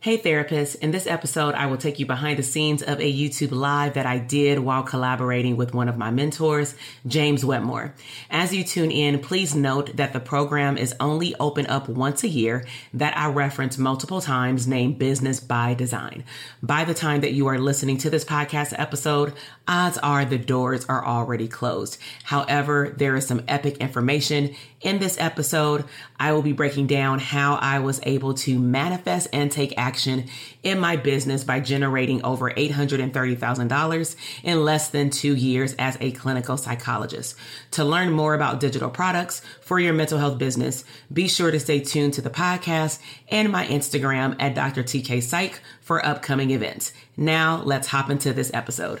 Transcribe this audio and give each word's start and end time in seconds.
Hey 0.00 0.16
therapists, 0.16 0.76
in 0.76 0.92
this 0.92 1.08
episode, 1.08 1.56
I 1.56 1.66
will 1.66 1.76
take 1.76 1.98
you 1.98 2.06
behind 2.06 2.38
the 2.38 2.44
scenes 2.44 2.84
of 2.84 3.00
a 3.00 3.12
YouTube 3.12 3.50
live 3.50 3.94
that 3.94 4.06
I 4.06 4.18
did 4.18 4.60
while 4.60 4.84
collaborating 4.84 5.56
with 5.56 5.74
one 5.74 5.88
of 5.88 5.98
my 5.98 6.12
mentors, 6.12 6.76
James 7.04 7.44
Wedmore. 7.44 7.94
As 8.30 8.54
you 8.54 8.62
tune 8.62 8.92
in, 8.92 9.18
please 9.18 9.56
note 9.56 9.96
that 9.96 10.12
the 10.12 10.20
program 10.20 10.78
is 10.78 10.94
only 11.00 11.34
open 11.40 11.66
up 11.66 11.88
once 11.88 12.22
a 12.22 12.28
year 12.28 12.64
that 12.94 13.18
I 13.18 13.26
reference 13.26 13.76
multiple 13.76 14.20
times 14.20 14.68
named 14.68 15.00
Business 15.00 15.40
by 15.40 15.74
Design. 15.74 16.22
By 16.62 16.84
the 16.84 16.94
time 16.94 17.20
that 17.22 17.32
you 17.32 17.48
are 17.48 17.58
listening 17.58 17.98
to 17.98 18.08
this 18.08 18.24
podcast 18.24 18.78
episode, 18.78 19.34
odds 19.66 19.98
are 19.98 20.24
the 20.24 20.38
doors 20.38 20.84
are 20.84 21.04
already 21.04 21.48
closed. 21.48 21.98
However, 22.22 22.94
there 22.96 23.16
is 23.16 23.26
some 23.26 23.42
epic 23.48 23.78
information 23.78 24.54
in 24.80 24.98
this 24.98 25.18
episode. 25.20 25.84
I 26.18 26.32
will 26.32 26.42
be 26.42 26.52
breaking 26.52 26.86
down 26.86 27.18
how 27.18 27.56
I 27.56 27.78
was 27.78 28.00
able 28.04 28.34
to 28.34 28.58
manifest 28.58 29.28
and 29.32 29.50
take 29.50 29.74
action 29.76 30.28
in 30.62 30.78
my 30.78 30.96
business 30.96 31.44
by 31.44 31.60
generating 31.60 32.24
over 32.24 32.50
$830,000 32.50 34.16
in 34.42 34.64
less 34.64 34.88
than 34.88 35.10
two 35.10 35.34
years 35.34 35.74
as 35.78 35.96
a 36.00 36.12
clinical 36.12 36.56
psychologist. 36.56 37.36
To 37.72 37.84
learn 37.84 38.10
more 38.10 38.34
about 38.34 38.60
digital 38.60 38.90
products 38.90 39.42
for 39.60 39.78
your 39.78 39.94
mental 39.94 40.18
health 40.18 40.38
business, 40.38 40.84
be 41.12 41.28
sure 41.28 41.50
to 41.50 41.60
stay 41.60 41.80
tuned 41.80 42.14
to 42.14 42.22
the 42.22 42.30
podcast 42.30 43.00
and 43.28 43.50
my 43.50 43.66
Instagram 43.66 44.36
at 44.38 44.54
Dr. 44.54 44.82
TK 44.82 45.22
Psych 45.22 45.60
for 45.80 46.04
upcoming 46.04 46.50
events. 46.50 46.92
Now 47.16 47.62
let's 47.64 47.88
hop 47.88 48.10
into 48.10 48.32
this 48.32 48.50
episode. 48.54 49.00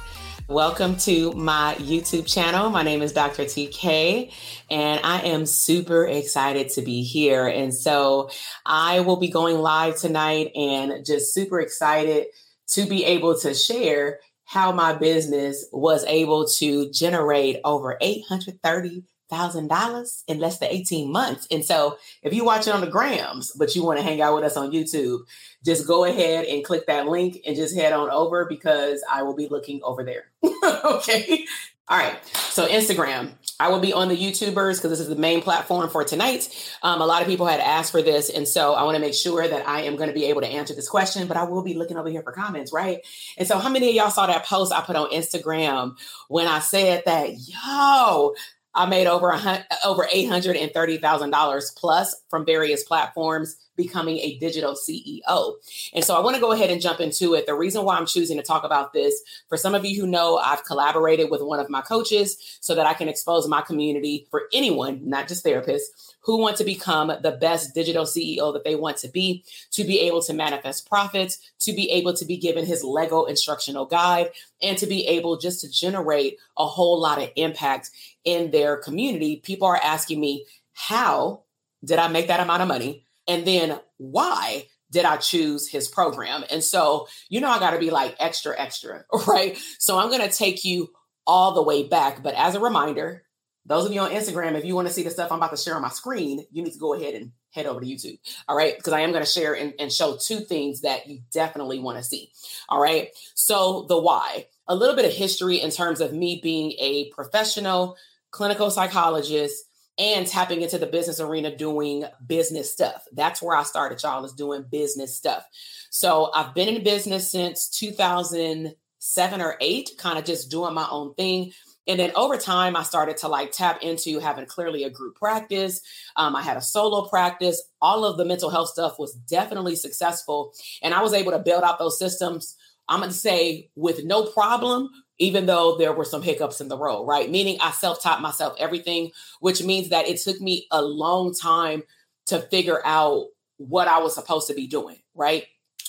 Welcome 0.51 0.97
to 0.97 1.31
my 1.31 1.75
YouTube 1.79 2.27
channel. 2.27 2.69
My 2.69 2.83
name 2.83 3.01
is 3.01 3.13
Dr. 3.13 3.43
TK, 3.43 4.33
and 4.69 4.99
I 5.01 5.21
am 5.21 5.45
super 5.45 6.05
excited 6.05 6.67
to 6.71 6.81
be 6.81 7.03
here. 7.03 7.47
And 7.47 7.73
so 7.73 8.29
I 8.65 8.99
will 8.99 9.15
be 9.15 9.29
going 9.29 9.59
live 9.59 9.95
tonight 9.95 10.51
and 10.53 11.05
just 11.05 11.33
super 11.33 11.61
excited 11.61 12.27
to 12.71 12.85
be 12.85 13.05
able 13.05 13.39
to 13.39 13.53
share 13.53 14.19
how 14.43 14.73
my 14.73 14.91
business 14.91 15.67
was 15.71 16.03
able 16.03 16.45
to 16.57 16.91
generate 16.91 17.61
over 17.63 17.97
830 18.01 19.05
thousand 19.31 19.69
dollars 19.69 20.23
in 20.27 20.37
less 20.37 20.59
than 20.59 20.69
18 20.69 21.11
months. 21.11 21.47
And 21.49 21.65
so 21.65 21.97
if 22.21 22.33
you 22.33 22.45
watch 22.45 22.67
it 22.67 22.73
on 22.73 22.81
the 22.81 22.87
grams, 22.87 23.51
but 23.53 23.75
you 23.75 23.83
want 23.83 23.97
to 23.97 24.03
hang 24.03 24.21
out 24.21 24.35
with 24.35 24.43
us 24.43 24.57
on 24.57 24.71
YouTube, 24.71 25.21
just 25.65 25.87
go 25.87 26.05
ahead 26.05 26.45
and 26.45 26.63
click 26.63 26.85
that 26.85 27.07
link 27.07 27.39
and 27.47 27.55
just 27.55 27.75
head 27.75 27.93
on 27.93 28.11
over 28.11 28.45
because 28.45 29.03
I 29.09 29.23
will 29.23 29.35
be 29.35 29.47
looking 29.47 29.81
over 29.83 30.03
there. 30.03 30.25
okay. 30.83 31.45
All 31.87 31.97
right. 31.97 32.17
So 32.25 32.67
Instagram. 32.67 33.31
I 33.59 33.67
will 33.67 33.79
be 33.79 33.93
on 33.93 34.07
the 34.07 34.17
YouTubers 34.17 34.77
because 34.77 34.89
this 34.89 34.99
is 34.99 35.07
the 35.07 35.15
main 35.15 35.41
platform 35.41 35.89
for 35.89 36.03
tonight. 36.03 36.49
Um, 36.81 36.99
a 36.99 37.05
lot 37.05 37.21
of 37.21 37.27
people 37.27 37.45
had 37.45 37.59
asked 37.59 37.91
for 37.91 38.01
this. 38.01 38.29
And 38.29 38.47
so 38.47 38.73
I 38.73 38.83
want 38.83 38.95
to 38.95 39.01
make 39.01 39.13
sure 39.13 39.47
that 39.47 39.67
I 39.67 39.81
am 39.81 39.97
going 39.97 40.07
to 40.07 40.15
be 40.15 40.25
able 40.25 40.41
to 40.41 40.47
answer 40.47 40.73
this 40.73 40.89
question, 40.89 41.27
but 41.27 41.37
I 41.37 41.43
will 41.43 41.61
be 41.61 41.75
looking 41.75 41.95
over 41.97 42.09
here 42.09 42.23
for 42.23 42.31
comments, 42.31 42.73
right? 42.73 43.05
And 43.37 43.47
so, 43.47 43.59
how 43.59 43.69
many 43.69 43.89
of 43.89 43.95
y'all 43.95 44.09
saw 44.09 44.25
that 44.25 44.45
post 44.45 44.71
I 44.71 44.81
put 44.81 44.95
on 44.95 45.11
Instagram 45.11 45.95
when 46.27 46.47
I 46.47 46.57
said 46.59 47.03
that, 47.05 47.33
yo, 47.37 48.33
I 48.73 48.85
made 48.85 49.07
over 49.07 49.29
a, 49.29 49.65
over 49.85 50.07
eight 50.11 50.27
hundred 50.29 50.55
and 50.55 50.71
thirty 50.73 50.97
thousand 50.97 51.31
dollars 51.31 51.71
plus 51.77 52.15
from 52.29 52.45
various 52.45 52.83
platforms, 52.83 53.55
becoming 53.81 54.17
a 54.17 54.37
digital 54.39 54.73
CEO. 54.73 55.55
And 55.93 56.03
so 56.03 56.15
I 56.15 56.19
want 56.19 56.35
to 56.35 56.41
go 56.41 56.51
ahead 56.51 56.69
and 56.69 56.81
jump 56.81 56.99
into 56.99 57.33
it. 57.33 57.45
The 57.45 57.55
reason 57.55 57.83
why 57.83 57.97
I'm 57.97 58.05
choosing 58.05 58.37
to 58.37 58.43
talk 58.43 58.63
about 58.63 58.93
this, 58.93 59.21
for 59.49 59.57
some 59.57 59.75
of 59.75 59.85
you 59.85 59.99
who 59.99 60.07
know, 60.07 60.37
I've 60.37 60.65
collaborated 60.65 61.29
with 61.29 61.41
one 61.41 61.59
of 61.59 61.69
my 61.69 61.81
coaches 61.81 62.37
so 62.61 62.75
that 62.75 62.85
I 62.85 62.93
can 62.93 63.09
expose 63.09 63.47
my 63.47 63.61
community 63.61 64.27
for 64.29 64.43
anyone, 64.53 65.01
not 65.03 65.27
just 65.27 65.45
therapists, 65.45 66.13
who 66.21 66.37
want 66.37 66.57
to 66.57 66.63
become 66.63 67.11
the 67.23 67.37
best 67.41 67.73
digital 67.73 68.05
CEO 68.05 68.53
that 68.53 68.63
they 68.63 68.75
want 68.75 68.97
to 68.97 69.07
be, 69.07 69.43
to 69.71 69.83
be 69.83 69.99
able 70.01 70.21
to 70.21 70.33
manifest 70.33 70.87
profits, 70.87 71.51
to 71.59 71.73
be 71.73 71.89
able 71.89 72.13
to 72.13 72.25
be 72.25 72.37
given 72.37 72.65
his 72.65 72.83
Lego 72.83 73.25
instructional 73.25 73.85
guide, 73.85 74.29
and 74.61 74.77
to 74.77 74.85
be 74.85 75.07
able 75.07 75.37
just 75.37 75.61
to 75.61 75.69
generate 75.69 76.37
a 76.57 76.65
whole 76.65 76.99
lot 76.99 77.21
of 77.21 77.29
impact 77.35 77.89
in 78.23 78.51
their 78.51 78.77
community. 78.77 79.37
People 79.37 79.67
are 79.67 79.79
asking 79.83 80.19
me, 80.19 80.45
how 80.73 81.41
did 81.83 81.97
I 81.97 82.07
make 82.07 82.27
that 82.27 82.39
amount 82.39 82.61
of 82.61 82.67
money? 82.67 83.05
And 83.31 83.47
then 83.47 83.79
why 83.95 84.67
did 84.91 85.05
I 85.05 85.15
choose 85.15 85.69
his 85.69 85.87
program? 85.87 86.43
And 86.51 86.61
so, 86.61 87.07
you 87.29 87.39
know, 87.39 87.49
I 87.49 87.59
got 87.59 87.71
to 87.71 87.79
be 87.79 87.91
like 87.91 88.17
extra, 88.19 88.59
extra, 88.59 89.05
right? 89.27 89.57
So 89.79 89.97
I'm 89.97 90.09
going 90.09 90.29
to 90.29 90.35
take 90.35 90.65
you 90.65 90.89
all 91.25 91.53
the 91.53 91.63
way 91.63 91.87
back. 91.87 92.21
But 92.21 92.35
as 92.35 92.55
a 92.55 92.59
reminder, 92.59 93.23
those 93.65 93.85
of 93.85 93.93
you 93.93 94.01
on 94.01 94.11
Instagram, 94.11 94.55
if 94.55 94.65
you 94.65 94.75
want 94.75 94.89
to 94.89 94.93
see 94.93 95.03
the 95.03 95.09
stuff 95.09 95.31
I'm 95.31 95.37
about 95.37 95.51
to 95.51 95.57
share 95.57 95.75
on 95.75 95.81
my 95.81 95.89
screen, 95.89 96.45
you 96.51 96.61
need 96.61 96.73
to 96.73 96.79
go 96.79 96.93
ahead 96.93 97.13
and 97.13 97.31
head 97.51 97.67
over 97.67 97.79
to 97.79 97.85
YouTube. 97.85 98.19
All 98.49 98.57
right. 98.57 98.75
Because 98.75 98.91
I 98.91 98.99
am 98.99 99.11
going 99.11 99.23
to 99.23 99.29
share 99.29 99.53
and, 99.53 99.73
and 99.79 99.93
show 99.93 100.17
two 100.17 100.41
things 100.41 100.81
that 100.81 101.07
you 101.07 101.21
definitely 101.31 101.79
want 101.79 101.99
to 101.99 102.03
see. 102.03 102.33
All 102.67 102.81
right. 102.81 103.09
So, 103.33 103.85
the 103.87 103.97
why, 103.97 104.47
a 104.67 104.75
little 104.75 104.95
bit 104.95 105.05
of 105.05 105.13
history 105.13 105.61
in 105.61 105.71
terms 105.71 106.01
of 106.01 106.11
me 106.11 106.41
being 106.43 106.73
a 106.79 107.09
professional 107.11 107.95
clinical 108.31 108.71
psychologist 108.71 109.63
and 109.97 110.25
tapping 110.25 110.61
into 110.61 110.77
the 110.77 110.87
business 110.87 111.19
arena 111.19 111.55
doing 111.55 112.05
business 112.25 112.71
stuff. 112.71 113.03
That's 113.11 113.41
where 113.41 113.55
I 113.55 113.63
started, 113.63 114.01
y'all, 114.01 114.25
is 114.25 114.33
doing 114.33 114.65
business 114.69 115.15
stuff. 115.15 115.45
So 115.89 116.31
I've 116.33 116.53
been 116.53 116.69
in 116.69 116.83
business 116.83 117.31
since 117.31 117.69
2007 117.69 119.41
or 119.41 119.57
eight, 119.59 119.91
kind 119.97 120.17
of 120.17 120.25
just 120.25 120.49
doing 120.49 120.73
my 120.73 120.87
own 120.89 121.13
thing. 121.15 121.51
And 121.87 121.99
then 121.99 122.11
over 122.15 122.37
time, 122.37 122.75
I 122.75 122.83
started 122.83 123.17
to 123.17 123.27
like 123.27 123.51
tap 123.51 123.81
into 123.81 124.19
having 124.19 124.45
clearly 124.45 124.83
a 124.83 124.89
group 124.89 125.15
practice. 125.15 125.81
Um, 126.15 126.35
I 126.35 126.41
had 126.41 126.57
a 126.57 126.61
solo 126.61 127.07
practice. 127.07 127.61
All 127.81 128.05
of 128.05 128.17
the 128.17 128.25
mental 128.25 128.49
health 128.49 128.69
stuff 128.69 128.99
was 128.99 129.13
definitely 129.13 129.75
successful. 129.75 130.53
And 130.81 130.93
I 130.93 131.01
was 131.01 131.13
able 131.13 131.31
to 131.31 131.39
build 131.39 131.63
out 131.63 131.79
those 131.79 131.97
systems, 131.97 132.55
I'm 132.87 132.99
going 132.99 133.11
to 133.11 133.17
say, 133.17 133.71
with 133.75 134.05
no 134.05 134.25
problem, 134.25 134.89
even 135.21 135.45
though 135.45 135.77
there 135.77 135.93
were 135.93 136.03
some 136.03 136.23
hiccups 136.23 136.61
in 136.61 136.67
the 136.67 136.77
road, 136.77 137.03
right? 137.03 137.29
Meaning 137.29 137.57
I 137.61 137.71
self 137.71 138.01
taught 138.01 138.21
myself 138.21 138.55
everything, 138.57 139.11
which 139.39 139.63
means 139.63 139.89
that 139.89 140.07
it 140.07 140.19
took 140.19 140.41
me 140.41 140.65
a 140.71 140.81
long 140.81 141.33
time 141.33 141.83
to 142.25 142.39
figure 142.39 142.81
out 142.83 143.27
what 143.57 143.87
I 143.87 143.99
was 143.99 144.15
supposed 144.15 144.47
to 144.47 144.55
be 144.55 144.65
doing, 144.65 144.97
right? 145.13 145.45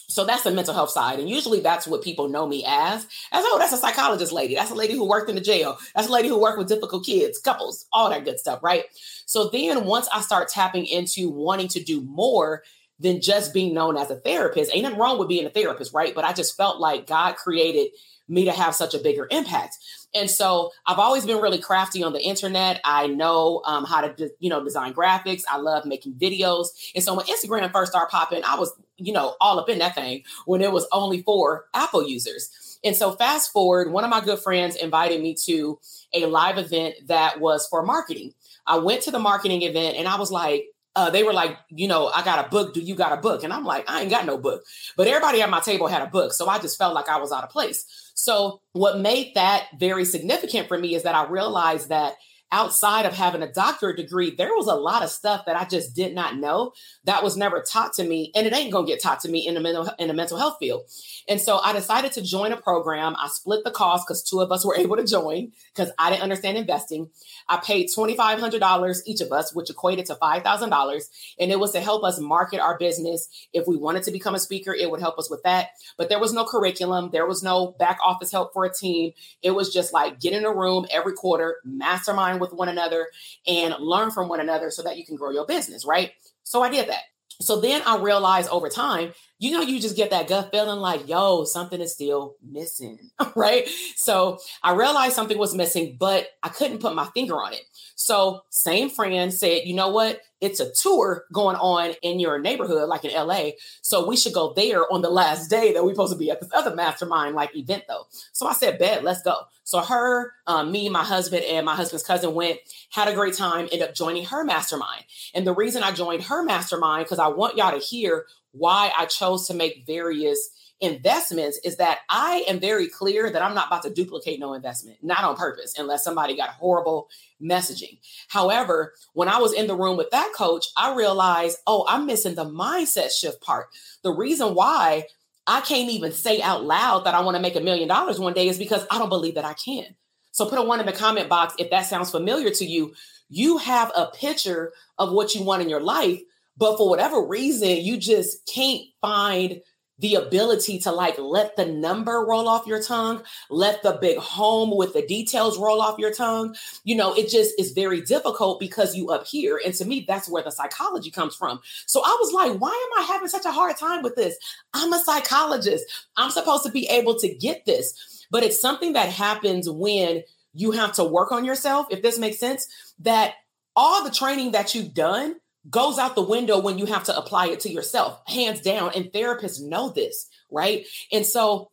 So 0.09 0.27
that's 0.27 0.43
the 0.43 0.51
mental 0.51 0.75
health 0.75 0.91
side. 0.91 1.19
And 1.19 1.31
usually 1.31 1.61
that's 1.61 1.87
what 1.87 2.03
people 2.03 2.29
know 2.29 2.47
me 2.47 2.63
as. 2.67 3.05
As 3.33 3.45
oh, 3.47 3.57
that's 3.59 3.73
a 3.73 3.79
psychologist 3.79 4.33
lady. 4.33 4.55
That's 4.55 4.71
a 4.71 4.75
lady 4.75 4.93
who 4.93 5.09
worked 5.09 5.31
in 5.31 5.37
the 5.37 5.41
jail. 5.41 5.79
That's 5.95 6.09
a 6.09 6.13
lady 6.13 6.29
who 6.29 6.39
worked 6.39 6.59
with 6.59 6.69
difficult 6.69 7.07
kids, 7.07 7.39
couples, 7.39 7.87
all 7.91 8.11
that 8.11 8.27
good 8.27 8.39
stuff, 8.39 8.63
right? 8.63 8.85
So 9.25 9.49
then 9.49 9.87
once 9.87 10.09
I 10.13 10.21
start 10.21 10.51
tapping 10.51 10.85
into 10.85 11.31
wanting 11.31 11.69
to 11.69 11.83
do 11.83 12.03
more 12.03 12.63
than 13.03 13.21
just 13.21 13.53
being 13.53 13.75
known 13.75 13.97
as 13.97 14.11
a 14.11 14.17
therapist, 14.17 14.71
ain't 14.73 14.85
nothing 14.85 14.99
wrong 14.99 15.19
with 15.19 15.29
being 15.29 15.45
a 15.45 15.51
therapist, 15.51 15.93
right? 15.93 16.15
But 16.15 16.25
I 16.25 16.33
just 16.33 16.57
felt 16.57 16.81
like 16.81 17.07
God 17.07 17.37
created 17.37 17.91
me 18.29 18.45
to 18.45 18.53
have 18.53 18.75
such 18.75 18.95
a 18.95 18.99
bigger 18.99 19.27
impact. 19.31 19.77
And 20.15 20.31
so 20.31 20.71
I've 20.87 20.99
always 20.99 21.27
been 21.27 21.41
really 21.41 21.59
crafty 21.59 22.03
on 22.03 22.13
the 22.13 22.23
internet. 22.23 22.81
I 22.85 23.07
know 23.07 23.63
um, 23.65 23.85
how 23.85 24.03
to, 24.03 24.31
you 24.39 24.51
know, 24.51 24.63
design 24.63 24.95
graphics. 24.95 25.43
I 25.51 25.57
love 25.57 25.85
making 25.85 26.15
videos. 26.15 26.69
And 26.95 27.03
so 27.03 27.15
when 27.15 27.27
Instagram 27.27 27.73
first 27.73 27.93
started 27.93 28.11
popping, 28.11 28.45
I 28.45 28.57
was, 28.57 28.73
you 28.97 29.13
know, 29.13 29.35
all 29.41 29.59
up 29.59 29.69
in 29.69 29.79
that 29.79 29.95
thing 29.95 30.23
when 30.45 30.61
it 30.61 30.71
was 30.71 30.87
only 30.93 31.23
for 31.23 31.67
Apple 31.75 32.07
users. 32.07 32.79
And 32.85 32.95
so 32.95 33.13
fast 33.13 33.53
forward, 33.53 33.91
one 33.91 34.05
of 34.05 34.11
my 34.11 34.21
good 34.21 34.39
friends 34.39 34.77
invited 34.77 35.21
me 35.21 35.35
to 35.47 35.79
a 36.13 36.27
live 36.27 36.59
event 36.59 36.95
that 37.07 37.41
was 37.41 37.67
for 37.69 37.85
marketing. 37.85 38.35
I 38.67 38.79
went 38.79 39.03
to 39.03 39.11
the 39.11 39.19
marketing 39.19 39.63
event 39.63 39.97
and 39.97 40.07
I 40.07 40.17
was 40.17 40.31
like, 40.31 40.67
uh, 40.95 41.11
they 41.11 41.23
were 41.23 41.33
like, 41.33 41.57
you 41.71 41.89
know, 41.89 42.09
I 42.09 42.23
got 42.23 42.45
a 42.45 42.49
book. 42.49 42.75
Do 42.75 42.81
you 42.81 42.95
got 42.95 43.17
a 43.17 43.21
book? 43.21 43.45
And 43.45 43.53
I'm 43.53 43.65
like, 43.65 43.89
I 43.89 44.03
ain't 44.03 44.11
got 44.11 44.27
no 44.27 44.37
book. 44.37 44.63
But 44.97 45.07
everybody 45.07 45.41
at 45.41 45.51
my 45.51 45.61
table 45.61 45.87
had 45.87 46.03
a 46.03 46.07
book. 46.07 46.33
So 46.33 46.49
I 46.49 46.59
just 46.59 46.77
felt 46.77 46.95
like 46.95 47.09
I 47.09 47.19
was 47.19 47.33
out 47.33 47.45
of 47.45 47.51
place. 47.51 48.13
So 48.15 48.61
what 48.73 48.99
made 48.99 49.35
that 49.35 49.69
very 49.79 50.05
significant 50.05 50.69
for 50.69 50.79
me 50.79 50.95
is 50.95 51.05
that 51.05 51.15
I 51.15 51.27
realized 51.27 51.89
that 51.89 52.15
outside 52.53 53.07
of 53.07 53.15
having 53.15 53.43
a 53.43 53.51
doctorate 53.51 53.97
degree, 53.97 54.31
there 54.31 54.55
was 54.55 54.67
a 54.67 54.75
lot 54.75 55.03
of 55.03 55.11
stuff 55.11 55.47
that 55.47 55.57
I 55.57 55.65
just 55.65 55.97
did 55.97 56.15
not 56.15 56.37
know 56.37 56.73
that 57.05 57.25
was 57.25 57.37
never 57.37 57.63
taught 57.63 57.95
to 57.95 58.05
me, 58.05 58.31
and 58.35 58.47
it 58.47 58.53
ain't 58.53 58.73
gonna 58.73 58.87
get 58.87 59.03
taught 59.03 59.21
to 59.21 59.31
me 59.31 59.47
in 59.47 59.55
the 59.55 59.61
mental 59.61 59.91
in 59.99 60.15
mental 60.15 60.39
health 60.39 60.59
field. 60.61 60.83
And 61.29 61.41
so 61.41 61.59
I 61.59 61.73
decided 61.73 62.13
to 62.13 62.23
join 62.23 62.53
a 62.53 62.61
program. 62.61 63.17
I 63.19 63.29
split 63.29 63.65
the 63.65 63.71
cost 63.71 64.07
because 64.07 64.23
two 64.23 64.41
of 64.41 64.53
us 64.53 64.65
were 64.65 64.77
able 64.79 64.97
to 64.97 65.05
join 65.05 65.53
because 65.75 65.91
I 65.99 66.11
didn't 66.11 66.23
understand 66.23 66.59
investing. 66.59 67.09
I 67.49 67.57
paid 67.57 67.89
twenty 67.95 68.17
five 68.17 68.39
hundred 68.39 68.61
dollars 68.61 69.03
each 69.07 69.23
of 69.23 69.33
us, 69.33 69.55
which 69.55 69.71
equated 69.71 70.07
to 70.07 70.15
five 70.17 70.43
thousand 70.43 70.71
dollars, 70.71 71.09
and 71.41 71.51
it 71.51 71.59
was 71.59 71.73
to 71.73 71.81
help 71.81 72.05
us 72.05 72.21
market 72.21 72.61
our 72.61 72.79
business. 72.79 73.29
If 73.55 73.67
we 73.67 73.77
wanted 73.77 74.03
to 74.05 74.13
become 74.13 74.35
a 74.35 74.39
speaker, 74.39 74.75
it 74.75 74.91
would 74.91 75.01
help 75.01 75.19
us 75.19 75.31
with 75.31 75.43
that. 75.45 75.71
But 75.97 76.11
there 76.11 76.21
was 76.21 76.35
no 76.35 76.45
curriculum, 76.45 77.11
there 77.13 77.27
was 77.27 77.43
no 77.43 77.69
back 77.79 77.99
office 78.05 78.31
help 78.31 78.53
for 78.53 78.67
a 78.67 78.73
team. 78.73 79.13
It 79.43 79.53
was 79.53 79.73
just 79.73 79.95
like 79.95 80.21
get 80.21 80.35
in 80.35 80.45
a 80.45 80.53
room 80.53 80.87
every 80.91 81.15
quarter, 81.15 81.57
mastermind 81.65 82.42
with 82.43 82.53
one 82.53 82.69
another 82.69 83.09
and 83.47 83.75
learn 83.79 84.11
from 84.11 84.29
one 84.29 84.41
another 84.41 84.71
so 84.71 84.83
that 84.83 84.99
you 84.99 85.07
can 85.07 85.17
grow 85.17 85.31
your 85.31 85.47
business, 85.47 85.87
right? 85.87 86.13
So 86.43 86.63
I 86.63 86.69
did 86.69 86.89
that. 86.89 87.03
So 87.41 87.61
then 87.61 87.83
I 87.87 87.97
realized 87.99 88.51
over 88.51 88.69
time, 88.69 89.13
you 89.43 89.51
know, 89.51 89.61
you 89.61 89.81
just 89.81 89.97
get 89.97 90.11
that 90.11 90.29
gut 90.29 90.53
feeling 90.53 90.79
like, 90.79 91.09
yo, 91.09 91.43
something 91.43 91.81
is 91.81 91.93
still 91.93 92.37
missing, 92.49 93.11
right? 93.35 93.69
So 93.97 94.39
I 94.63 94.73
realized 94.73 95.17
something 95.17 95.37
was 95.37 95.53
missing, 95.53 95.97
but 95.99 96.29
I 96.45 96.49
couldn't 96.49 96.79
put 96.79 96.95
my 96.95 97.07
finger 97.07 97.35
on 97.35 97.53
it. 97.53 97.63
So, 97.97 98.43
same 98.51 98.91
friend 98.91 99.33
said, 99.33 99.63
you 99.65 99.75
know 99.75 99.89
what? 99.89 100.21
It's 100.41 100.59
a 100.59 100.73
tour 100.73 101.25
going 101.33 101.55
on 101.57 101.95
in 102.03 102.19
your 102.19 102.41
neighborhood, 102.41 102.89
like 102.89 103.05
in 103.05 103.15
LA. 103.15 103.51
So, 103.81 104.07
we 104.07 104.17
should 104.17 104.33
go 104.33 104.53
there 104.55 104.91
on 104.93 105.03
the 105.03 105.11
last 105.11 105.49
day 105.49 105.73
that 105.73 105.85
we're 105.85 105.95
supposed 105.95 106.13
to 106.13 106.19
be 106.19 106.31
at 106.31 106.41
this 106.41 106.51
other 106.53 106.75
mastermind 106.75 107.37
like 107.37 107.57
event, 107.57 107.85
though. 107.89 108.07
So, 108.33 108.47
I 108.47 108.55
said, 108.55 108.79
bet, 108.79 109.05
let's 109.05 109.23
go. 109.23 109.37
So, 109.63 109.81
her, 109.81 110.33
um, 110.49 110.73
me, 110.73 110.89
my 110.89 111.05
husband, 111.05 111.45
and 111.45 111.65
my 111.65 111.77
husband's 111.77 112.05
cousin 112.05 112.35
went, 112.35 112.59
had 112.91 113.07
a 113.07 113.15
great 113.15 113.35
time, 113.35 113.69
ended 113.71 113.83
up 113.83 113.95
joining 113.95 114.25
her 114.27 114.43
mastermind. 114.43 115.05
And 115.35 115.47
the 115.47 115.55
reason 115.55 115.85
I 115.85 115.93
joined 115.93 116.25
her 116.25 116.43
mastermind, 116.43 117.05
because 117.05 117.21
I 117.21 117.29
want 117.29 117.57
y'all 117.57 117.79
to 117.79 117.85
hear 117.85 118.27
why 118.53 118.93
I 118.97 119.07
chose 119.07 119.47
to 119.49 119.55
make 119.55 119.85
various 119.87 120.51
investments 120.81 121.61
is 121.65 121.77
that 121.77 122.01
I 122.09 122.45
am 122.49 122.59
very 122.59 122.89
clear 122.89 123.31
that 123.31 123.41
I'm 123.41 123.55
not 123.55 123.69
about 123.69 123.85
to 123.85 123.91
duplicate 123.91 124.41
no 124.41 124.53
investment, 124.53 124.99
not 125.01 125.23
on 125.23 125.37
purpose, 125.37 125.79
unless 125.79 126.03
somebody 126.03 126.37
got 126.37 126.51
horrible 126.51 127.09
messaging. 127.41 127.99
However, 128.29 128.93
when 129.13 129.29
I 129.29 129.39
was 129.39 129.53
in 129.53 129.69
the 129.69 129.77
room 129.77 129.97
with 129.97 130.11
that 130.11 130.33
coach, 130.37 130.67
I 130.77 130.95
realized, 130.95 131.59
oh, 131.69 131.87
I'm 131.89 132.07
missing 132.07 132.35
the 132.35 132.45
mindset 132.45 133.13
shift 133.13 133.41
part. 133.41 133.69
The 134.03 134.13
reason 134.13 134.57
why 134.57 135.07
I 135.47 135.61
can't 135.61 135.91
even 135.91 136.13
say 136.13 136.43
out 136.43 136.65
loud 136.65 137.05
that 137.05 137.15
I 137.15 137.21
want 137.21 137.37
to 137.37 137.43
make 137.43 137.57
a 137.57 137.61
million 137.61 137.89
dollars 137.89 138.19
one 138.19 138.33
day 138.33 138.49
is 138.49 138.59
because 138.59 138.85
I 138.91 138.99
don't 138.99 139.09
believe 139.09 139.37
that 139.37 139.45
I 139.45 139.55
can. 139.55 139.87
So 140.33 140.47
put 140.47 140.59
a 140.59 140.63
one 140.63 140.81
in 140.81 140.87
the 140.87 140.93
comment 140.93 141.29
box 141.29 141.55
if 141.59 141.71
that 141.71 141.87
sounds 141.87 142.11
familiar 142.11 142.51
to 142.51 142.65
you. 142.65 142.95
You 143.29 143.59
have 143.59 143.93
a 143.97 144.07
picture 144.07 144.73
of 144.99 145.13
what 145.13 145.35
you 145.35 145.43
want 145.43 145.63
in 145.63 145.69
your 145.69 145.81
life, 145.81 146.21
but 146.57 146.77
for 146.77 146.89
whatever 146.89 147.27
reason, 147.27 147.79
you 147.79 147.97
just 147.97 148.47
can't 148.47 148.83
find 149.01 149.61
the 150.03 150.17
ability 150.17 150.81
to 150.81 150.91
like 150.91 151.17
let 151.19 151.55
the 151.55 151.65
number 151.65 152.25
roll 152.27 152.49
off 152.49 152.67
your 152.67 152.83
tongue, 152.83 153.23
let 153.51 153.83
the 153.85 153.99
big 154.01 154.19
home 154.19 154.77
with 154.77 154.93
the 154.95 155.07
details 155.07 155.59
roll 155.59 155.81
off 155.81 155.99
your 155.99 156.13
tongue. 156.13 156.57
You 156.83 156.97
know, 156.97 157.15
it 157.15 157.29
just 157.29 157.55
is 157.59 157.71
very 157.71 158.01
difficult 158.01 158.59
because 158.59 158.97
you 158.97 159.11
up 159.11 159.27
here. 159.27 159.61
And 159.65 159.73
to 159.75 159.85
me, 159.85 160.05
that's 160.07 160.29
where 160.29 160.43
the 160.43 160.51
psychology 160.51 161.13
comes 161.13 161.37
from. 161.37 161.61
So 161.87 162.01
I 162.01 162.17
was 162.21 162.33
like, 162.33 162.61
why 162.61 162.71
am 162.71 163.03
I 163.03 163.07
having 163.07 163.29
such 163.29 163.45
a 163.45 163.53
hard 163.53 163.77
time 163.77 164.03
with 164.03 164.17
this? 164.17 164.37
I'm 164.75 164.93
a 164.93 164.99
psychologist. 164.99 165.85
I'm 166.17 166.31
supposed 166.31 166.65
to 166.65 166.73
be 166.73 166.89
able 166.89 167.17
to 167.21 167.33
get 167.33 167.65
this. 167.65 168.27
But 168.29 168.43
it's 168.43 168.61
something 168.61 168.95
that 168.95 169.09
happens 169.09 169.71
when 169.71 170.25
you 170.53 170.73
have 170.73 170.95
to 170.95 171.05
work 171.05 171.31
on 171.31 171.45
yourself, 171.45 171.87
if 171.91 172.03
this 172.03 172.19
makes 172.19 172.41
sense, 172.41 172.67
that 173.01 173.35
all 173.77 174.03
the 174.03 174.11
training 174.11 174.53
that 174.53 174.75
you've 174.75 174.95
done 174.95 175.37
goes 175.71 175.99
out 175.99 176.15
the 176.15 176.23
window 176.23 176.59
when 176.59 176.79
you 176.79 176.87
have 176.87 177.05
to 177.05 177.17
apply 177.17 177.49
it 177.49 177.61
to 177.61 177.71
yourself, 177.71 178.21
hands 178.27 178.61
down. 178.61 178.93
And 178.95 179.07
therapists 179.07 179.63
know 179.63 179.91
this, 179.91 180.29
right? 180.51 180.87
And 181.13 181.25
so 181.25 181.71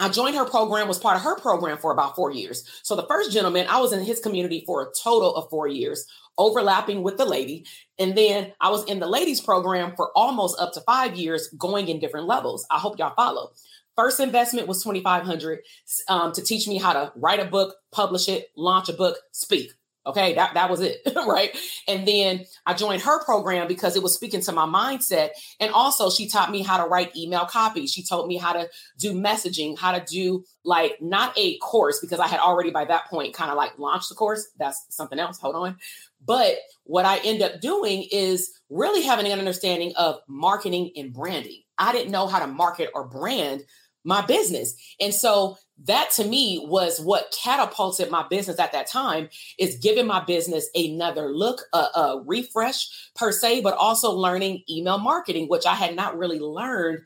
I 0.00 0.08
joined 0.08 0.36
her 0.36 0.44
program, 0.44 0.88
was 0.88 0.98
part 0.98 1.16
of 1.16 1.22
her 1.22 1.38
program 1.38 1.78
for 1.78 1.92
about 1.92 2.16
four 2.16 2.32
years. 2.32 2.64
So 2.82 2.96
the 2.96 3.06
first 3.06 3.32
gentleman, 3.32 3.66
I 3.68 3.80
was 3.80 3.92
in 3.92 4.04
his 4.04 4.20
community 4.20 4.64
for 4.66 4.82
a 4.82 4.92
total 5.02 5.34
of 5.34 5.50
four 5.50 5.68
years, 5.68 6.06
overlapping 6.38 7.02
with 7.02 7.18
the 7.18 7.24
lady. 7.24 7.66
And 7.98 8.16
then 8.16 8.52
I 8.60 8.70
was 8.70 8.84
in 8.84 9.00
the 9.00 9.06
ladies 9.06 9.40
program 9.40 9.94
for 9.96 10.10
almost 10.16 10.60
up 10.60 10.72
to 10.74 10.80
five 10.80 11.16
years, 11.16 11.48
going 11.58 11.88
in 11.88 12.00
different 12.00 12.26
levels. 12.26 12.66
I 12.70 12.78
hope 12.78 12.98
y'all 12.98 13.14
follow. 13.14 13.52
First 13.96 14.20
investment 14.20 14.66
was 14.66 14.82
2500 14.82 15.60
um, 16.08 16.32
to 16.32 16.42
teach 16.42 16.66
me 16.66 16.78
how 16.78 16.94
to 16.94 17.12
write 17.14 17.40
a 17.40 17.44
book, 17.44 17.76
publish 17.90 18.28
it, 18.28 18.48
launch 18.56 18.88
a 18.88 18.94
book, 18.94 19.18
speak. 19.32 19.72
Okay, 20.04 20.34
that, 20.34 20.54
that 20.54 20.68
was 20.68 20.80
it, 20.80 21.00
right? 21.16 21.56
And 21.86 22.06
then 22.06 22.44
I 22.66 22.74
joined 22.74 23.02
her 23.02 23.24
program 23.24 23.68
because 23.68 23.94
it 23.94 24.02
was 24.02 24.14
speaking 24.14 24.40
to 24.42 24.52
my 24.52 24.66
mindset. 24.66 25.30
And 25.60 25.72
also, 25.72 26.10
she 26.10 26.28
taught 26.28 26.50
me 26.50 26.62
how 26.62 26.82
to 26.82 26.88
write 26.88 27.16
email 27.16 27.44
copy. 27.46 27.86
She 27.86 28.02
told 28.02 28.26
me 28.26 28.36
how 28.36 28.52
to 28.52 28.68
do 28.98 29.14
messaging, 29.14 29.78
how 29.78 29.96
to 29.96 30.04
do 30.04 30.44
like 30.64 31.00
not 31.00 31.32
a 31.36 31.56
course 31.58 32.00
because 32.00 32.18
I 32.18 32.26
had 32.26 32.40
already 32.40 32.70
by 32.70 32.84
that 32.84 33.06
point 33.06 33.34
kind 33.34 33.50
of 33.50 33.56
like 33.56 33.78
launched 33.78 34.08
the 34.08 34.14
course. 34.16 34.48
That's 34.58 34.84
something 34.90 35.18
else. 35.18 35.38
Hold 35.38 35.54
on. 35.54 35.76
But 36.24 36.56
what 36.84 37.04
I 37.04 37.18
end 37.18 37.42
up 37.42 37.60
doing 37.60 38.06
is 38.10 38.52
really 38.70 39.02
having 39.02 39.26
an 39.26 39.38
understanding 39.38 39.92
of 39.96 40.18
marketing 40.28 40.92
and 40.96 41.12
branding. 41.12 41.62
I 41.78 41.92
didn't 41.92 42.12
know 42.12 42.26
how 42.26 42.38
to 42.38 42.46
market 42.46 42.90
or 42.94 43.08
brand 43.08 43.64
my 44.04 44.24
business. 44.24 44.74
And 45.00 45.14
so 45.14 45.56
that 45.84 46.10
to 46.16 46.24
me 46.24 46.64
was 46.68 47.00
what 47.00 47.36
catapulted 47.42 48.10
my 48.10 48.26
business 48.28 48.58
at 48.58 48.72
that 48.72 48.86
time 48.86 49.28
is 49.58 49.76
giving 49.76 50.06
my 50.06 50.24
business 50.24 50.68
another 50.74 51.32
look, 51.32 51.62
a, 51.72 51.76
a, 51.76 52.22
refresh 52.24 52.88
per 53.14 53.32
se, 53.32 53.62
but 53.62 53.74
also 53.74 54.12
learning 54.12 54.62
email 54.70 54.98
marketing, 54.98 55.48
which 55.48 55.66
I 55.66 55.74
had 55.74 55.96
not 55.96 56.18
really 56.18 56.38
learned 56.38 57.00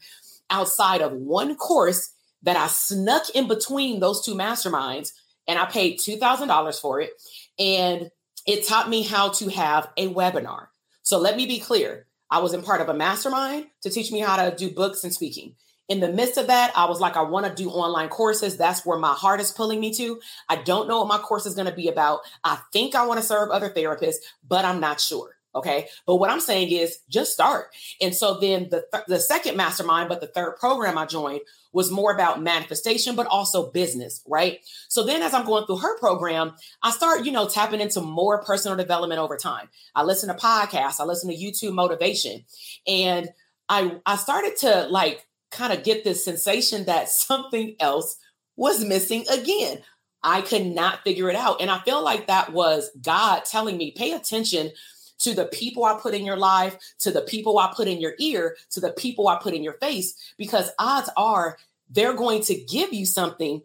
outside 0.51 1.01
of 1.01 1.13
one 1.13 1.57
course 1.57 2.13
that 2.43 2.57
I 2.57 2.67
snuck 2.67 3.31
in 3.31 3.49
between 3.49 4.01
those 4.01 4.25
two 4.25 4.35
masterminds. 4.35 5.13
And 5.49 5.59
I 5.59 5.67
paid 5.67 6.01
$2,000 6.01 6.81
for 6.81 7.01
it. 7.01 7.11
And 7.59 8.11
it 8.47 8.67
taught 8.67 8.89
me 8.89 9.03
how 9.03 9.31
to 9.31 9.49
have 9.49 9.89
a 9.97 10.09
webinar. 10.09 10.67
So 11.03 11.19
let 11.19 11.37
me 11.37 11.47
be 11.47 11.61
clear. 11.61 12.07
I 12.31 12.41
was 12.41 12.53
in 12.53 12.63
part 12.63 12.81
of 12.81 12.89
a 12.89 12.95
mastermind 12.95 13.67
to 13.83 13.91
teach 13.91 14.11
me 14.11 14.21
how 14.21 14.37
to 14.37 14.55
do 14.55 14.71
books 14.71 15.05
and 15.05 15.13
speaking. 15.13 15.55
In 15.89 16.01
the 16.01 16.13
midst 16.13 16.37
of 16.37 16.49
that, 16.49 16.73
I 16.77 16.87
was 16.87 17.01
like, 17.01 17.17
I 17.17 17.23
want 17.23 17.47
to 17.47 17.55
do 17.55 17.71
online 17.71 18.09
courses. 18.09 18.57
That's 18.57 18.85
where 18.85 18.99
my 18.99 19.13
heart 19.13 19.41
is 19.41 19.53
pulling 19.53 19.81
me 19.81 19.93
to. 19.95 20.21
I 20.49 20.57
don't 20.57 20.89
know 20.89 20.99
what 20.99 21.09
my 21.09 21.19
course 21.19 21.47
is 21.47 21.55
going 21.55 21.69
to 21.69 21.75
be 21.75 21.89
about. 21.89 22.21
I 22.43 22.59
think 22.73 22.95
I 22.95 23.07
want 23.07 23.21
to 23.21 23.27
serve 23.27 23.51
other 23.51 23.71
therapists, 23.71 24.17
but 24.47 24.65
I'm 24.65 24.81
not 24.81 25.01
sure. 25.01 25.37
Okay. 25.55 25.89
But 26.07 26.17
what 26.17 26.29
I'm 26.29 26.41
saying 26.41 26.71
is 26.71 26.99
just 27.09 27.33
start. 27.33 27.69
And 28.03 28.15
so 28.15 28.39
then 28.39 28.69
the, 28.69 28.85
th- 28.93 29.05
the 29.09 29.19
second 29.19 29.57
mastermind, 29.57 30.11
but 30.11 30.21
the 30.21 30.27
third 30.27 30.57
program 30.57 30.99
I 30.99 31.07
joined 31.07 31.41
was 31.73 31.91
more 31.91 32.13
about 32.13 32.43
manifestation, 32.43 33.17
but 33.17 33.27
also 33.27 33.71
business. 33.71 34.23
Right. 34.29 34.59
So 34.89 35.03
then 35.03 35.23
as 35.23 35.33
I'm 35.33 35.47
going 35.47 35.65
through 35.65 35.79
her 35.79 35.99
program, 35.99 36.53
I 36.83 36.91
start, 36.91 37.25
you 37.25 37.33
know, 37.33 37.49
tapping 37.49 37.81
into 37.81 38.03
more 38.03 38.43
personal 38.43 38.77
development 38.77 39.19
over 39.19 39.39
time. 39.39 39.71
I 39.95 40.03
listen 40.03 40.29
to 40.29 40.35
podcasts, 40.35 41.01
I 41.01 41.05
listen 41.05 41.31
to 41.31 41.37
YouTube 41.37 41.73
motivation. 41.73 42.45
And 42.87 43.31
I, 43.69 43.97
I 44.05 44.17
started 44.17 44.59
to 44.59 44.89
like 44.91 45.27
kind 45.51 45.73
of 45.73 45.85
get 45.85 46.05
this 46.05 46.25
sensation 46.25 46.85
that 46.85 47.09
something 47.09 47.77
else 47.81 48.19
was 48.57 48.85
missing 48.85 49.25
again. 49.31 49.79
I 50.23 50.41
could 50.41 50.67
not 50.67 51.05
figure 51.05 51.31
it 51.31 51.37
out. 51.37 51.61
And 51.61 51.71
I 51.71 51.79
feel 51.81 52.03
like 52.03 52.27
that 52.27 52.53
was 52.53 52.91
God 53.01 53.45
telling 53.45 53.77
me, 53.77 53.93
pay 53.93 54.13
attention 54.13 54.73
to 55.19 55.35
the 55.35 55.47
people 55.47 55.85
I 55.85 55.99
put 56.01 56.15
in 56.15 56.27
your 56.27 56.37
life, 56.37 56.77
to 57.01 57.11
the 57.11 57.23
people 57.23 57.59
I 57.59 57.73
put 57.75 57.89
in 57.89 58.01
your 58.01 58.15
ear, 58.19 58.57
to 58.71 58.81
the 58.81 58.93
people 58.93 59.29
I 59.29 59.39
put 59.41 59.55
in 59.55 59.63
your 59.63 59.75
face, 59.75 60.15
because 60.37 60.71
odds 60.79 61.09
are 61.17 61.59
they're 61.89 62.15
going 62.15 62.43
to 62.43 62.55
give 62.55 62.93
you 62.93 63.07
something 63.07 63.63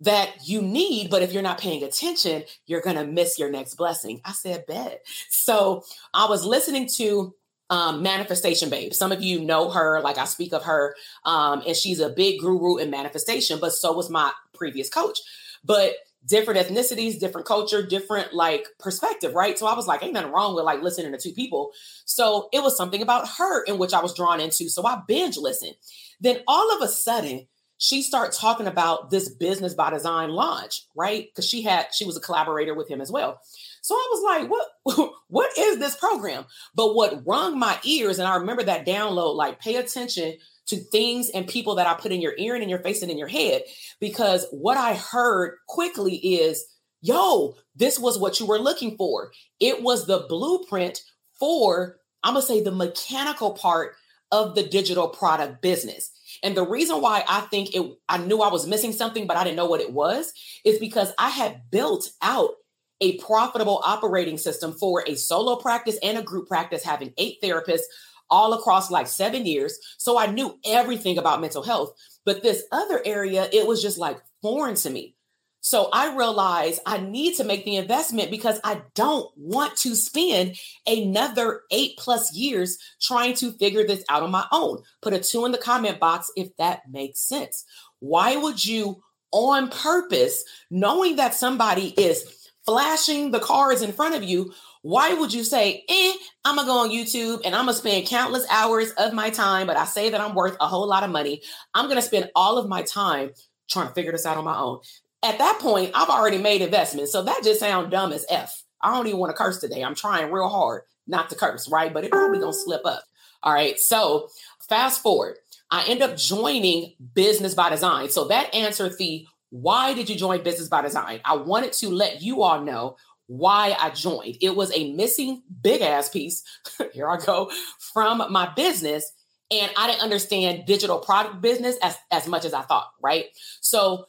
that 0.00 0.30
you 0.44 0.60
need, 0.60 1.08
but 1.10 1.22
if 1.22 1.32
you're 1.32 1.42
not 1.42 1.58
paying 1.58 1.82
attention, 1.82 2.44
you're 2.66 2.82
going 2.82 2.96
to 2.96 3.06
miss 3.06 3.38
your 3.38 3.50
next 3.50 3.76
blessing. 3.76 4.20
I 4.24 4.32
said, 4.32 4.66
bet. 4.66 5.02
So 5.30 5.84
I 6.12 6.26
was 6.26 6.44
listening 6.44 6.88
to 6.96 7.34
um, 7.70 8.02
Manifestation 8.02 8.70
Babe. 8.70 8.92
Some 8.92 9.12
of 9.12 9.22
you 9.22 9.40
know 9.40 9.70
her, 9.70 10.00
like 10.00 10.18
I 10.18 10.24
speak 10.24 10.52
of 10.52 10.64
her, 10.64 10.94
um, 11.24 11.62
and 11.66 11.76
she's 11.76 12.00
a 12.00 12.10
big 12.10 12.40
guru 12.40 12.76
in 12.76 12.90
manifestation, 12.90 13.58
but 13.60 13.72
so 13.72 13.92
was 13.92 14.10
my 14.10 14.32
previous 14.52 14.88
coach. 14.88 15.18
But 15.64 15.94
different 16.26 16.66
ethnicities, 16.66 17.18
different 17.18 17.46
culture, 17.46 17.86
different 17.86 18.32
like 18.32 18.66
perspective, 18.78 19.34
right? 19.34 19.58
So 19.58 19.66
I 19.66 19.74
was 19.74 19.86
like, 19.86 20.02
ain't 20.02 20.14
nothing 20.14 20.32
wrong 20.32 20.54
with 20.54 20.64
like 20.64 20.82
listening 20.82 21.12
to 21.12 21.18
two 21.18 21.32
people. 21.32 21.72
So 22.04 22.48
it 22.52 22.62
was 22.62 22.76
something 22.76 23.02
about 23.02 23.28
her 23.38 23.62
in 23.64 23.78
which 23.78 23.92
I 23.92 24.02
was 24.02 24.14
drawn 24.14 24.40
into. 24.40 24.68
So 24.68 24.86
I 24.86 25.02
binge 25.06 25.36
listened. 25.36 25.74
Then 26.20 26.38
all 26.46 26.74
of 26.74 26.82
a 26.82 26.88
sudden, 26.88 27.46
she 27.76 28.02
started 28.02 28.36
talking 28.36 28.66
about 28.66 29.10
this 29.10 29.28
business 29.28 29.74
by 29.74 29.90
design 29.90 30.30
launch, 30.30 30.86
right? 30.94 31.26
Because 31.26 31.48
she 31.48 31.62
had 31.62 31.88
she 31.92 32.04
was 32.04 32.16
a 32.16 32.20
collaborator 32.20 32.74
with 32.74 32.88
him 32.88 33.00
as 33.00 33.10
well. 33.10 33.40
So 33.84 33.94
I 33.94 34.08
was 34.12 34.22
like, 34.22 34.50
what 34.50 35.12
what 35.28 35.58
is 35.58 35.78
this 35.78 35.94
program? 35.94 36.46
But 36.74 36.94
what 36.94 37.22
rung 37.26 37.58
my 37.58 37.78
ears, 37.84 38.18
and 38.18 38.26
I 38.26 38.36
remember 38.36 38.62
that 38.62 38.86
download, 38.86 39.36
like 39.36 39.60
pay 39.60 39.76
attention 39.76 40.38
to 40.68 40.76
things 40.76 41.28
and 41.28 41.46
people 41.46 41.74
that 41.74 41.86
I 41.86 41.92
put 41.92 42.10
in 42.10 42.22
your 42.22 42.32
ear 42.38 42.54
and 42.54 42.62
in 42.62 42.70
your 42.70 42.78
face 42.78 43.02
and 43.02 43.10
in 43.10 43.18
your 43.18 43.28
head. 43.28 43.60
Because 44.00 44.46
what 44.52 44.78
I 44.78 44.94
heard 44.94 45.58
quickly 45.68 46.14
is, 46.14 46.64
yo, 47.02 47.56
this 47.76 47.98
was 47.98 48.18
what 48.18 48.40
you 48.40 48.46
were 48.46 48.58
looking 48.58 48.96
for. 48.96 49.32
It 49.60 49.82
was 49.82 50.06
the 50.06 50.24
blueprint 50.30 51.02
for, 51.38 51.98
I'm 52.22 52.36
to 52.36 52.40
say, 52.40 52.62
the 52.62 52.72
mechanical 52.72 53.50
part 53.50 53.96
of 54.32 54.54
the 54.54 54.62
digital 54.62 55.08
product 55.08 55.60
business. 55.60 56.10
And 56.42 56.56
the 56.56 56.66
reason 56.66 57.02
why 57.02 57.22
I 57.28 57.42
think 57.42 57.76
it, 57.76 57.98
I 58.08 58.16
knew 58.16 58.40
I 58.40 58.50
was 58.50 58.66
missing 58.66 58.92
something, 58.92 59.26
but 59.26 59.36
I 59.36 59.44
didn't 59.44 59.58
know 59.58 59.66
what 59.66 59.82
it 59.82 59.92
was, 59.92 60.32
is 60.64 60.78
because 60.78 61.12
I 61.18 61.28
had 61.28 61.70
built 61.70 62.08
out 62.22 62.52
a 63.00 63.18
profitable 63.18 63.80
operating 63.84 64.38
system 64.38 64.72
for 64.72 65.04
a 65.06 65.16
solo 65.16 65.56
practice 65.56 65.98
and 66.02 66.18
a 66.18 66.22
group 66.22 66.48
practice, 66.48 66.84
having 66.84 67.12
eight 67.18 67.40
therapists 67.42 67.82
all 68.30 68.54
across 68.54 68.90
like 68.90 69.06
seven 69.06 69.46
years. 69.46 69.78
So 69.98 70.18
I 70.18 70.26
knew 70.26 70.58
everything 70.64 71.18
about 71.18 71.40
mental 71.40 71.62
health. 71.62 71.94
But 72.24 72.42
this 72.42 72.64
other 72.72 73.02
area, 73.04 73.48
it 73.52 73.66
was 73.66 73.82
just 73.82 73.98
like 73.98 74.18
foreign 74.42 74.76
to 74.76 74.90
me. 74.90 75.14
So 75.60 75.88
I 75.94 76.14
realized 76.14 76.80
I 76.84 76.98
need 76.98 77.36
to 77.36 77.44
make 77.44 77.64
the 77.64 77.76
investment 77.76 78.30
because 78.30 78.60
I 78.64 78.82
don't 78.94 79.30
want 79.34 79.76
to 79.78 79.94
spend 79.94 80.56
another 80.86 81.62
eight 81.70 81.96
plus 81.96 82.34
years 82.34 82.76
trying 83.00 83.34
to 83.36 83.52
figure 83.52 83.86
this 83.86 84.04
out 84.10 84.22
on 84.22 84.30
my 84.30 84.44
own. 84.52 84.82
Put 85.00 85.14
a 85.14 85.20
two 85.20 85.46
in 85.46 85.52
the 85.52 85.58
comment 85.58 85.98
box 85.98 86.30
if 86.36 86.54
that 86.58 86.82
makes 86.90 87.20
sense. 87.20 87.64
Why 88.00 88.36
would 88.36 88.62
you, 88.62 89.02
on 89.32 89.70
purpose, 89.70 90.44
knowing 90.70 91.16
that 91.16 91.34
somebody 91.34 91.88
is 91.96 92.43
flashing 92.66 93.30
the 93.30 93.40
cards 93.40 93.82
in 93.82 93.92
front 93.92 94.14
of 94.14 94.22
you, 94.22 94.52
why 94.82 95.14
would 95.14 95.32
you 95.32 95.44
say, 95.44 95.84
eh, 95.88 96.12
I'm 96.44 96.56
gonna 96.56 96.66
go 96.66 96.78
on 96.78 96.90
YouTube 96.90 97.40
and 97.44 97.54
I'm 97.54 97.66
gonna 97.66 97.74
spend 97.74 98.06
countless 98.06 98.46
hours 98.50 98.90
of 98.92 99.12
my 99.14 99.30
time, 99.30 99.66
but 99.66 99.76
I 99.76 99.84
say 99.86 100.10
that 100.10 100.20
I'm 100.20 100.34
worth 100.34 100.56
a 100.60 100.68
whole 100.68 100.86
lot 100.86 101.04
of 101.04 101.10
money. 101.10 101.42
I'm 101.74 101.88
gonna 101.88 102.02
spend 102.02 102.30
all 102.34 102.58
of 102.58 102.68
my 102.68 102.82
time 102.82 103.30
trying 103.70 103.88
to 103.88 103.94
figure 103.94 104.12
this 104.12 104.26
out 104.26 104.36
on 104.36 104.44
my 104.44 104.56
own. 104.58 104.80
At 105.22 105.38
that 105.38 105.58
point, 105.60 105.92
I've 105.94 106.10
already 106.10 106.38
made 106.38 106.60
investments. 106.60 107.12
So 107.12 107.22
that 107.22 107.42
just 107.42 107.60
sounds 107.60 107.90
dumb 107.90 108.12
as 108.12 108.26
F. 108.28 108.64
I 108.82 108.92
don't 108.94 109.06
even 109.06 109.18
want 109.18 109.30
to 109.30 109.36
curse 109.42 109.58
today. 109.58 109.82
I'm 109.82 109.94
trying 109.94 110.30
real 110.30 110.48
hard 110.48 110.82
not 111.06 111.30
to 111.30 111.36
curse, 111.36 111.68
right? 111.70 111.92
But 111.92 112.04
it 112.04 112.10
probably 112.10 112.38
gonna 112.38 112.52
slip 112.52 112.84
up. 112.84 113.04
All 113.42 113.54
right. 113.54 113.78
So 113.78 114.28
fast 114.68 115.02
forward. 115.02 115.38
I 115.70 115.84
end 115.88 116.02
up 116.02 116.16
joining 116.16 116.94
Business 117.14 117.54
by 117.54 117.70
Design. 117.70 118.10
So 118.10 118.28
that 118.28 118.54
answered 118.54 118.92
the 118.98 119.26
why 119.54 119.94
did 119.94 120.10
you 120.10 120.16
join 120.16 120.42
Business 120.42 120.68
by 120.68 120.82
Design? 120.82 121.20
I 121.24 121.36
wanted 121.36 121.74
to 121.74 121.88
let 121.88 122.20
you 122.20 122.42
all 122.42 122.60
know 122.60 122.96
why 123.28 123.76
I 123.78 123.90
joined. 123.90 124.38
It 124.40 124.56
was 124.56 124.76
a 124.76 124.92
missing 124.94 125.44
big 125.62 125.80
ass 125.80 126.08
piece. 126.08 126.42
Here 126.92 127.08
I 127.08 127.18
go 127.18 127.52
from 127.92 128.32
my 128.32 128.52
business. 128.56 129.12
And 129.52 129.70
I 129.76 129.86
didn't 129.86 130.02
understand 130.02 130.66
digital 130.66 130.98
product 130.98 131.40
business 131.40 131.76
as, 131.84 131.96
as 132.10 132.26
much 132.26 132.44
as 132.44 132.52
I 132.52 132.62
thought, 132.62 132.90
right? 133.00 133.26
So, 133.60 134.06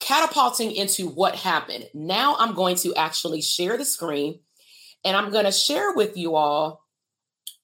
catapulting 0.00 0.72
into 0.72 1.08
what 1.08 1.36
happened. 1.36 1.88
Now, 1.94 2.36
I'm 2.38 2.52
going 2.52 2.76
to 2.76 2.94
actually 2.94 3.40
share 3.40 3.78
the 3.78 3.86
screen 3.86 4.40
and 5.06 5.16
I'm 5.16 5.30
going 5.30 5.46
to 5.46 5.52
share 5.52 5.94
with 5.94 6.18
you 6.18 6.34
all 6.34 6.84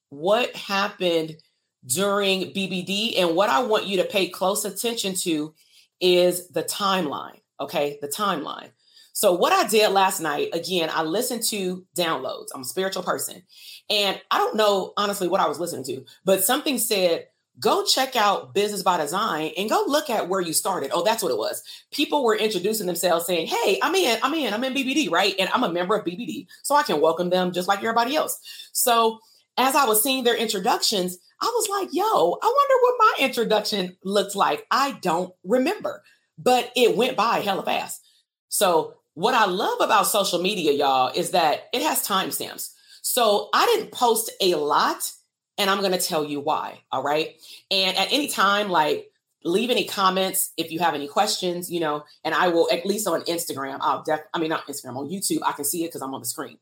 what 0.09 0.57
happened 0.57 1.37
during 1.85 2.55
BBD. 2.55 3.19
And 3.19 3.37
what 3.37 3.51
I 3.51 3.65
want 3.65 3.87
you 3.87 3.99
to 3.99 4.05
pay 4.05 4.29
close 4.29 4.65
attention 4.65 5.15
to 5.25 5.53
is 6.01 6.49
the 6.49 6.63
timeline. 6.63 7.41
Okay, 7.61 7.99
the 8.01 8.09
timeline. 8.09 8.71
So, 9.13 9.33
what 9.33 9.53
I 9.53 9.67
did 9.67 9.91
last 9.91 10.21
night, 10.21 10.51
again, 10.53 10.91
I 10.93 11.03
listened 11.03 11.43
to 11.45 11.85
downloads. 11.97 12.49
I'm 12.55 12.61
a 12.61 12.65
spiritual 12.65 13.03
person. 13.03 13.43
And 13.91 14.21
I 14.31 14.39
don't 14.39 14.57
know, 14.57 14.93
honestly, 14.97 15.27
what 15.27 15.41
I 15.41 15.49
was 15.49 15.59
listening 15.59 15.85
to, 15.87 16.05
but 16.25 16.45
something 16.45 16.79
said, 16.79 17.27
go 17.59 17.85
check 17.85 18.15
out 18.15 18.55
Business 18.55 18.83
by 18.83 18.99
Design 18.99 19.51
and 19.59 19.69
go 19.69 19.85
look 19.87 20.11
at 20.11 20.29
where 20.29 20.41
you 20.41 20.53
started. 20.53 20.91
Oh, 20.93 21.03
that's 21.03 21.23
what 21.23 21.33
it 21.33 21.39
was. 21.39 21.63
People 21.91 22.25
were 22.25 22.37
introducing 22.37 22.87
themselves 22.87 23.27
saying, 23.27 23.49
Hey, 23.49 23.79
I'm 23.83 23.95
in, 23.95 24.19
I'm 24.23 24.35
in, 24.35 24.55
I'm 24.55 24.65
in 24.65 24.75
BBD, 24.75 25.11
right? 25.11 25.35
And 25.39 25.49
I'm 25.53 25.65
a 25.65 25.73
member 25.73 25.97
of 25.97 26.05
BBD. 26.05 26.47
So 26.63 26.75
I 26.75 26.83
can 26.83 27.01
welcome 27.01 27.31
them 27.31 27.53
just 27.53 27.69
like 27.69 27.79
everybody 27.79 28.15
else. 28.15 28.39
So, 28.73 29.19
as 29.59 29.75
I 29.75 29.85
was 29.85 30.03
seeing 30.03 30.25
their 30.25 30.37
introductions, 30.37 31.19
I 31.41 31.47
was 31.47 31.69
like, 31.69 31.89
yo, 31.93 32.05
I 32.05 32.47
wonder 32.47 32.75
what 32.81 32.95
my 32.99 33.15
introduction 33.27 33.97
looks 34.03 34.35
like. 34.35 34.67
I 34.71 34.93
don't 35.03 35.35
remember, 35.45 36.03
but 36.39 36.73
it 36.75 36.97
went 36.97 37.17
by 37.17 37.41
hella 37.41 37.65
fast. 37.65 38.01
So 38.49 38.95
what 39.15 39.35
I 39.35 39.47
love 39.47 39.81
about 39.81 40.07
social 40.07 40.41
media, 40.41 40.73
y'all, 40.73 41.13
is 41.15 41.33
that 41.33 41.65
it 41.73 41.83
has 41.83 42.07
timestamps. 42.07 42.73
So 43.03 43.51
I 43.53 43.67
didn't 43.67 43.93
post 43.93 44.31
a 44.41 44.55
lot, 44.55 45.11
and 45.59 45.69
I'm 45.69 45.81
going 45.81 45.93
to 45.93 45.99
tell 45.99 46.25
you 46.25 46.41
why. 46.41 46.81
All 46.93 47.03
right. 47.03 47.35
And 47.71 47.97
at 47.97 48.13
any 48.13 48.29
time, 48.29 48.69
like, 48.69 49.11
leave 49.45 49.71
any 49.71 49.85
comments 49.85 50.53
if 50.57 50.71
you 50.71 50.79
have 50.81 50.95
any 50.95 51.09
questions, 51.09 51.71
you 51.71 51.81
know, 51.81 52.05
and 52.25 52.35
I 52.35 52.49
will, 52.49 52.69
at 52.73 52.87
least 52.87 53.07
on 53.07 53.23
Instagram, 53.23 53.79
I'll 53.81 54.03
def, 54.03 54.21
I 54.35 54.39
mean, 54.39 54.51
not 54.51 54.67
Instagram, 54.67 54.97
on 54.97 55.09
YouTube, 55.09 55.41
I 55.45 55.53
can 55.53 55.65
see 55.65 55.85
it 55.85 55.89
because 55.89 56.03
I'm 56.03 56.15
on 56.15 56.21
the 56.21 56.27
screen. 56.27 56.59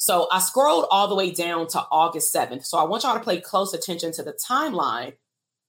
So 0.00 0.28
I 0.32 0.38
scrolled 0.40 0.86
all 0.90 1.08
the 1.08 1.14
way 1.14 1.30
down 1.30 1.66
to 1.68 1.84
August 1.92 2.34
7th. 2.34 2.64
So 2.64 2.78
I 2.78 2.84
want 2.84 3.02
y'all 3.02 3.18
to 3.18 3.24
pay 3.24 3.38
close 3.38 3.74
attention 3.74 4.12
to 4.12 4.22
the 4.22 4.32
timeline 4.32 5.12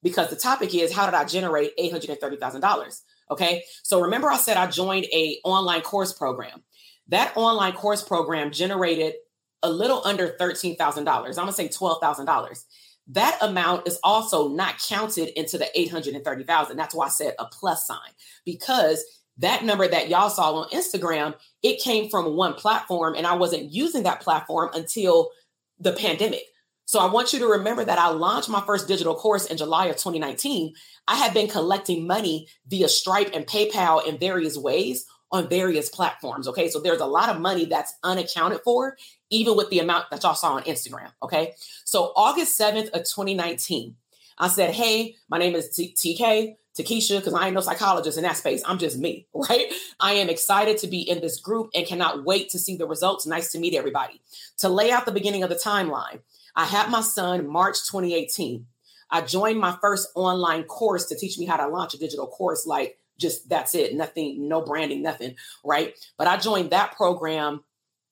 because 0.02 0.30
the 0.30 0.38
topic 0.38 0.74
is 0.74 0.94
how 0.94 1.06
did 1.06 1.16
I 1.16 1.26
generate 1.26 1.76
$830,000? 1.78 3.02
Okay. 3.30 3.64
So 3.84 4.00
remember, 4.00 4.30
I 4.30 4.38
said 4.38 4.56
I 4.56 4.68
joined 4.68 5.06
a 5.12 5.40
online 5.44 5.82
course 5.82 6.14
program. 6.14 6.64
That 7.10 7.34
online 7.36 7.74
course 7.74 8.02
program 8.02 8.52
generated 8.52 9.16
a 9.64 9.70
little 9.70 10.02
under 10.06 10.30
$13,000. 10.40 10.80
I'm 10.98 11.34
going 11.34 11.48
to 11.48 11.52
say 11.52 11.68
$12,000. 11.68 12.64
That 13.08 13.38
amount 13.42 13.86
is 13.86 14.00
also 14.02 14.48
not 14.48 14.82
counted 14.88 15.38
into 15.38 15.58
the 15.58 15.68
830,000. 15.78 16.78
That's 16.78 16.96
why 16.96 17.08
I 17.08 17.10
said 17.10 17.34
a 17.38 17.48
plus 17.48 17.86
sign 17.86 17.98
because 18.46 19.04
that 19.41 19.63
number 19.63 19.88
that 19.88 20.10
y'all 20.10 20.29
saw 20.29 20.53
on 20.55 20.69
Instagram, 20.69 21.36
it 21.63 21.81
came 21.81 22.10
from 22.10 22.36
one 22.36 22.53
platform 22.53 23.15
and 23.15 23.27
I 23.27 23.36
wasn't 23.36 23.71
using 23.71 24.03
that 24.03 24.21
platform 24.21 24.71
until 24.74 25.31
the 25.79 25.93
pandemic. 25.93 26.43
So 26.86 27.00
I 27.00 27.10
want 27.10 27.31
you 27.31 27.39
to 27.39 27.48
remember 27.48 27.86
that 27.86 28.00
I 28.00 28.10
launched 28.10 28.50
my 28.50 28.62
first 28.62 28.88
digital 28.88 29.15
course 29.15 29.45
in 29.45 29.57
July 29.57 29.86
of 29.86 29.95
2019. 29.95 30.74
I 31.07 31.15
had 31.15 31.33
been 31.33 31.48
collecting 31.48 32.05
money 32.05 32.48
via 32.67 32.89
Stripe 32.89 33.31
and 33.33 33.48
PayPal 33.48 34.05
in 34.05 34.17
various 34.17 34.57
ways 34.57 35.05
on 35.31 35.48
various 35.48 35.89
platforms. 35.89 36.48
Okay. 36.48 36.69
So 36.69 36.79
there's 36.79 37.00
a 37.00 37.05
lot 37.05 37.29
of 37.29 37.39
money 37.39 37.65
that's 37.65 37.93
unaccounted 38.03 38.60
for, 38.63 38.98
even 39.29 39.55
with 39.55 39.69
the 39.69 39.79
amount 39.79 40.10
that 40.12 40.24
y'all 40.24 40.36
saw 40.36 40.53
on 40.55 40.63
Instagram. 40.63 41.12
Okay. 41.24 41.53
So 41.86 42.12
August 42.15 42.60
7th 42.60 42.89
of 42.89 43.05
2019, 43.05 43.95
I 44.38 44.48
said, 44.50 44.74
Hey, 44.74 45.15
my 45.29 45.38
name 45.38 45.55
is 45.55 45.69
TK. 45.69 46.55
Takesha, 46.78 47.18
because 47.18 47.34
I 47.34 47.46
ain't 47.46 47.56
no 47.56 47.62
psychologist 47.62 48.18
in 48.18 48.24
that 48.24 48.38
space. 48.38 48.62
I'm 48.66 48.78
just 48.78 48.98
me, 48.98 49.28
right? 49.34 49.72
I 50.00 50.13
am 50.13 50.30
excited 50.30 50.78
to 50.80 50.88
be 50.88 51.01
in 51.01 51.22
this 51.22 51.40
group 51.40 51.70
and 51.75 51.86
cannot 51.86 52.24
wait 52.24 52.50
to 52.50 52.60
see 52.60 52.78
the 52.78 52.88
results. 52.88 53.25
Nice 53.25 53.51
to 53.51 53.60
meet 53.60 53.75
everybody. 53.75 54.22
To 54.60 54.70
lay 54.70 54.92
out 54.92 55.06
the 55.06 55.12
beginning 55.12 55.44
of 55.44 55.50
the 55.50 55.56
timeline, 55.56 56.20
I 56.56 56.66
had 56.66 56.90
my 56.90 57.01
son 57.01 57.48
March 57.48 57.78
2018. 57.90 58.66
I 59.10 59.22
joined 59.22 59.60
my 59.60 59.78
first 59.82 60.10
online 60.16 60.63
course 60.63 61.06
to 61.08 61.18
teach 61.18 61.38
me 61.38 61.46
how 61.46 61.58
to 61.58 61.68
launch 61.68 61.94
a 61.94 61.98
digital 61.98 62.28
course. 62.28 62.66
Like, 62.66 62.98
just 63.18 63.50
that's 63.50 63.75
it, 63.75 63.94
nothing, 63.94 64.48
no 64.48 64.62
branding, 64.62 65.01
nothing, 65.01 65.36
right? 65.63 65.94
But 66.18 66.28
I 66.28 66.38
joined 66.38 66.72
that 66.72 66.96
program 66.96 67.63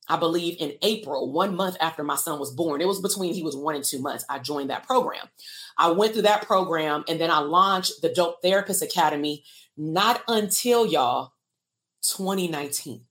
I 0.09 0.17
believe 0.17 0.57
in 0.59 0.73
April, 0.81 1.31
one 1.31 1.55
month 1.55 1.77
after 1.79 2.03
my 2.03 2.15
son 2.15 2.39
was 2.39 2.51
born. 2.51 2.81
It 2.81 2.87
was 2.87 2.99
between 2.99 3.33
he 3.33 3.43
was 3.43 3.55
one 3.55 3.75
and 3.75 3.83
two 3.83 4.01
months. 4.01 4.25
I 4.27 4.39
joined 4.39 4.71
that 4.71 4.87
program. 4.87 5.27
I 5.77 5.91
went 5.91 6.13
through 6.13 6.23
that 6.23 6.47
program 6.47 7.03
and 7.07 7.21
then 7.21 7.29
I 7.29 7.39
launched 7.39 8.01
the 8.01 8.09
Dope 8.09 8.41
Therapist 8.41 8.81
Academy 8.81 9.43
not 9.77 10.23
until 10.27 10.85
y'all 10.85 11.33
2019. 12.01 13.05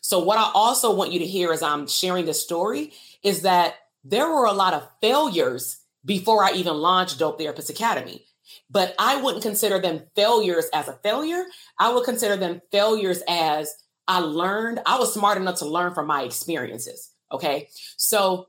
So, 0.00 0.20
what 0.20 0.38
I 0.38 0.50
also 0.54 0.94
want 0.94 1.12
you 1.12 1.18
to 1.18 1.26
hear 1.26 1.52
as 1.52 1.62
I'm 1.62 1.86
sharing 1.86 2.24
this 2.24 2.42
story 2.42 2.92
is 3.22 3.42
that 3.42 3.74
there 4.04 4.28
were 4.28 4.46
a 4.46 4.52
lot 4.52 4.74
of 4.74 4.88
failures 5.00 5.80
before 6.04 6.42
I 6.42 6.52
even 6.52 6.74
launched 6.74 7.18
Dope 7.18 7.38
Therapist 7.38 7.68
Academy. 7.68 8.24
But 8.70 8.94
I 8.98 9.20
wouldn't 9.20 9.42
consider 9.42 9.78
them 9.78 10.04
failures 10.16 10.66
as 10.72 10.88
a 10.88 10.98
failure. 11.02 11.44
I 11.78 11.92
would 11.92 12.04
consider 12.04 12.36
them 12.36 12.62
failures 12.72 13.22
as 13.28 13.74
I 14.08 14.20
learned, 14.20 14.80
I 14.86 14.98
was 14.98 15.12
smart 15.12 15.36
enough 15.36 15.58
to 15.58 15.66
learn 15.66 15.94
from 15.94 16.06
my 16.06 16.22
experiences. 16.22 17.12
Okay. 17.30 17.68
So 17.96 18.48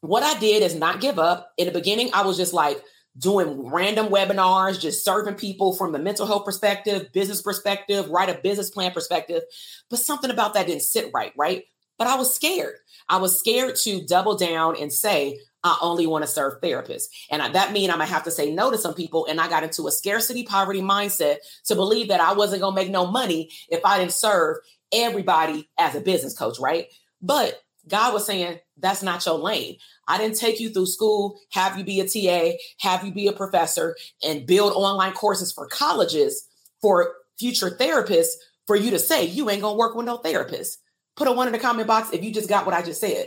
what 0.00 0.22
I 0.22 0.38
did 0.38 0.62
is 0.62 0.74
not 0.74 1.00
give 1.00 1.18
up. 1.18 1.52
In 1.58 1.66
the 1.66 1.72
beginning, 1.72 2.10
I 2.14 2.22
was 2.24 2.36
just 2.36 2.54
like 2.54 2.82
doing 3.18 3.70
random 3.70 4.06
webinars, 4.06 4.80
just 4.80 5.04
serving 5.04 5.34
people 5.34 5.74
from 5.74 5.92
the 5.92 5.98
mental 5.98 6.26
health 6.26 6.44
perspective, 6.44 7.12
business 7.12 7.42
perspective, 7.42 8.08
write 8.08 8.30
a 8.30 8.40
business 8.40 8.70
plan 8.70 8.92
perspective. 8.92 9.42
But 9.90 9.98
something 9.98 10.30
about 10.30 10.54
that 10.54 10.68
didn't 10.68 10.82
sit 10.82 11.10
right, 11.12 11.32
right? 11.36 11.64
But 11.98 12.06
I 12.06 12.14
was 12.14 12.34
scared. 12.34 12.76
I 13.08 13.18
was 13.18 13.38
scared 13.38 13.76
to 13.82 14.06
double 14.06 14.36
down 14.36 14.76
and 14.80 14.92
say, 14.92 15.40
I 15.62 15.76
only 15.82 16.06
want 16.06 16.24
to 16.24 16.30
serve 16.30 16.60
therapists. 16.62 17.08
And 17.30 17.54
that 17.54 17.72
mean 17.72 17.90
I'm 17.90 17.98
gonna 17.98 18.06
have 18.06 18.24
to 18.24 18.30
say 18.30 18.50
no 18.50 18.70
to 18.70 18.78
some 18.78 18.94
people. 18.94 19.26
And 19.26 19.40
I 19.40 19.48
got 19.48 19.64
into 19.64 19.86
a 19.86 19.92
scarcity 19.92 20.44
poverty 20.44 20.80
mindset 20.80 21.36
to 21.66 21.74
believe 21.74 22.08
that 22.08 22.20
I 22.20 22.32
wasn't 22.32 22.62
gonna 22.62 22.76
make 22.76 22.90
no 22.90 23.06
money 23.06 23.50
if 23.68 23.84
I 23.84 23.98
didn't 23.98 24.12
serve 24.12 24.56
everybody 24.92 25.68
as 25.78 25.94
a 25.94 26.00
business 26.00 26.36
coach, 26.36 26.58
right? 26.58 26.86
But 27.22 27.62
God 27.88 28.12
was 28.12 28.26
saying, 28.26 28.58
that's 28.76 29.02
not 29.02 29.24
your 29.26 29.38
lane. 29.38 29.76
I 30.06 30.18
didn't 30.18 30.36
take 30.36 30.60
you 30.60 30.70
through 30.70 30.86
school, 30.86 31.38
have 31.52 31.78
you 31.78 31.84
be 31.84 32.00
a 32.00 32.06
TA, 32.06 32.56
have 32.80 33.04
you 33.04 33.12
be 33.12 33.28
a 33.28 33.32
professor, 33.32 33.96
and 34.22 34.46
build 34.46 34.72
online 34.72 35.12
courses 35.12 35.52
for 35.52 35.66
colleges 35.66 36.46
for 36.80 37.14
future 37.38 37.70
therapists 37.70 38.32
for 38.66 38.76
you 38.76 38.90
to 38.90 38.98
say, 38.98 39.24
you 39.24 39.50
ain't 39.50 39.62
gonna 39.62 39.76
work 39.76 39.94
with 39.94 40.06
no 40.06 40.18
therapist. 40.18 40.78
Put 41.16 41.28
a 41.28 41.32
one 41.32 41.46
in 41.46 41.52
the 41.52 41.58
comment 41.58 41.88
box 41.88 42.12
if 42.12 42.22
you 42.22 42.32
just 42.32 42.48
got 42.48 42.66
what 42.66 42.74
I 42.74 42.82
just 42.82 43.00
said. 43.00 43.26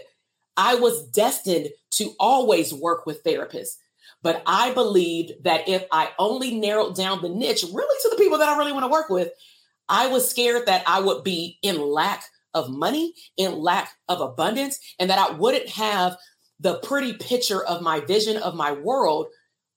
I 0.55 0.75
was 0.75 1.07
destined 1.09 1.69
to 1.91 2.13
always 2.19 2.73
work 2.73 3.05
with 3.05 3.23
therapists. 3.23 3.75
But 4.21 4.41
I 4.45 4.73
believed 4.73 5.43
that 5.43 5.67
if 5.67 5.85
I 5.91 6.11
only 6.17 6.55
narrowed 6.55 6.95
down 6.95 7.21
the 7.21 7.29
niche 7.29 7.65
really 7.73 7.97
to 8.03 8.09
the 8.09 8.15
people 8.15 8.37
that 8.37 8.47
I 8.47 8.57
really 8.57 8.71
want 8.71 8.83
to 8.85 8.91
work 8.91 9.09
with, 9.09 9.29
I 9.89 10.07
was 10.07 10.29
scared 10.29 10.65
that 10.67 10.83
I 10.87 10.99
would 10.99 11.23
be 11.23 11.59
in 11.61 11.81
lack 11.81 12.25
of 12.53 12.69
money, 12.69 13.13
in 13.37 13.57
lack 13.57 13.93
of 14.07 14.21
abundance, 14.21 14.79
and 14.99 15.09
that 15.09 15.19
I 15.19 15.33
wouldn't 15.33 15.69
have 15.69 16.17
the 16.59 16.79
pretty 16.79 17.13
picture 17.13 17.63
of 17.63 17.81
my 17.81 17.99
vision 17.99 18.37
of 18.37 18.55
my 18.55 18.71
world, 18.71 19.27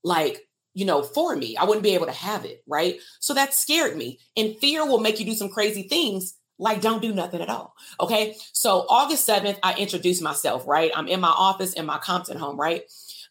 like, 0.05 0.47
you 0.75 0.85
know, 0.85 1.03
for 1.03 1.35
me. 1.35 1.57
I 1.57 1.65
wouldn't 1.65 1.83
be 1.83 1.95
able 1.95 2.07
to 2.07 2.13
have 2.13 2.45
it, 2.45 2.63
right? 2.67 2.99
So 3.19 3.35
that 3.35 3.55
scared 3.55 3.97
me. 3.97 4.21
And 4.37 4.57
fear 4.59 4.87
will 4.87 5.01
make 5.01 5.19
you 5.19 5.27
do 5.27 5.35
some 5.35 5.49
crazy 5.49 5.85
things 5.85 6.35
like 6.59 6.81
don't 6.81 7.03
do 7.03 7.13
nothing 7.13 7.41
at 7.41 7.49
all. 7.49 7.75
Okay. 8.01 8.37
So 8.53 8.87
August 8.89 9.29
7th, 9.29 9.59
I 9.63 9.75
introduced 9.75 10.23
myself, 10.23 10.67
right? 10.67 10.91
I'm 10.95 11.09
in 11.09 11.21
my 11.21 11.29
office 11.29 11.73
in 11.73 11.87
my 11.87 11.99
Compton 11.99 12.39
home, 12.39 12.59
right? 12.59 12.83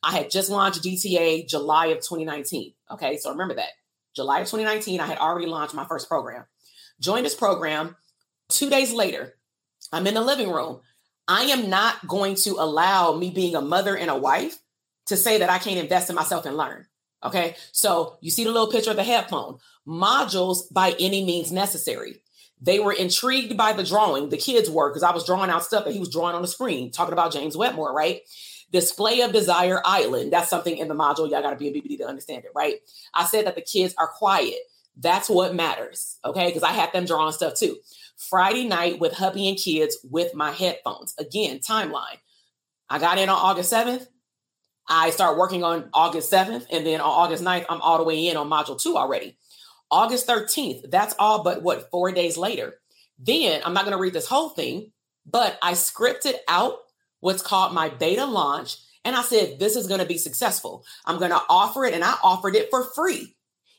I 0.03 0.11
had 0.11 0.29
just 0.29 0.49
launched 0.49 0.83
DTA 0.83 1.47
July 1.47 1.87
of 1.87 1.97
2019. 1.97 2.73
Okay. 2.91 3.17
So 3.17 3.31
remember 3.31 3.55
that. 3.55 3.69
July 4.15 4.39
of 4.39 4.47
2019, 4.47 4.99
I 4.99 5.07
had 5.07 5.17
already 5.17 5.47
launched 5.47 5.73
my 5.73 5.85
first 5.85 6.07
program. 6.07 6.45
Joined 6.99 7.25
this 7.25 7.35
program. 7.35 7.95
Two 8.49 8.69
days 8.69 8.93
later, 8.93 9.35
I'm 9.91 10.07
in 10.07 10.13
the 10.13 10.21
living 10.21 10.51
room. 10.51 10.81
I 11.27 11.43
am 11.45 11.69
not 11.69 12.07
going 12.07 12.35
to 12.35 12.51
allow 12.59 13.15
me 13.15 13.31
being 13.31 13.55
a 13.55 13.61
mother 13.61 13.97
and 13.97 14.09
a 14.09 14.17
wife 14.17 14.57
to 15.07 15.17
say 15.17 15.39
that 15.39 15.49
I 15.49 15.57
can't 15.57 15.79
invest 15.79 16.09
in 16.09 16.15
myself 16.15 16.45
and 16.45 16.57
learn. 16.57 16.85
Okay. 17.23 17.55
So 17.71 18.17
you 18.21 18.29
see 18.29 18.43
the 18.43 18.51
little 18.51 18.71
picture 18.71 18.91
of 18.91 18.97
the 18.97 19.03
headphone 19.03 19.57
modules 19.87 20.71
by 20.71 20.95
any 20.99 21.25
means 21.25 21.51
necessary. 21.51 22.21
They 22.61 22.79
were 22.79 22.93
intrigued 22.93 23.57
by 23.57 23.73
the 23.73 23.83
drawing, 23.83 24.29
the 24.29 24.37
kids 24.37 24.69
were, 24.69 24.89
because 24.89 25.03
I 25.03 25.11
was 25.11 25.25
drawing 25.25 25.49
out 25.49 25.63
stuff 25.63 25.85
that 25.85 25.93
he 25.93 25.99
was 25.99 26.09
drawing 26.09 26.35
on 26.35 26.41
the 26.41 26.47
screen, 26.47 26.89
talking 26.89 27.13
about 27.13 27.33
James 27.33 27.57
Wedmore, 27.57 27.93
right? 27.93 28.21
Display 28.71 29.21
of 29.21 29.33
Desire 29.33 29.81
Island. 29.83 30.31
That's 30.31 30.49
something 30.49 30.77
in 30.77 30.87
the 30.87 30.95
module. 30.95 31.29
Y'all 31.29 31.41
got 31.41 31.51
to 31.51 31.57
be 31.57 31.67
a 31.67 31.73
BBD 31.73 31.97
to 31.97 32.07
understand 32.07 32.45
it, 32.45 32.51
right? 32.55 32.75
I 33.13 33.25
said 33.25 33.45
that 33.45 33.55
the 33.55 33.61
kids 33.61 33.93
are 33.97 34.07
quiet. 34.07 34.59
That's 34.97 35.29
what 35.29 35.55
matters. 35.55 36.17
Okay. 36.23 36.47
Because 36.47 36.63
I 36.63 36.71
had 36.71 36.93
them 36.93 37.05
drawing 37.05 37.33
stuff 37.33 37.55
too. 37.55 37.77
Friday 38.17 38.67
night 38.67 38.99
with 38.99 39.13
hubby 39.13 39.47
and 39.47 39.57
kids 39.57 39.97
with 40.09 40.33
my 40.33 40.51
headphones. 40.51 41.13
Again, 41.19 41.59
timeline. 41.59 42.19
I 42.89 42.99
got 42.99 43.17
in 43.17 43.29
on 43.29 43.37
August 43.37 43.71
7th. 43.73 44.07
I 44.87 45.09
start 45.09 45.37
working 45.37 45.63
on 45.63 45.89
August 45.93 46.31
7th. 46.31 46.67
And 46.71 46.85
then 46.85 47.01
on 47.01 47.09
August 47.09 47.43
9th, 47.43 47.65
I'm 47.69 47.81
all 47.81 47.97
the 47.97 48.03
way 48.03 48.27
in 48.27 48.37
on 48.37 48.49
module 48.49 48.81
two 48.81 48.97
already. 48.97 49.37
August 49.91 50.27
13th, 50.27 50.89
that's 50.89 51.15
all 51.19 51.43
but 51.43 51.61
what, 51.61 51.89
four 51.91 52.11
days 52.11 52.37
later. 52.37 52.75
Then 53.19 53.61
I'm 53.63 53.73
not 53.73 53.85
going 53.85 53.95
to 53.95 54.01
read 54.01 54.13
this 54.13 54.27
whole 54.27 54.49
thing, 54.49 54.91
but 55.25 55.57
I 55.61 55.73
scripted 55.73 56.35
out 56.47 56.77
what's 57.19 57.41
called 57.41 57.73
my 57.73 57.89
beta 57.89 58.25
launch. 58.25 58.77
And 59.03 59.15
I 59.15 59.21
said, 59.21 59.59
this 59.59 59.75
is 59.75 59.87
going 59.87 59.99
to 59.99 60.05
be 60.05 60.17
successful. 60.17 60.83
I'm 61.05 61.19
going 61.19 61.31
to 61.31 61.41
offer 61.49 61.85
it. 61.85 61.93
And 61.93 62.03
I 62.03 62.15
offered 62.23 62.55
it 62.55 62.69
for 62.69 62.83
free. 62.83 63.34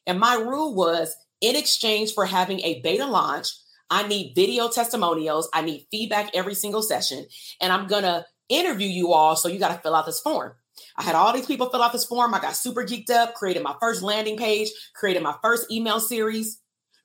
And 0.07 0.21
my 0.21 0.35
rule 0.35 0.75
was 0.75 1.14
in 1.40 1.57
exchange 1.57 2.14
for 2.14 2.27
having 2.27 2.61
a 2.61 2.81
beta 2.81 3.07
launch, 3.07 3.49
I 3.90 4.07
need 4.07 4.35
video 4.35 4.69
testimonials. 4.69 5.49
I 5.53 5.62
need 5.62 5.87
feedback 5.90 6.31
every 6.35 6.55
single 6.55 6.83
session. 6.83 7.27
And 7.61 7.73
I'm 7.73 7.87
going 7.87 8.03
to 8.03 8.25
interview 8.49 8.88
you 8.88 9.12
all. 9.12 9.37
So 9.37 9.49
you 9.49 9.59
got 9.59 9.75
to 9.75 9.81
fill 9.81 9.95
out 9.95 10.07
this 10.07 10.21
form. 10.21 10.53
I 10.97 11.03
had 11.03 11.14
all 11.14 11.33
these 11.33 11.47
people 11.47 11.71
fill 11.71 11.83
out 11.83 11.92
this 11.92 12.05
form. 12.05 12.35
I 12.35 12.40
got 12.40 12.57
super 12.57 12.85
geeked 12.85 13.11
up, 13.11 13.35
created 13.35 13.62
my 13.62 13.75
first 13.81 14.03
landing 14.03 14.37
page, 14.37 14.71
created 14.95 15.23
my 15.23 15.35
first 15.42 15.71
email 15.71 16.01
series. 16.01 16.61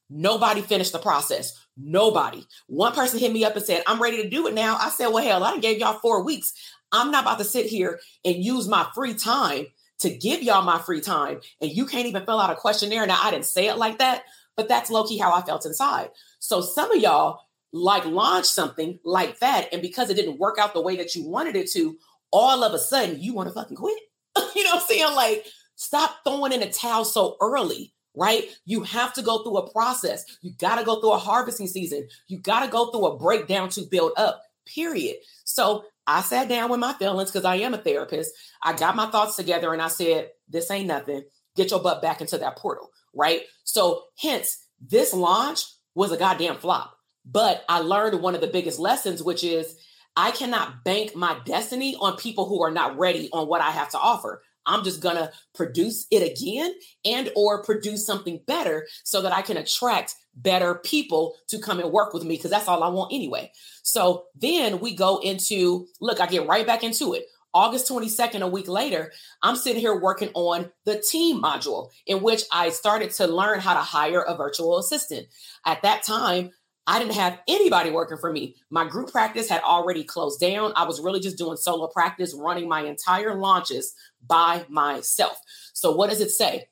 Nobody 0.09 0.61
finished 0.61 0.91
the 0.91 0.99
process. 0.99 1.53
Nobody. 1.77 2.45
One 2.67 2.93
person 2.93 3.19
hit 3.19 3.31
me 3.31 3.45
up 3.45 3.55
and 3.55 3.63
said, 3.63 3.83
I'm 3.87 4.01
ready 4.01 4.21
to 4.23 4.29
do 4.29 4.47
it 4.47 4.53
now. 4.53 4.77
I 4.79 4.89
said, 4.89 5.07
Well, 5.07 5.23
hell, 5.23 5.43
I 5.43 5.57
gave 5.59 5.77
y'all 5.77 5.99
four 5.99 6.23
weeks. 6.23 6.53
I'm 6.91 7.11
not 7.11 7.23
about 7.23 7.37
to 7.37 7.45
sit 7.45 7.67
here 7.67 7.99
and 8.25 8.43
use 8.43 8.67
my 8.67 8.85
free 8.93 9.13
time 9.13 9.67
to 10.01 10.09
give 10.09 10.43
y'all 10.43 10.63
my 10.63 10.79
free 10.79 11.01
time 11.01 11.41
and 11.61 11.71
you 11.71 11.85
can't 11.85 12.07
even 12.07 12.25
fill 12.25 12.39
out 12.39 12.51
a 12.51 12.55
questionnaire. 12.55 13.05
Now, 13.05 13.19
I 13.21 13.31
didn't 13.31 13.45
say 13.45 13.67
it 13.67 13.77
like 13.77 13.99
that, 13.99 14.23
but 14.55 14.67
that's 14.67 14.91
low 14.91 15.05
key 15.05 15.17
how 15.17 15.33
I 15.33 15.41
felt 15.41 15.65
inside. 15.65 16.09
So 16.39 16.61
some 16.61 16.91
of 16.91 17.01
y'all 17.01 17.41
like 17.73 18.05
launch 18.05 18.45
something 18.45 18.99
like 19.03 19.39
that. 19.39 19.69
And 19.71 19.81
because 19.81 20.09
it 20.09 20.15
didn't 20.15 20.39
work 20.39 20.57
out 20.57 20.73
the 20.73 20.81
way 20.81 20.97
that 20.97 21.15
you 21.15 21.27
wanted 21.27 21.55
it 21.55 21.71
to, 21.71 21.97
all 22.31 22.63
of 22.63 22.73
a 22.73 22.79
sudden 22.79 23.21
you 23.21 23.33
want 23.33 23.49
to 23.49 23.53
fucking 23.53 23.77
quit. 23.77 23.97
you 24.55 24.63
know 24.63 24.71
what 24.71 24.81
I'm 24.81 24.87
saying? 24.87 25.15
Like, 25.15 25.45
stop 25.75 26.17
throwing 26.23 26.51
in 26.51 26.63
a 26.63 26.71
towel 26.71 27.05
so 27.05 27.37
early 27.41 27.93
right? 28.15 28.45
You 28.65 28.83
have 28.83 29.13
to 29.13 29.21
go 29.21 29.43
through 29.43 29.57
a 29.57 29.71
process. 29.71 30.25
You 30.41 30.51
got 30.57 30.79
to 30.79 30.85
go 30.85 30.99
through 30.99 31.13
a 31.13 31.17
harvesting 31.17 31.67
season. 31.67 32.07
You 32.27 32.39
got 32.39 32.65
to 32.65 32.71
go 32.71 32.91
through 32.91 33.05
a 33.05 33.17
breakdown 33.17 33.69
to 33.69 33.81
build 33.83 34.11
up, 34.17 34.41
period. 34.65 35.17
So 35.45 35.85
I 36.07 36.21
sat 36.21 36.49
down 36.49 36.69
with 36.69 36.79
my 36.79 36.93
feelings 36.93 37.31
because 37.31 37.45
I 37.45 37.57
am 37.57 37.73
a 37.73 37.77
therapist. 37.77 38.31
I 38.63 38.73
got 38.73 38.95
my 38.95 39.07
thoughts 39.07 39.35
together 39.35 39.71
and 39.73 39.81
I 39.81 39.87
said, 39.87 40.29
this 40.49 40.71
ain't 40.71 40.87
nothing. 40.87 41.23
Get 41.55 41.71
your 41.71 41.81
butt 41.81 42.01
back 42.01 42.21
into 42.21 42.37
that 42.37 42.57
portal, 42.57 42.89
right? 43.13 43.41
So, 43.63 44.03
hence, 44.19 44.57
this 44.79 45.13
launch 45.13 45.63
was 45.95 46.11
a 46.11 46.17
goddamn 46.17 46.57
flop. 46.57 46.95
But 47.25 47.63
I 47.69 47.79
learned 47.79 48.21
one 48.21 48.35
of 48.35 48.41
the 48.41 48.47
biggest 48.47 48.79
lessons, 48.79 49.21
which 49.21 49.43
is 49.43 49.75
I 50.15 50.31
cannot 50.31 50.83
bank 50.83 51.15
my 51.15 51.37
destiny 51.45 51.95
on 51.99 52.17
people 52.17 52.47
who 52.47 52.63
are 52.63 52.71
not 52.71 52.97
ready 52.97 53.29
on 53.31 53.47
what 53.47 53.61
I 53.61 53.71
have 53.71 53.89
to 53.89 53.99
offer. 53.99 54.41
I'm 54.65 54.83
just 54.83 55.01
going 55.01 55.15
to 55.15 55.31
produce 55.55 56.05
it 56.11 56.21
again 56.21 56.73
and 57.05 57.31
or 57.35 57.63
produce 57.63 58.05
something 58.05 58.41
better 58.45 58.87
so 59.03 59.21
that 59.21 59.33
I 59.33 59.41
can 59.41 59.57
attract 59.57 60.15
better 60.35 60.75
people 60.75 61.35
to 61.47 61.59
come 61.59 61.79
and 61.79 61.91
work 61.91 62.13
with 62.13 62.23
me 62.23 62.35
because 62.35 62.51
that's 62.51 62.67
all 62.67 62.83
I 62.83 62.89
want 62.89 63.13
anyway. 63.13 63.51
So 63.83 64.25
then 64.35 64.79
we 64.79 64.95
go 64.95 65.19
into 65.19 65.87
look, 65.99 66.19
I 66.19 66.27
get 66.27 66.47
right 66.47 66.65
back 66.65 66.83
into 66.83 67.13
it. 67.13 67.25
August 67.53 67.89
22nd, 67.89 68.41
a 68.41 68.47
week 68.47 68.69
later, 68.69 69.11
I'm 69.41 69.57
sitting 69.57 69.81
here 69.81 69.99
working 69.99 70.29
on 70.35 70.71
the 70.85 70.99
team 70.99 71.41
module 71.41 71.89
in 72.07 72.21
which 72.21 72.43
I 72.51 72.69
started 72.69 73.11
to 73.11 73.27
learn 73.27 73.59
how 73.59 73.73
to 73.73 73.81
hire 73.81 74.21
a 74.21 74.37
virtual 74.37 74.77
assistant. 74.79 75.27
At 75.65 75.81
that 75.81 76.03
time, 76.03 76.51
I 76.87 76.97
didn't 76.97 77.15
have 77.15 77.39
anybody 77.47 77.91
working 77.91 78.17
for 78.17 78.31
me. 78.31 78.55
My 78.69 78.87
group 78.87 79.11
practice 79.11 79.49
had 79.49 79.61
already 79.63 80.03
closed 80.03 80.39
down. 80.39 80.73
I 80.75 80.85
was 80.85 81.01
really 81.01 81.19
just 81.19 81.37
doing 81.37 81.57
solo 81.57 81.87
practice, 81.87 82.33
running 82.33 82.67
my 82.67 82.83
entire 82.83 83.35
launches 83.35 83.93
by 84.25 84.65
myself. 84.67 85.37
So, 85.73 85.91
what 85.91 86.09
does 86.09 86.21
it 86.21 86.31
say? 86.31 86.67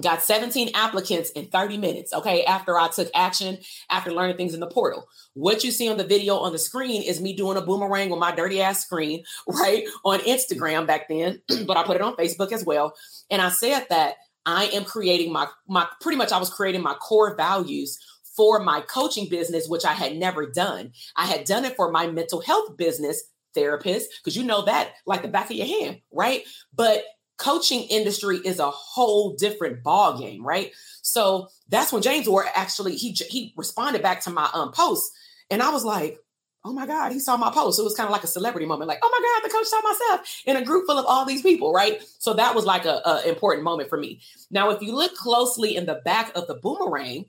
Got 0.00 0.22
17 0.22 0.70
applicants 0.74 1.30
in 1.30 1.46
30 1.46 1.76
minutes. 1.76 2.14
Okay. 2.14 2.44
After 2.44 2.78
I 2.78 2.88
took 2.88 3.10
action, 3.14 3.58
after 3.90 4.10
learning 4.10 4.38
things 4.38 4.54
in 4.54 4.60
the 4.60 4.66
portal. 4.66 5.06
What 5.34 5.64
you 5.64 5.70
see 5.70 5.90
on 5.90 5.98
the 5.98 6.04
video 6.04 6.36
on 6.36 6.52
the 6.52 6.58
screen 6.58 7.02
is 7.02 7.20
me 7.20 7.34
doing 7.34 7.58
a 7.58 7.62
boomerang 7.62 8.08
with 8.08 8.18
my 8.18 8.34
dirty 8.34 8.62
ass 8.62 8.82
screen, 8.82 9.24
right? 9.46 9.84
On 10.04 10.18
Instagram 10.20 10.86
back 10.86 11.08
then, 11.08 11.42
but 11.66 11.76
I 11.76 11.84
put 11.84 11.96
it 11.96 12.02
on 12.02 12.16
Facebook 12.16 12.52
as 12.52 12.64
well. 12.64 12.94
And 13.30 13.42
I 13.42 13.50
said 13.50 13.86
that 13.90 14.14
I 14.46 14.64
am 14.66 14.84
creating 14.84 15.32
my, 15.32 15.46
my 15.68 15.86
pretty 16.00 16.16
much 16.16 16.32
I 16.32 16.38
was 16.38 16.50
creating 16.50 16.82
my 16.82 16.94
core 16.94 17.36
values 17.36 17.98
for 18.34 18.60
my 18.60 18.80
coaching 18.80 19.28
business, 19.28 19.68
which 19.68 19.84
I 19.84 19.92
had 19.92 20.16
never 20.16 20.46
done. 20.46 20.92
I 21.16 21.26
had 21.26 21.44
done 21.44 21.66
it 21.66 21.76
for 21.76 21.90
my 21.90 22.06
mental 22.06 22.40
health 22.40 22.76
business 22.78 23.22
therapist, 23.54 24.08
because 24.18 24.36
you 24.36 24.44
know 24.44 24.62
that 24.62 24.92
like 25.04 25.20
the 25.20 25.28
back 25.28 25.50
of 25.50 25.56
your 25.56 25.66
hand, 25.66 26.00
right? 26.10 26.42
But 26.74 27.04
coaching 27.42 27.82
industry 27.82 28.38
is 28.38 28.58
a 28.58 28.70
whole 28.70 29.34
different 29.34 29.82
ball 29.82 30.18
game, 30.18 30.46
right? 30.46 30.72
So 31.02 31.48
that's 31.68 31.92
when 31.92 32.02
James 32.02 32.28
Ward 32.28 32.46
actually 32.54 32.96
he 32.96 33.10
he 33.28 33.52
responded 33.56 34.02
back 34.02 34.20
to 34.22 34.30
my 34.30 34.48
um 34.54 34.72
post, 34.72 35.10
and 35.50 35.62
I 35.62 35.70
was 35.70 35.84
like, 35.84 36.18
oh 36.64 36.72
my 36.72 36.86
god, 36.86 37.10
he 37.10 37.18
saw 37.18 37.36
my 37.36 37.50
post. 37.50 37.80
It 37.80 37.82
was 37.82 37.96
kind 37.96 38.06
of 38.06 38.12
like 38.12 38.22
a 38.22 38.28
celebrity 38.28 38.66
moment, 38.66 38.88
like 38.88 39.00
oh 39.02 39.10
my 39.10 39.28
god, 39.28 39.48
the 39.48 39.52
coach 39.52 39.66
saw 39.66 39.80
myself 39.82 40.42
in 40.46 40.56
a 40.56 40.64
group 40.64 40.86
full 40.86 40.98
of 40.98 41.06
all 41.06 41.24
these 41.24 41.42
people, 41.42 41.72
right? 41.72 42.00
So 42.18 42.34
that 42.34 42.54
was 42.54 42.64
like 42.64 42.84
a, 42.84 43.02
a 43.04 43.28
important 43.28 43.64
moment 43.64 43.88
for 43.88 43.98
me. 43.98 44.20
Now, 44.50 44.70
if 44.70 44.80
you 44.80 44.94
look 44.94 45.14
closely 45.16 45.74
in 45.74 45.86
the 45.86 46.00
back 46.04 46.32
of 46.36 46.46
the 46.46 46.54
boomerang, 46.54 47.26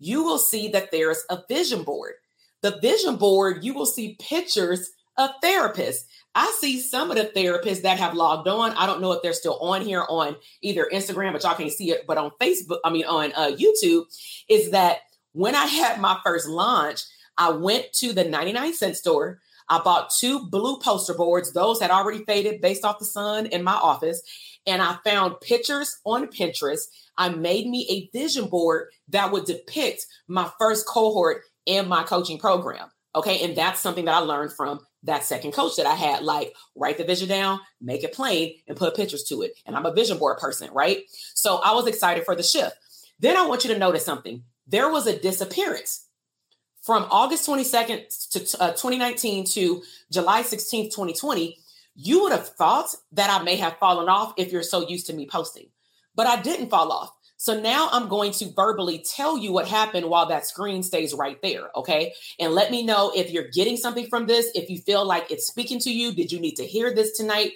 you 0.00 0.24
will 0.24 0.38
see 0.38 0.68
that 0.68 0.90
there's 0.90 1.24
a 1.30 1.42
vision 1.48 1.84
board. 1.84 2.14
The 2.62 2.78
vision 2.80 3.16
board, 3.16 3.62
you 3.62 3.74
will 3.74 3.86
see 3.86 4.16
pictures 4.20 4.90
of 5.16 5.30
therapists. 5.42 6.04
I 6.34 6.52
see 6.60 6.80
some 6.80 7.10
of 7.10 7.16
the 7.16 7.24
therapists 7.24 7.82
that 7.82 7.98
have 7.98 8.14
logged 8.14 8.48
on. 8.48 8.72
I 8.72 8.86
don't 8.86 9.00
know 9.00 9.12
if 9.12 9.22
they're 9.22 9.32
still 9.32 9.58
on 9.60 9.82
here 9.82 10.04
on 10.08 10.36
either 10.62 10.88
Instagram, 10.92 11.32
but 11.32 11.44
y'all 11.44 11.54
can't 11.54 11.70
see 11.70 11.90
it, 11.90 12.06
but 12.06 12.18
on 12.18 12.32
Facebook, 12.40 12.78
I 12.84 12.90
mean, 12.90 13.04
on 13.04 13.32
uh, 13.36 13.52
YouTube, 13.56 14.04
is 14.48 14.72
that 14.72 14.98
when 15.32 15.54
I 15.54 15.66
had 15.66 16.00
my 16.00 16.18
first 16.24 16.48
launch, 16.48 17.02
I 17.36 17.50
went 17.50 17.92
to 17.94 18.12
the 18.12 18.24
99 18.24 18.74
cent 18.74 18.96
store. 18.96 19.40
I 19.68 19.80
bought 19.80 20.10
two 20.18 20.46
blue 20.48 20.78
poster 20.78 21.14
boards. 21.14 21.52
Those 21.52 21.80
had 21.80 21.90
already 21.90 22.24
faded 22.24 22.60
based 22.60 22.84
off 22.84 22.98
the 22.98 23.04
sun 23.04 23.46
in 23.46 23.62
my 23.62 23.74
office. 23.74 24.22
And 24.66 24.82
I 24.82 24.96
found 25.04 25.40
pictures 25.40 25.98
on 26.04 26.28
Pinterest. 26.28 26.82
I 27.16 27.28
made 27.28 27.66
me 27.66 27.86
a 27.88 28.16
vision 28.16 28.48
board 28.48 28.88
that 29.08 29.30
would 29.30 29.44
depict 29.44 30.06
my 30.28 30.50
first 30.58 30.86
cohort 30.86 31.42
in 31.66 31.88
my 31.88 32.02
coaching 32.02 32.38
program. 32.38 32.88
Okay. 33.14 33.44
And 33.44 33.56
that's 33.56 33.80
something 33.80 34.04
that 34.06 34.14
I 34.14 34.18
learned 34.18 34.52
from 34.52 34.80
that 35.04 35.24
second 35.24 35.52
coach 35.52 35.76
that 35.76 35.86
I 35.86 35.94
had, 35.94 36.22
like 36.22 36.54
write 36.74 36.98
the 36.98 37.04
vision 37.04 37.28
down, 37.28 37.60
make 37.80 38.04
it 38.04 38.12
plain, 38.12 38.54
and 38.66 38.76
put 38.76 38.96
pictures 38.96 39.24
to 39.24 39.42
it. 39.42 39.52
And 39.66 39.76
I'm 39.76 39.86
a 39.86 39.92
vision 39.92 40.18
board 40.18 40.38
person, 40.38 40.70
right? 40.72 41.04
So 41.34 41.56
I 41.56 41.72
was 41.72 41.86
excited 41.86 42.24
for 42.24 42.34
the 42.34 42.42
shift. 42.42 42.76
Then 43.20 43.36
I 43.36 43.46
want 43.46 43.64
you 43.64 43.72
to 43.72 43.78
notice 43.78 44.04
something. 44.04 44.42
There 44.66 44.90
was 44.90 45.06
a 45.06 45.18
disappearance 45.18 46.06
from 46.82 47.06
August 47.10 47.48
22nd 47.48 48.30
to 48.30 48.62
uh, 48.62 48.70
2019 48.72 49.46
to 49.46 49.82
July 50.10 50.42
16th, 50.42 50.90
2020. 50.90 51.58
You 51.96 52.22
would 52.22 52.32
have 52.32 52.48
thought 52.48 52.94
that 53.12 53.30
I 53.30 53.42
may 53.42 53.56
have 53.56 53.78
fallen 53.78 54.08
off 54.08 54.34
if 54.36 54.52
you're 54.52 54.62
so 54.62 54.88
used 54.88 55.06
to 55.06 55.14
me 55.14 55.26
posting, 55.26 55.68
but 56.14 56.26
I 56.26 56.42
didn't 56.42 56.70
fall 56.70 56.90
off. 56.92 57.10
So 57.44 57.60
now 57.60 57.90
I'm 57.92 58.08
going 58.08 58.32
to 58.32 58.50
verbally 58.56 59.04
tell 59.06 59.36
you 59.36 59.52
what 59.52 59.68
happened 59.68 60.06
while 60.06 60.24
that 60.28 60.46
screen 60.46 60.82
stays 60.82 61.12
right 61.12 61.36
there. 61.42 61.68
Okay. 61.76 62.14
And 62.40 62.54
let 62.54 62.70
me 62.70 62.82
know 62.82 63.12
if 63.14 63.30
you're 63.30 63.50
getting 63.52 63.76
something 63.76 64.06
from 64.06 64.24
this, 64.24 64.50
if 64.54 64.70
you 64.70 64.78
feel 64.78 65.04
like 65.04 65.30
it's 65.30 65.46
speaking 65.46 65.78
to 65.80 65.90
you. 65.90 66.14
Did 66.14 66.32
you 66.32 66.40
need 66.40 66.54
to 66.54 66.64
hear 66.64 66.94
this 66.94 67.14
tonight? 67.14 67.52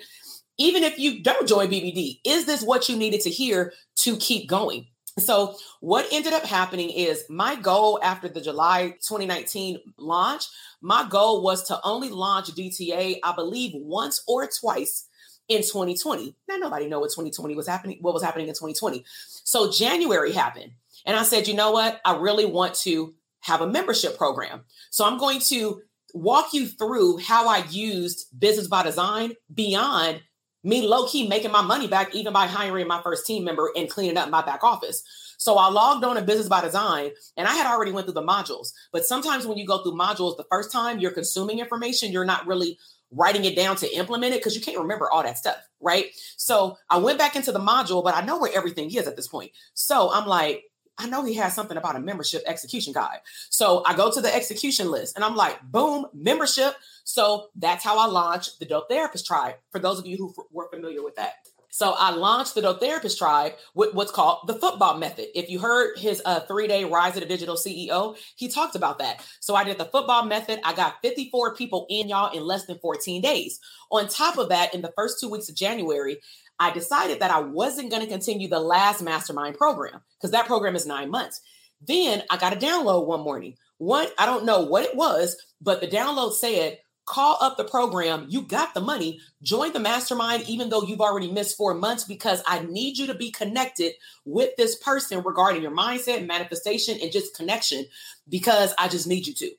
Even 0.59 0.83
if 0.83 0.99
you 0.99 1.23
don't 1.23 1.49
join 1.49 1.69
BBD, 1.69 2.21
is 2.23 2.45
this 2.45 2.63
what 2.63 2.91
you 2.91 2.99
needed 2.99 3.23
to 3.23 3.31
hear 3.31 3.73
to 4.01 4.19
keep 4.19 4.47
going? 4.47 4.89
So, 5.19 5.57
what 5.81 6.07
ended 6.13 6.35
up 6.35 6.45
happening 6.45 6.91
is 6.91 7.25
my 7.31 7.55
goal 7.55 7.99
after 8.03 8.29
the 8.29 8.43
July 8.43 8.91
2019 9.09 9.79
launch, 9.97 10.45
my 10.83 11.09
goal 11.09 11.43
was 11.43 11.67
to 11.69 11.81
only 11.83 12.11
launch 12.11 12.49
DTA, 12.49 13.21
I 13.25 13.35
believe, 13.35 13.73
once 13.75 14.23
or 14.29 14.47
twice 14.49 15.08
in 15.49 15.63
2020. 15.63 16.35
Now 16.49 16.57
nobody 16.57 16.87
know 16.87 17.01
what 17.01 17.11
2020 17.11 17.55
was 17.55 17.67
happening, 17.67 17.99
what 18.01 18.15
was 18.15 18.23
happening 18.23 18.49
in 18.49 18.55
2020. 18.55 19.05
So 19.45 19.71
January 19.71 20.33
happened. 20.33 20.73
And 21.07 21.17
I 21.17 21.23
said, 21.23 21.49
you 21.49 21.55
know 21.55 21.71
what? 21.71 22.01
I 22.05 22.17
really 22.17 22.45
want 22.45 22.75
to 22.77 23.15
have 23.41 23.61
a 23.61 23.67
membership 23.67 24.17
program. 24.19 24.65
So 24.91 25.07
I'm 25.07 25.19
going 25.19 25.41
to 25.41 25.81
walk 26.15 26.53
you 26.53 26.67
through 26.67 27.19
how 27.19 27.49
I 27.49 27.65
used 27.71 28.27
business 28.39 28.67
by 28.67 28.83
design 28.83 29.33
beyond 29.53 30.23
me 30.65 30.83
low 30.87 31.07
key 31.07 31.29
making 31.29 31.53
my 31.53 31.63
money 31.63 31.87
back, 31.87 32.15
even 32.15 32.33
by 32.33 32.47
hiring 32.47 32.87
my 32.87 33.01
first 33.03 33.27
team 33.27 33.45
member 33.45 33.71
and 33.77 33.89
cleaning 33.89 34.17
up 34.17 34.29
my 34.29 34.43
back 34.43 34.65
office. 34.65 35.03
So 35.39 35.57
I 35.57 35.69
logged 35.71 36.05
on 36.05 36.17
to 36.17 36.23
business 36.23 36.49
by 36.49 36.61
design 36.63 37.13
and 37.37 37.47
I 37.47 37.55
had 37.55 37.67
already 37.67 37.93
went 37.93 38.07
through 38.07 38.15
the 38.15 38.23
modules. 38.23 38.73
But 38.93 39.07
sometimes 39.07 39.47
when 39.47 39.57
you 39.57 39.67
go 39.67 39.83
through 39.83 39.93
modules 39.93 40.37
the 40.37 40.47
first 40.51 40.73
time, 40.73 40.99
you're 40.99 41.13
consuming 41.13 41.61
information, 41.61 42.11
you're 42.11 42.25
not 42.25 42.47
really 42.47 42.77
writing 43.11 43.45
it 43.45 43.57
down 43.57 43.77
to 43.77 43.97
implement 43.97 44.35
it 44.35 44.41
because 44.41 44.55
you 44.55 44.61
can't 44.61 44.79
remember 44.79 45.11
all 45.11 45.23
that 45.23 45.39
stuff, 45.39 45.57
right? 45.81 46.07
So 46.37 46.77
I 46.91 46.99
went 46.99 47.19
back 47.19 47.37
into 47.37 47.53
the 47.53 47.59
module, 47.59 48.05
but 48.05 48.15
I 48.15 48.21
know 48.21 48.39
where 48.39 48.55
everything 48.55 48.95
is 48.95 49.07
at 49.07 49.17
this 49.17 49.29
point. 49.29 49.53
So 49.75 50.13
I'm 50.13 50.27
like, 50.27 50.65
I 50.99 51.09
know 51.09 51.25
he 51.25 51.35
has 51.35 51.55
something 51.55 51.77
about 51.77 51.95
a 51.95 52.01
membership 52.01 52.43
execution 52.45 52.93
guide. 52.93 53.21
So 53.51 53.85
I 53.87 53.95
go 53.95 54.11
to 54.11 54.21
the 54.21 54.35
execution 54.35 54.91
list 54.91 55.15
and 55.15 55.25
I'm 55.25 55.37
like, 55.37 55.63
boom, 55.63 56.07
membership. 56.13 56.75
So 57.05 57.49
that's 57.55 57.85
how 57.85 57.99
I 57.99 58.07
launched 58.07 58.59
the 58.59 58.67
Dope 58.67 58.89
Therapist 58.91 59.25
Tribe. 59.25 59.55
For 59.71 59.79
those 59.79 60.01
of 60.01 60.07
you 60.07 60.17
who 60.17 60.35
were 60.51 60.69
familiar 60.71 61.03
with 61.03 61.15
that. 61.17 61.35
So 61.71 61.95
I 61.99 62.11
launched 62.11 62.55
the 62.55 62.63
Dope 62.63 62.81
Therapist 62.81 63.19
Tribe 63.19 63.53
with 63.75 63.95
what's 63.95 64.11
called 64.11 64.47
the 64.47 64.55
football 64.55 64.97
method. 64.97 65.27
If 65.39 65.51
you 65.51 65.59
heard 65.59 65.99
his 65.99 66.23
uh, 66.25 66.41
three-day 66.41 66.85
rise 66.85 67.15
of 67.17 67.23
the 67.23 67.29
digital 67.29 67.57
CEO, 67.57 68.17
he 68.37 68.49
talked 68.49 68.75
about 68.75 68.99
that. 68.99 69.25
So 69.41 69.55
I 69.55 69.65
did 69.65 69.79
the 69.79 69.85
football 69.85 70.25
method. 70.25 70.61
I 70.65 70.75
got 70.75 71.03
54 71.03 71.55
people 71.55 71.87
in 71.91 72.09
y'all 72.09 72.37
in 72.37 72.43
less 72.43 72.67
than 72.67 72.79
14 72.79 73.21
days. 73.21 73.61
On 73.91 74.09
top 74.09 74.39
of 74.39 74.49
that, 74.49 74.75
in 74.75 74.83
the 74.83 74.93
first 74.97 75.21
two 75.21 75.29
weeks 75.29 75.49
of 75.49 75.57
January, 75.57 76.19
I 76.59 76.73
decided 76.73 77.21
that 77.21 77.31
I 77.31 77.41
wasn't 77.41 77.91
going 77.91 78.03
to 78.03 78.09
continue 78.09 78.49
the 78.49 78.59
last 78.59 79.03
mastermind 79.03 79.57
program 79.57 80.01
because 80.17 80.33
that 80.33 80.47
program 80.47 80.75
is 80.75 80.87
nine 80.87 81.11
months. 81.11 81.41
Then 81.87 82.23
I 82.31 82.37
got 82.37 82.53
a 82.53 82.57
download 82.57 83.07
one 83.07 83.21
morning. 83.21 83.57
One, 83.79 84.09
I 84.19 84.27
don't 84.27 84.45
know 84.45 84.63
what 84.63 84.85
it 84.85 84.97
was, 84.97 85.41
but 85.61 85.81
the 85.81 85.87
download 85.87 86.33
said, 86.33 86.79
call 87.09 87.39
up 87.41 87.57
the 87.57 87.65
program. 87.65 88.27
You 88.29 88.43
got 88.43 88.75
the 88.75 88.81
money. 88.81 89.21
Join 89.43 89.73
the 89.73 89.81
mastermind, 89.81 90.45
even 90.49 90.69
though 90.69 90.83
you've 90.83 91.01
already 91.01 91.33
missed 91.33 91.57
four 91.57 91.75
months, 91.75 92.05
because 92.05 92.43
I 92.47 92.61
need 92.61 92.99
you 92.99 93.07
to 93.07 93.15
be 93.15 93.31
connected 93.31 93.95
with 94.25 94.51
this 94.57 94.77
person 94.77 95.23
regarding 95.25 95.63
your 95.63 95.75
mindset, 95.75 96.27
manifestation, 96.27 96.99
and 97.01 97.11
just 97.11 97.35
connection, 97.35 97.87
because 98.29 98.75
I 98.79 98.89
just 98.89 99.07
need 99.07 99.27
you 99.27 99.35
to. 99.35 99.51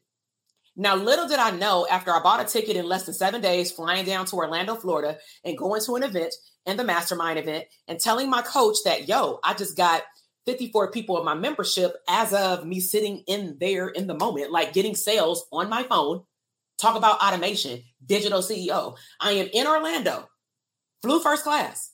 Now, 0.75 0.95
little 0.95 1.27
did 1.27 1.39
I 1.39 1.51
know, 1.51 1.87
after 1.89 2.11
I 2.11 2.21
bought 2.21 2.39
a 2.39 2.45
ticket 2.45 2.77
in 2.77 2.85
less 2.85 3.05
than 3.05 3.15
seven 3.15 3.41
days, 3.41 3.71
flying 3.71 4.05
down 4.05 4.25
to 4.27 4.35
Orlando, 4.35 4.75
Florida, 4.75 5.17
and 5.43 5.57
going 5.57 5.81
to 5.81 5.95
an 5.95 6.03
event 6.03 6.33
and 6.65 6.79
the 6.79 6.83
mastermind 6.83 7.39
event, 7.39 7.65
and 7.87 7.99
telling 7.99 8.29
my 8.29 8.43
coach 8.43 8.77
that, 8.85 9.07
yo, 9.07 9.39
I 9.43 9.55
just 9.55 9.75
got 9.75 10.03
54 10.45 10.91
people 10.91 11.17
in 11.17 11.25
my 11.25 11.33
membership 11.33 11.95
as 12.07 12.31
of 12.31 12.65
me 12.65 12.79
sitting 12.79 13.23
in 13.27 13.57
there 13.59 13.87
in 13.87 14.07
the 14.07 14.13
moment, 14.13 14.51
like 14.51 14.73
getting 14.73 14.95
sales 14.95 15.45
on 15.51 15.69
my 15.69 15.83
phone 15.83 16.23
Talk 16.79 16.95
about 16.95 17.21
automation, 17.21 17.83
digital 18.05 18.39
CEO. 18.39 18.95
I 19.19 19.33
am 19.33 19.49
in 19.53 19.67
Orlando, 19.67 20.29
flew 21.01 21.19
first 21.19 21.43
class, 21.43 21.91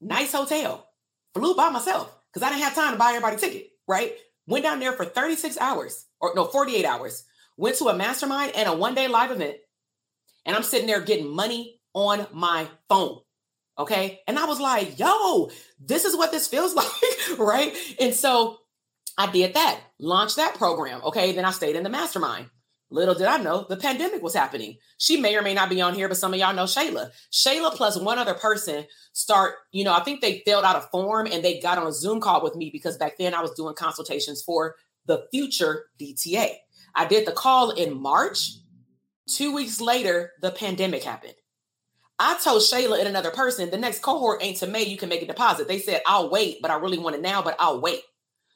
nice 0.00 0.32
hotel, 0.32 0.88
flew 1.34 1.54
by 1.54 1.70
myself 1.70 2.12
because 2.32 2.46
I 2.46 2.50
didn't 2.50 2.64
have 2.64 2.74
time 2.74 2.92
to 2.92 2.98
buy 2.98 3.10
everybody 3.10 3.36
a 3.36 3.38
ticket, 3.38 3.68
right? 3.86 4.14
Went 4.48 4.64
down 4.64 4.80
there 4.80 4.92
for 4.92 5.04
36 5.04 5.56
hours 5.58 6.06
or 6.20 6.32
no, 6.34 6.46
48 6.46 6.84
hours, 6.84 7.24
went 7.56 7.76
to 7.76 7.86
a 7.86 7.96
mastermind 7.96 8.52
and 8.56 8.68
a 8.68 8.74
one 8.74 8.94
day 8.94 9.06
live 9.06 9.30
event. 9.30 9.56
And 10.44 10.56
I'm 10.56 10.64
sitting 10.64 10.88
there 10.88 11.00
getting 11.00 11.28
money 11.28 11.80
on 11.94 12.26
my 12.32 12.66
phone. 12.88 13.20
Okay. 13.78 14.20
And 14.26 14.38
I 14.38 14.46
was 14.46 14.60
like, 14.60 14.98
yo, 14.98 15.50
this 15.80 16.04
is 16.04 16.16
what 16.16 16.32
this 16.32 16.48
feels 16.48 16.74
like. 16.74 17.38
right. 17.38 17.74
And 18.00 18.14
so 18.14 18.58
I 19.16 19.30
did 19.30 19.54
that, 19.54 19.80
launched 20.00 20.36
that 20.36 20.54
program. 20.54 21.02
Okay. 21.04 21.32
Then 21.32 21.44
I 21.44 21.52
stayed 21.52 21.76
in 21.76 21.84
the 21.84 21.88
mastermind. 21.88 22.46
Little 22.92 23.14
did 23.14 23.26
I 23.26 23.38
know 23.38 23.64
the 23.68 23.76
pandemic 23.76 24.22
was 24.22 24.34
happening. 24.34 24.76
She 24.98 25.18
may 25.18 25.34
or 25.34 25.42
may 25.42 25.54
not 25.54 25.70
be 25.70 25.80
on 25.80 25.94
here, 25.94 26.08
but 26.08 26.18
some 26.18 26.34
of 26.34 26.38
y'all 26.38 26.54
know 26.54 26.64
Shayla. 26.64 27.10
Shayla 27.32 27.74
plus 27.74 27.98
one 27.98 28.18
other 28.18 28.34
person 28.34 28.86
start, 29.12 29.54
you 29.72 29.82
know, 29.82 29.94
I 29.94 30.00
think 30.00 30.20
they 30.20 30.42
filled 30.44 30.64
out 30.64 30.76
a 30.76 30.82
form 30.92 31.26
and 31.26 31.42
they 31.42 31.58
got 31.58 31.78
on 31.78 31.86
a 31.86 31.92
Zoom 31.92 32.20
call 32.20 32.42
with 32.42 32.54
me 32.54 32.68
because 32.70 32.98
back 32.98 33.16
then 33.18 33.34
I 33.34 33.40
was 33.40 33.52
doing 33.52 33.74
consultations 33.74 34.42
for 34.42 34.76
the 35.06 35.26
future 35.32 35.86
DTA. 35.98 36.50
I 36.94 37.06
did 37.06 37.26
the 37.26 37.32
call 37.32 37.70
in 37.70 38.00
March. 38.00 38.56
Two 39.26 39.54
weeks 39.54 39.80
later, 39.80 40.32
the 40.42 40.50
pandemic 40.50 41.02
happened. 41.02 41.34
I 42.18 42.38
told 42.44 42.60
Shayla 42.60 42.98
and 42.98 43.08
another 43.08 43.30
person, 43.30 43.70
the 43.70 43.78
next 43.78 44.02
cohort 44.02 44.44
ain't 44.44 44.58
to 44.58 44.66
May, 44.66 44.84
you 44.84 44.98
can 44.98 45.08
make 45.08 45.22
a 45.22 45.26
deposit. 45.26 45.66
They 45.66 45.78
said, 45.78 46.02
I'll 46.06 46.30
wait, 46.30 46.58
but 46.60 46.70
I 46.70 46.76
really 46.76 46.98
want 46.98 47.16
it 47.16 47.22
now, 47.22 47.40
but 47.40 47.56
I'll 47.58 47.80
wait. 47.80 48.02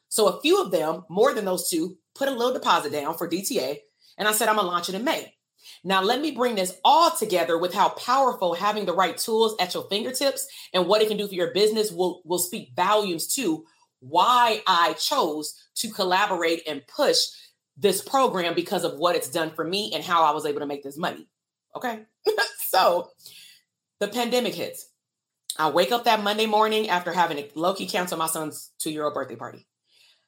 So 0.08 0.28
a 0.28 0.40
few 0.40 0.60
of 0.60 0.70
them, 0.70 1.04
more 1.08 1.32
than 1.32 1.46
those 1.46 1.70
two, 1.70 1.96
put 2.14 2.28
a 2.28 2.32
little 2.32 2.52
deposit 2.52 2.92
down 2.92 3.16
for 3.16 3.28
DTA 3.28 3.78
and 4.18 4.26
I 4.28 4.32
said, 4.32 4.48
I'm 4.48 4.56
going 4.56 4.66
to 4.66 4.70
launch 4.70 4.88
it 4.88 4.94
in 4.94 5.04
May. 5.04 5.34
Now, 5.82 6.02
let 6.02 6.20
me 6.20 6.30
bring 6.30 6.54
this 6.54 6.78
all 6.84 7.10
together 7.10 7.58
with 7.58 7.74
how 7.74 7.90
powerful 7.90 8.54
having 8.54 8.86
the 8.86 8.94
right 8.94 9.16
tools 9.16 9.56
at 9.60 9.74
your 9.74 9.84
fingertips 9.84 10.46
and 10.72 10.86
what 10.86 11.02
it 11.02 11.08
can 11.08 11.16
do 11.16 11.26
for 11.26 11.34
your 11.34 11.52
business 11.52 11.90
will, 11.90 12.22
will 12.24 12.38
speak 12.38 12.70
volumes 12.76 13.34
to 13.34 13.64
why 14.00 14.62
I 14.66 14.92
chose 14.94 15.54
to 15.76 15.90
collaborate 15.90 16.62
and 16.68 16.86
push 16.86 17.18
this 17.76 18.02
program 18.02 18.54
because 18.54 18.84
of 18.84 18.98
what 18.98 19.16
it's 19.16 19.30
done 19.30 19.50
for 19.50 19.64
me 19.64 19.92
and 19.94 20.02
how 20.02 20.24
I 20.24 20.32
was 20.32 20.46
able 20.46 20.60
to 20.60 20.66
make 20.66 20.82
this 20.82 20.96
money. 20.96 21.28
Okay. 21.74 22.00
so 22.68 23.10
the 24.00 24.08
pandemic 24.08 24.54
hits. 24.54 24.88
I 25.58 25.70
wake 25.70 25.92
up 25.92 26.04
that 26.04 26.22
Monday 26.22 26.46
morning 26.46 26.88
after 26.88 27.12
having 27.12 27.38
a 27.38 27.50
low 27.54 27.74
key 27.74 27.86
cancel 27.86 28.18
my 28.18 28.26
son's 28.26 28.70
two 28.78 28.90
year 28.90 29.04
old 29.04 29.14
birthday 29.14 29.36
party. 29.36 29.66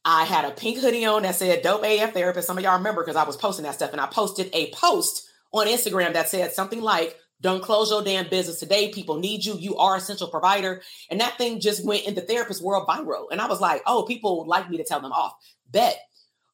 I 0.04 0.24
had 0.24 0.44
a 0.44 0.50
pink 0.52 0.78
hoodie 0.78 1.04
on 1.04 1.22
that 1.22 1.34
said 1.34 1.62
dope 1.62 1.84
AF 1.84 2.12
therapist. 2.12 2.46
Some 2.46 2.56
of 2.56 2.64
y'all 2.64 2.78
remember 2.78 3.02
because 3.02 3.16
I 3.16 3.24
was 3.24 3.36
posting 3.36 3.64
that 3.64 3.74
stuff 3.74 3.92
and 3.92 4.00
I 4.00 4.06
posted 4.06 4.50
a 4.52 4.70
post 4.70 5.28
on 5.52 5.66
Instagram 5.66 6.12
that 6.14 6.28
said 6.28 6.52
something 6.52 6.80
like, 6.80 7.16
don't 7.40 7.62
close 7.62 7.90
your 7.90 8.02
damn 8.02 8.28
business 8.28 8.58
today. 8.58 8.90
People 8.90 9.18
need 9.18 9.44
you. 9.44 9.56
You 9.56 9.76
are 9.76 9.96
essential 9.96 10.28
provider. 10.28 10.82
And 11.10 11.20
that 11.20 11.38
thing 11.38 11.60
just 11.60 11.84
went 11.84 12.06
in 12.06 12.14
the 12.14 12.20
therapist 12.20 12.62
world 12.62 12.88
viral. 12.88 13.26
And 13.30 13.40
I 13.40 13.46
was 13.46 13.60
like, 13.60 13.82
oh, 13.86 14.04
people 14.04 14.44
like 14.46 14.68
me 14.68 14.76
to 14.78 14.84
tell 14.84 15.00
them 15.00 15.12
off. 15.12 15.34
Bet. 15.70 15.98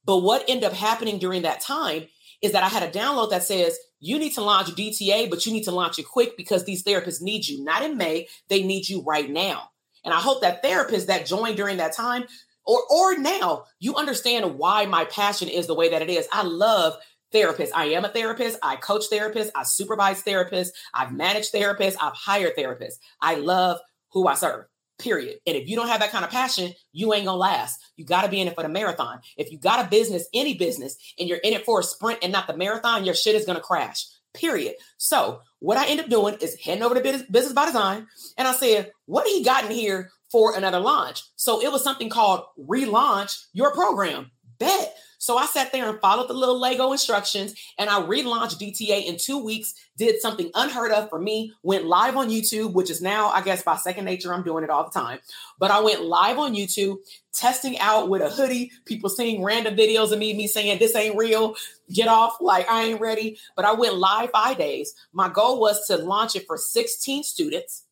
But 0.05 0.19
what 0.19 0.45
ended 0.49 0.65
up 0.65 0.75
happening 0.75 1.19
during 1.19 1.43
that 1.43 1.61
time 1.61 2.05
is 2.43 2.53
that 2.53 2.63
I 2.63 2.69
had 2.69 2.83
a 2.83 2.91
download 2.91 3.31
that 3.31 3.43
says, 3.43 3.79
you 4.01 4.19
need 4.19 4.35
to 4.35 4.43
launch 4.43 4.69
DTA, 4.69 5.31
but 5.31 5.47
you 5.47 5.53
need 5.53 5.65
to 5.65 5.71
launch 5.71 5.99
it 5.99 6.07
quick 6.07 6.37
because 6.37 6.65
these 6.65 6.83
therapists 6.83 7.23
need 7.23 7.47
you. 7.47 7.65
Not 7.65 7.83
in 7.83 7.97
May, 7.97 8.29
they 8.49 8.63
need 8.63 8.87
you 8.87 9.03
right 9.03 9.31
now. 9.31 9.71
And 10.05 10.13
I 10.13 10.21
hope 10.21 10.43
that 10.43 10.63
therapists 10.63 11.07
that 11.07 11.25
joined 11.25 11.57
during 11.57 11.79
that 11.79 11.95
time 11.95 12.25
or 12.67 12.83
or 12.91 13.19
now 13.19 13.65
you 13.79 13.95
understand 13.97 14.59
why 14.59 14.87
my 14.87 15.05
passion 15.05 15.49
is 15.49 15.67
the 15.67 15.75
way 15.75 15.91
that 15.91 16.03
it 16.03 16.11
is. 16.11 16.29
I 16.33 16.43
love 16.43 16.95
therapists. 17.35 17.71
I 17.75 17.87
am 17.87 18.05
a 18.05 18.09
therapist. 18.09 18.59
I 18.63 18.77
coach 18.77 19.05
therapists. 19.13 19.51
I 19.55 19.65
supervise 19.65 20.23
therapists. 20.23 20.69
I've 20.95 21.13
managed 21.13 21.53
therapists. 21.53 21.97
I've 22.01 22.15
hired 22.15 22.57
therapists. 22.57 22.95
I 23.21 23.35
love 23.35 23.81
who 24.13 24.27
I 24.29 24.35
serve. 24.35 24.67
Period. 24.99 25.39
And 25.45 25.57
if 25.57 25.69
you 25.69 25.75
don't 25.75 25.89
have 25.89 26.01
that 26.01 26.13
kind 26.13 26.25
of 26.25 26.31
passion, 26.31 26.73
you 26.93 27.13
ain't 27.13 27.27
gonna 27.27 27.37
last. 27.37 27.81
You 27.97 28.05
got 28.05 28.23
to 28.23 28.29
be 28.29 28.41
in 28.41 28.47
it 28.47 28.55
for 28.55 28.63
the 28.63 28.69
marathon. 28.69 29.19
If 29.37 29.51
you 29.51 29.59
got 29.59 29.85
a 29.85 29.91
business, 29.91 30.29
any 30.33 30.55
business, 30.55 30.97
and 31.19 31.29
you're 31.29 31.39
in 31.39 31.53
it 31.53 31.65
for 31.65 31.81
a 31.81 31.83
sprint 31.83 32.21
and 32.23 32.33
not 32.33 32.47
the 32.47 32.57
marathon, 32.57 33.05
your 33.05 33.15
shit 33.15 33.35
is 33.35 33.45
gonna 33.45 33.61
crash. 33.61 34.07
Period. 34.35 34.77
So 34.97 35.41
what 35.59 35.79
I 35.79 35.87
end 35.87 36.01
up 36.01 36.09
doing 36.09 36.37
is 36.41 36.57
heading 36.57 36.85
over 36.85 36.95
to 36.95 37.01
business 37.01 37.53
by 37.53 37.67
design, 37.67 38.07
and 38.39 38.47
I 38.47 38.53
said, 38.53 38.93
"What 39.07 39.27
have 39.27 39.63
you 39.63 39.69
in 39.69 39.77
here 39.77 40.11
for 40.31 40.57
another 40.57 40.81
launch?" 40.81 41.23
So 41.37 41.63
it 41.63 41.73
was 41.73 41.83
something 41.83 42.09
called 42.09 42.45
relaunch 42.59 43.47
your 43.53 43.73
program. 43.73 44.31
Bet. 44.59 44.97
So 45.25 45.39
I 45.39 45.47
sat 45.47 45.73
there 45.73 45.89
and 45.89 45.99
followed 46.01 46.29
the 46.29 46.35
little 46.35 46.61
Lego 46.61 46.93
instructions 46.93 47.55
and 47.79 47.89
I 47.89 48.03
relaunched 48.03 48.59
DTA 48.59 49.07
in 49.07 49.17
two 49.17 49.43
weeks, 49.43 49.73
did 49.97 50.21
something 50.21 50.51
unheard 50.55 50.93
of 50.93 51.09
for 51.09 51.19
me, 51.19 51.55
went 51.63 51.87
live 51.87 52.15
on 52.19 52.29
YouTube, 52.29 52.75
which 52.75 52.91
is 52.91 53.01
now, 53.01 53.29
I 53.29 53.41
guess, 53.41 53.63
by 53.63 53.77
second 53.77 54.05
nature, 54.05 54.35
I'm 54.35 54.43
doing 54.43 54.65
it 54.65 54.71
all 54.71 54.85
the 54.85 54.91
time. 54.91 55.21
But 55.59 55.71
I 55.71 55.81
went 55.81 56.05
live 56.05 56.37
on 56.37 56.55
YouTube, 56.55 56.99
testing 57.33 57.79
out 57.79 58.11
with 58.11 58.21
a 58.21 58.29
hoodie, 58.29 58.71
people 58.85 59.09
seeing 59.09 59.43
random 59.43 59.77
videos 59.77 60.13
of 60.13 60.19
me, 60.19 60.35
me 60.35 60.47
saying, 60.47 60.79
This 60.79 60.95
ain't 60.95 61.17
real, 61.17 61.57
get 61.91 62.09
off, 62.09 62.37
like 62.43 62.69
I 62.69 62.85
ain't 62.85 63.01
ready. 63.01 63.39
But 63.57 63.65
I 63.65 63.73
went 63.73 63.97
live 63.97 64.29
five 64.31 64.59
days. 64.59 64.95
My 65.15 65.31
goal 65.31 65.59
was 65.59 65.87
to 65.87 65.97
launch 65.97 66.37
it 66.37 66.47
for 66.47 66.59
16 66.59 67.23
students. 67.23 67.85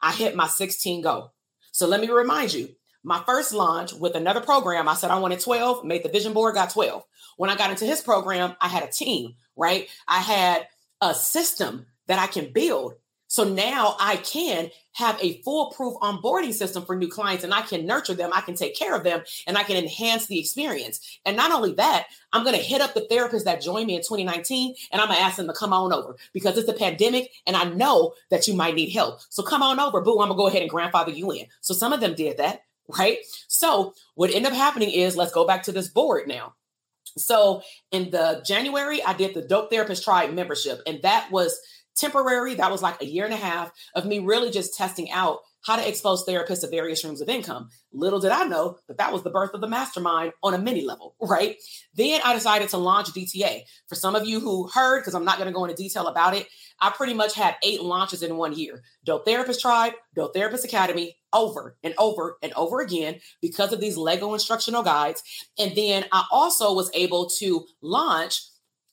I 0.00 0.12
hit 0.12 0.34
my 0.34 0.46
16 0.46 1.02
goal. 1.02 1.32
So 1.72 1.86
let 1.86 2.00
me 2.00 2.08
remind 2.08 2.52
you, 2.52 2.74
my 3.02 3.22
first 3.24 3.52
launch 3.52 3.92
with 3.92 4.14
another 4.14 4.40
program, 4.40 4.88
I 4.88 4.94
said 4.94 5.10
I 5.10 5.18
wanted 5.18 5.40
12, 5.40 5.84
made 5.84 6.02
the 6.02 6.08
vision 6.08 6.32
board, 6.32 6.54
got 6.54 6.70
12. 6.70 7.02
When 7.36 7.50
I 7.50 7.56
got 7.56 7.70
into 7.70 7.86
his 7.86 8.00
program, 8.00 8.54
I 8.60 8.68
had 8.68 8.82
a 8.82 8.90
team, 8.90 9.34
right? 9.56 9.88
I 10.06 10.18
had 10.18 10.68
a 11.00 11.14
system 11.14 11.86
that 12.06 12.18
I 12.18 12.26
can 12.26 12.52
build. 12.52 12.94
So 13.30 13.44
now 13.44 13.94
I 14.00 14.16
can 14.16 14.70
have 14.94 15.16
a 15.22 15.40
foolproof 15.42 15.94
onboarding 16.02 16.52
system 16.52 16.84
for 16.84 16.96
new 16.96 17.06
clients 17.06 17.44
and 17.44 17.54
I 17.54 17.62
can 17.62 17.86
nurture 17.86 18.12
them, 18.12 18.32
I 18.34 18.40
can 18.40 18.56
take 18.56 18.76
care 18.76 18.92
of 18.96 19.04
them, 19.04 19.22
and 19.46 19.56
I 19.56 19.62
can 19.62 19.76
enhance 19.76 20.26
the 20.26 20.40
experience. 20.40 21.20
And 21.24 21.36
not 21.36 21.52
only 21.52 21.72
that, 21.74 22.08
I'm 22.32 22.42
going 22.42 22.56
to 22.56 22.62
hit 22.62 22.80
up 22.80 22.92
the 22.92 23.06
therapists 23.08 23.44
that 23.44 23.62
joined 23.62 23.86
me 23.86 23.94
in 23.94 24.00
2019 24.00 24.74
and 24.90 25.00
I'm 25.00 25.06
going 25.06 25.20
to 25.20 25.24
ask 25.24 25.36
them 25.36 25.46
to 25.46 25.52
come 25.52 25.72
on 25.72 25.92
over 25.92 26.16
because 26.32 26.58
it's 26.58 26.68
a 26.68 26.72
pandemic 26.72 27.30
and 27.46 27.56
I 27.56 27.64
know 27.64 28.14
that 28.30 28.48
you 28.48 28.54
might 28.54 28.74
need 28.74 28.90
help. 28.90 29.20
So 29.28 29.44
come 29.44 29.62
on 29.62 29.78
over, 29.78 30.00
boo. 30.00 30.18
I'm 30.18 30.26
going 30.26 30.30
to 30.30 30.34
go 30.34 30.48
ahead 30.48 30.62
and 30.62 30.70
grandfather 30.70 31.12
you 31.12 31.30
in. 31.30 31.46
So 31.60 31.72
some 31.72 31.92
of 31.92 32.00
them 32.00 32.16
did 32.16 32.38
that 32.38 32.62
right? 32.98 33.18
So 33.46 33.94
what 34.16 34.34
ended 34.34 34.50
up 34.50 34.58
happening 34.58 34.90
is 34.90 35.16
let's 35.16 35.30
go 35.30 35.46
back 35.46 35.62
to 35.64 35.72
this 35.72 35.86
board 35.86 36.26
now. 36.26 36.54
So 37.16 37.62
in 37.90 38.10
the 38.10 38.42
January, 38.44 39.02
I 39.02 39.14
did 39.14 39.34
the 39.34 39.42
Dope 39.42 39.70
Therapist 39.70 40.04
Tribe 40.04 40.32
membership, 40.32 40.80
and 40.86 41.02
that 41.02 41.30
was 41.30 41.60
temporary. 41.96 42.54
That 42.54 42.70
was 42.70 42.82
like 42.82 43.00
a 43.00 43.06
year 43.06 43.24
and 43.24 43.34
a 43.34 43.38
half 43.38 43.70
of 43.94 44.06
me 44.06 44.18
really 44.18 44.50
just 44.50 44.76
testing 44.76 45.10
out 45.10 45.40
how 45.62 45.76
to 45.76 45.86
expose 45.86 46.24
therapists 46.24 46.62
to 46.62 46.68
various 46.68 47.00
streams 47.00 47.20
of 47.20 47.28
income. 47.28 47.68
Little 47.92 48.20
did 48.20 48.30
I 48.30 48.44
know 48.44 48.78
that 48.88 48.98
that 48.98 49.12
was 49.12 49.22
the 49.22 49.30
birth 49.30 49.52
of 49.52 49.60
the 49.60 49.68
mastermind 49.68 50.32
on 50.42 50.54
a 50.54 50.58
mini 50.58 50.82
level, 50.82 51.14
right? 51.20 51.56
Then 51.94 52.20
I 52.24 52.32
decided 52.32 52.70
to 52.70 52.78
launch 52.78 53.08
DTA. 53.08 53.62
For 53.88 53.94
some 53.94 54.14
of 54.14 54.26
you 54.26 54.40
who 54.40 54.68
heard, 54.68 55.00
because 55.00 55.14
I'm 55.14 55.24
not 55.24 55.36
going 55.36 55.48
to 55.48 55.54
go 55.54 55.64
into 55.64 55.76
detail 55.76 56.06
about 56.06 56.34
it, 56.34 56.46
I 56.80 56.90
pretty 56.90 57.14
much 57.14 57.34
had 57.34 57.56
eight 57.62 57.82
launches 57.82 58.22
in 58.22 58.36
one 58.36 58.54
year. 58.54 58.82
Dope 59.04 59.26
Therapist 59.26 59.60
Tribe, 59.60 59.92
Dope 60.14 60.32
Therapist 60.32 60.64
Academy, 60.64 61.18
over 61.32 61.76
and 61.82 61.94
over 61.98 62.38
and 62.42 62.52
over 62.54 62.80
again 62.80 63.20
because 63.42 63.72
of 63.72 63.80
these 63.80 63.96
Lego 63.96 64.32
instructional 64.32 64.82
guides. 64.82 65.22
And 65.58 65.76
then 65.76 66.06
I 66.10 66.24
also 66.32 66.72
was 66.74 66.90
able 66.94 67.28
to 67.38 67.66
launch 67.82 68.42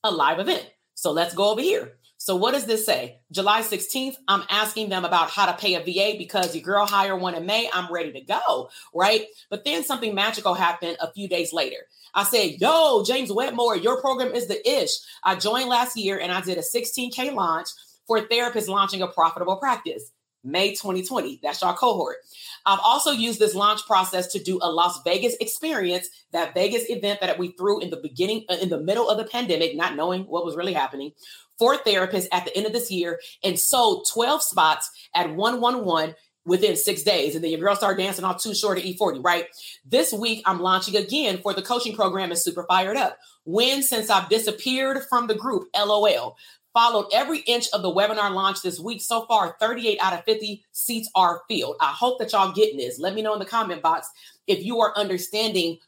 a 0.03 0.11
live 0.11 0.39
event. 0.39 0.69
So 0.95 1.11
let's 1.11 1.33
go 1.33 1.51
over 1.51 1.61
here. 1.61 1.93
So 2.19 2.35
what 2.35 2.53
does 2.53 2.65
this 2.65 2.85
say? 2.85 3.19
July 3.31 3.61
16th, 3.61 4.15
I'm 4.27 4.43
asking 4.49 4.89
them 4.89 5.05
about 5.05 5.29
how 5.29 5.45
to 5.45 5.57
pay 5.57 5.75
a 5.75 5.79
VA 5.79 6.17
because 6.17 6.55
your 6.55 6.63
girl 6.63 6.85
hire 6.85 7.15
one 7.15 7.35
in 7.35 7.45
May. 7.45 7.69
I'm 7.71 7.91
ready 7.93 8.11
to 8.13 8.21
go, 8.21 8.69
right? 8.93 9.25
But 9.51 9.63
then 9.63 9.83
something 9.83 10.15
magical 10.15 10.55
happened 10.55 10.97
a 10.99 11.11
few 11.11 11.29
days 11.29 11.53
later. 11.53 11.77
I 12.15 12.23
said, 12.23 12.55
yo, 12.59 13.03
James 13.05 13.31
Wedmore, 13.31 13.77
your 13.77 14.01
program 14.01 14.33
is 14.33 14.47
the 14.47 14.67
ish. 14.67 14.91
I 15.23 15.35
joined 15.35 15.69
last 15.69 15.95
year 15.95 16.19
and 16.19 16.31
I 16.31 16.41
did 16.41 16.57
a 16.57 16.61
16K 16.61 17.33
launch 17.33 17.69
for 18.07 18.21
therapists 18.21 18.67
launching 18.67 19.03
a 19.03 19.07
profitable 19.07 19.57
practice. 19.57 20.11
May 20.43 20.69
2020. 20.69 21.41
That's 21.43 21.61
our 21.61 21.75
cohort. 21.75 22.17
I've 22.65 22.79
also 22.83 23.11
used 23.11 23.39
this 23.39 23.53
launch 23.53 23.85
process 23.85 24.27
to 24.27 24.41
do 24.41 24.59
a 24.61 24.71
Las 24.71 25.01
Vegas 25.03 25.35
experience, 25.41 26.07
that 26.31 26.53
Vegas 26.53 26.89
event 26.89 27.19
that 27.21 27.37
we 27.37 27.49
threw 27.51 27.79
in 27.79 27.89
the 27.89 27.97
beginning, 27.97 28.45
uh, 28.49 28.55
in 28.61 28.69
the 28.69 28.79
middle 28.79 29.09
of 29.09 29.17
the 29.17 29.25
pandemic, 29.25 29.75
not 29.75 29.95
knowing 29.95 30.23
what 30.23 30.45
was 30.45 30.55
really 30.55 30.73
happening, 30.73 31.11
for 31.57 31.75
therapists 31.77 32.27
at 32.31 32.45
the 32.45 32.55
end 32.55 32.65
of 32.65 32.73
this 32.73 32.91
year 32.91 33.19
and 33.43 33.59
sold 33.59 34.07
12 34.11 34.43
spots 34.43 34.91
at 35.15 35.33
111 35.33 36.15
within 36.45 36.75
six 36.75 37.03
days. 37.03 37.35
And 37.35 37.43
then 37.43 37.51
your 37.51 37.59
girl 37.59 37.75
started 37.75 38.01
dancing 38.01 38.23
all 38.23 38.35
too 38.35 38.55
short 38.55 38.77
at 38.77 38.85
E40, 38.85 39.23
right? 39.23 39.47
This 39.85 40.13
week, 40.13 40.41
I'm 40.45 40.61
launching 40.61 40.95
again 40.95 41.39
for 41.39 41.53
the 41.53 41.61
coaching 41.61 41.95
program 41.95 42.31
is 42.31 42.43
super 42.43 42.63
fired 42.63 42.97
up. 42.97 43.17
When 43.43 43.83
since 43.83 44.09
I've 44.09 44.29
disappeared 44.29 45.03
from 45.09 45.27
the 45.27 45.35
group, 45.35 45.67
LOL 45.75 46.37
followed 46.73 47.07
every 47.11 47.39
inch 47.39 47.67
of 47.73 47.81
the 47.81 47.91
webinar 47.91 48.31
launch 48.31 48.61
this 48.61 48.79
week. 48.79 49.01
So 49.01 49.25
far, 49.25 49.57
38 49.59 49.97
out 50.01 50.13
of 50.13 50.23
50 50.25 50.63
seats 50.71 51.09
are 51.15 51.41
filled. 51.49 51.75
I 51.81 51.87
hope 51.87 52.19
that 52.19 52.31
y'all 52.31 52.53
getting 52.53 52.77
this. 52.77 52.99
Let 52.99 53.13
me 53.13 53.21
know 53.21 53.33
in 53.33 53.39
the 53.39 53.45
comment 53.45 53.81
box 53.81 54.07
if 54.45 54.63
you 54.63 54.79
are 54.79 54.95
understanding 54.95 55.79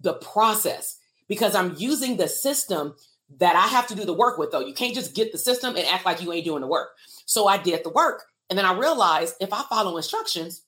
the 0.00 0.14
process 0.14 0.98
because 1.28 1.54
I'm 1.54 1.74
using 1.76 2.16
the 2.16 2.28
system 2.28 2.94
that 3.38 3.56
I 3.56 3.66
have 3.66 3.86
to 3.88 3.94
do 3.94 4.04
the 4.04 4.12
work 4.12 4.38
with, 4.38 4.52
though. 4.52 4.60
You 4.60 4.74
can't 4.74 4.94
just 4.94 5.14
get 5.14 5.32
the 5.32 5.38
system 5.38 5.76
and 5.76 5.86
act 5.86 6.06
like 6.06 6.22
you 6.22 6.32
ain't 6.32 6.44
doing 6.44 6.60
the 6.60 6.66
work. 6.66 6.90
So 7.26 7.46
I 7.46 7.58
did 7.58 7.84
the 7.84 7.90
work. 7.90 8.24
And 8.48 8.58
then 8.58 8.64
I 8.64 8.78
realized 8.78 9.34
if 9.40 9.52
I 9.52 9.62
follow 9.68 9.96
instructions, 9.96 10.62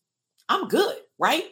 I'm 0.49 0.69
good, 0.69 0.97
right? 1.19 1.45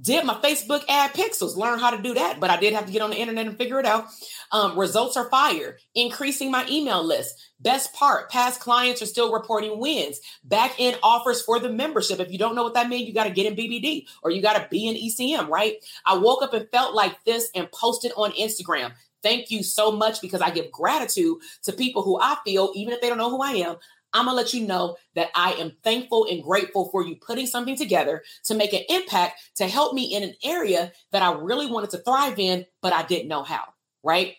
Did 0.00 0.24
my 0.24 0.34
Facebook 0.34 0.84
ad 0.88 1.12
pixels, 1.12 1.56
learn 1.56 1.78
how 1.78 1.90
to 1.90 2.02
do 2.02 2.14
that, 2.14 2.40
but 2.40 2.50
I 2.50 2.58
did 2.58 2.72
have 2.72 2.86
to 2.86 2.92
get 2.92 3.02
on 3.02 3.10
the 3.10 3.20
internet 3.20 3.46
and 3.46 3.58
figure 3.58 3.78
it 3.78 3.84
out. 3.84 4.06
Um, 4.50 4.78
results 4.78 5.16
are 5.16 5.28
fire, 5.28 5.78
increasing 5.94 6.50
my 6.50 6.66
email 6.68 7.04
list. 7.04 7.50
Best 7.60 7.92
part, 7.92 8.30
past 8.30 8.58
clients 8.58 9.02
are 9.02 9.06
still 9.06 9.32
reporting 9.32 9.78
wins. 9.78 10.18
Back 10.44 10.74
end 10.78 10.98
offers 11.02 11.42
for 11.42 11.60
the 11.60 11.68
membership. 11.68 12.20
If 12.20 12.32
you 12.32 12.38
don't 12.38 12.54
know 12.54 12.62
what 12.62 12.74
that 12.74 12.88
means, 12.88 13.06
you 13.06 13.12
got 13.12 13.24
to 13.24 13.30
get 13.30 13.46
in 13.46 13.54
BBD 13.54 14.06
or 14.22 14.30
you 14.30 14.40
got 14.40 14.54
to 14.54 14.66
be 14.70 14.88
in 14.88 14.96
ECM, 14.96 15.48
right? 15.48 15.76
I 16.06 16.16
woke 16.16 16.42
up 16.42 16.54
and 16.54 16.68
felt 16.70 16.94
like 16.94 17.22
this 17.24 17.50
and 17.54 17.70
posted 17.70 18.12
on 18.16 18.32
Instagram. 18.32 18.92
Thank 19.22 19.50
you 19.50 19.62
so 19.62 19.92
much 19.92 20.20
because 20.20 20.40
I 20.40 20.50
give 20.50 20.70
gratitude 20.70 21.38
to 21.62 21.72
people 21.72 22.02
who 22.02 22.18
I 22.20 22.36
feel, 22.44 22.72
even 22.74 22.92
if 22.94 23.00
they 23.00 23.08
don't 23.08 23.18
know 23.18 23.30
who 23.30 23.42
I 23.42 23.52
am, 23.52 23.76
I'm 24.12 24.26
gonna 24.26 24.36
let 24.36 24.52
you 24.52 24.66
know 24.66 24.96
that 25.14 25.30
I 25.34 25.52
am 25.54 25.72
thankful 25.82 26.26
and 26.30 26.42
grateful 26.42 26.90
for 26.90 27.04
you 27.04 27.16
putting 27.16 27.46
something 27.46 27.76
together 27.76 28.22
to 28.44 28.54
make 28.54 28.72
an 28.72 28.82
impact 28.88 29.40
to 29.56 29.66
help 29.66 29.94
me 29.94 30.14
in 30.14 30.22
an 30.22 30.34
area 30.44 30.92
that 31.12 31.22
I 31.22 31.32
really 31.32 31.66
wanted 31.66 31.90
to 31.90 31.98
thrive 31.98 32.38
in, 32.38 32.66
but 32.82 32.92
I 32.92 33.04
didn't 33.04 33.28
know 33.28 33.42
how, 33.42 33.62
right? 34.02 34.34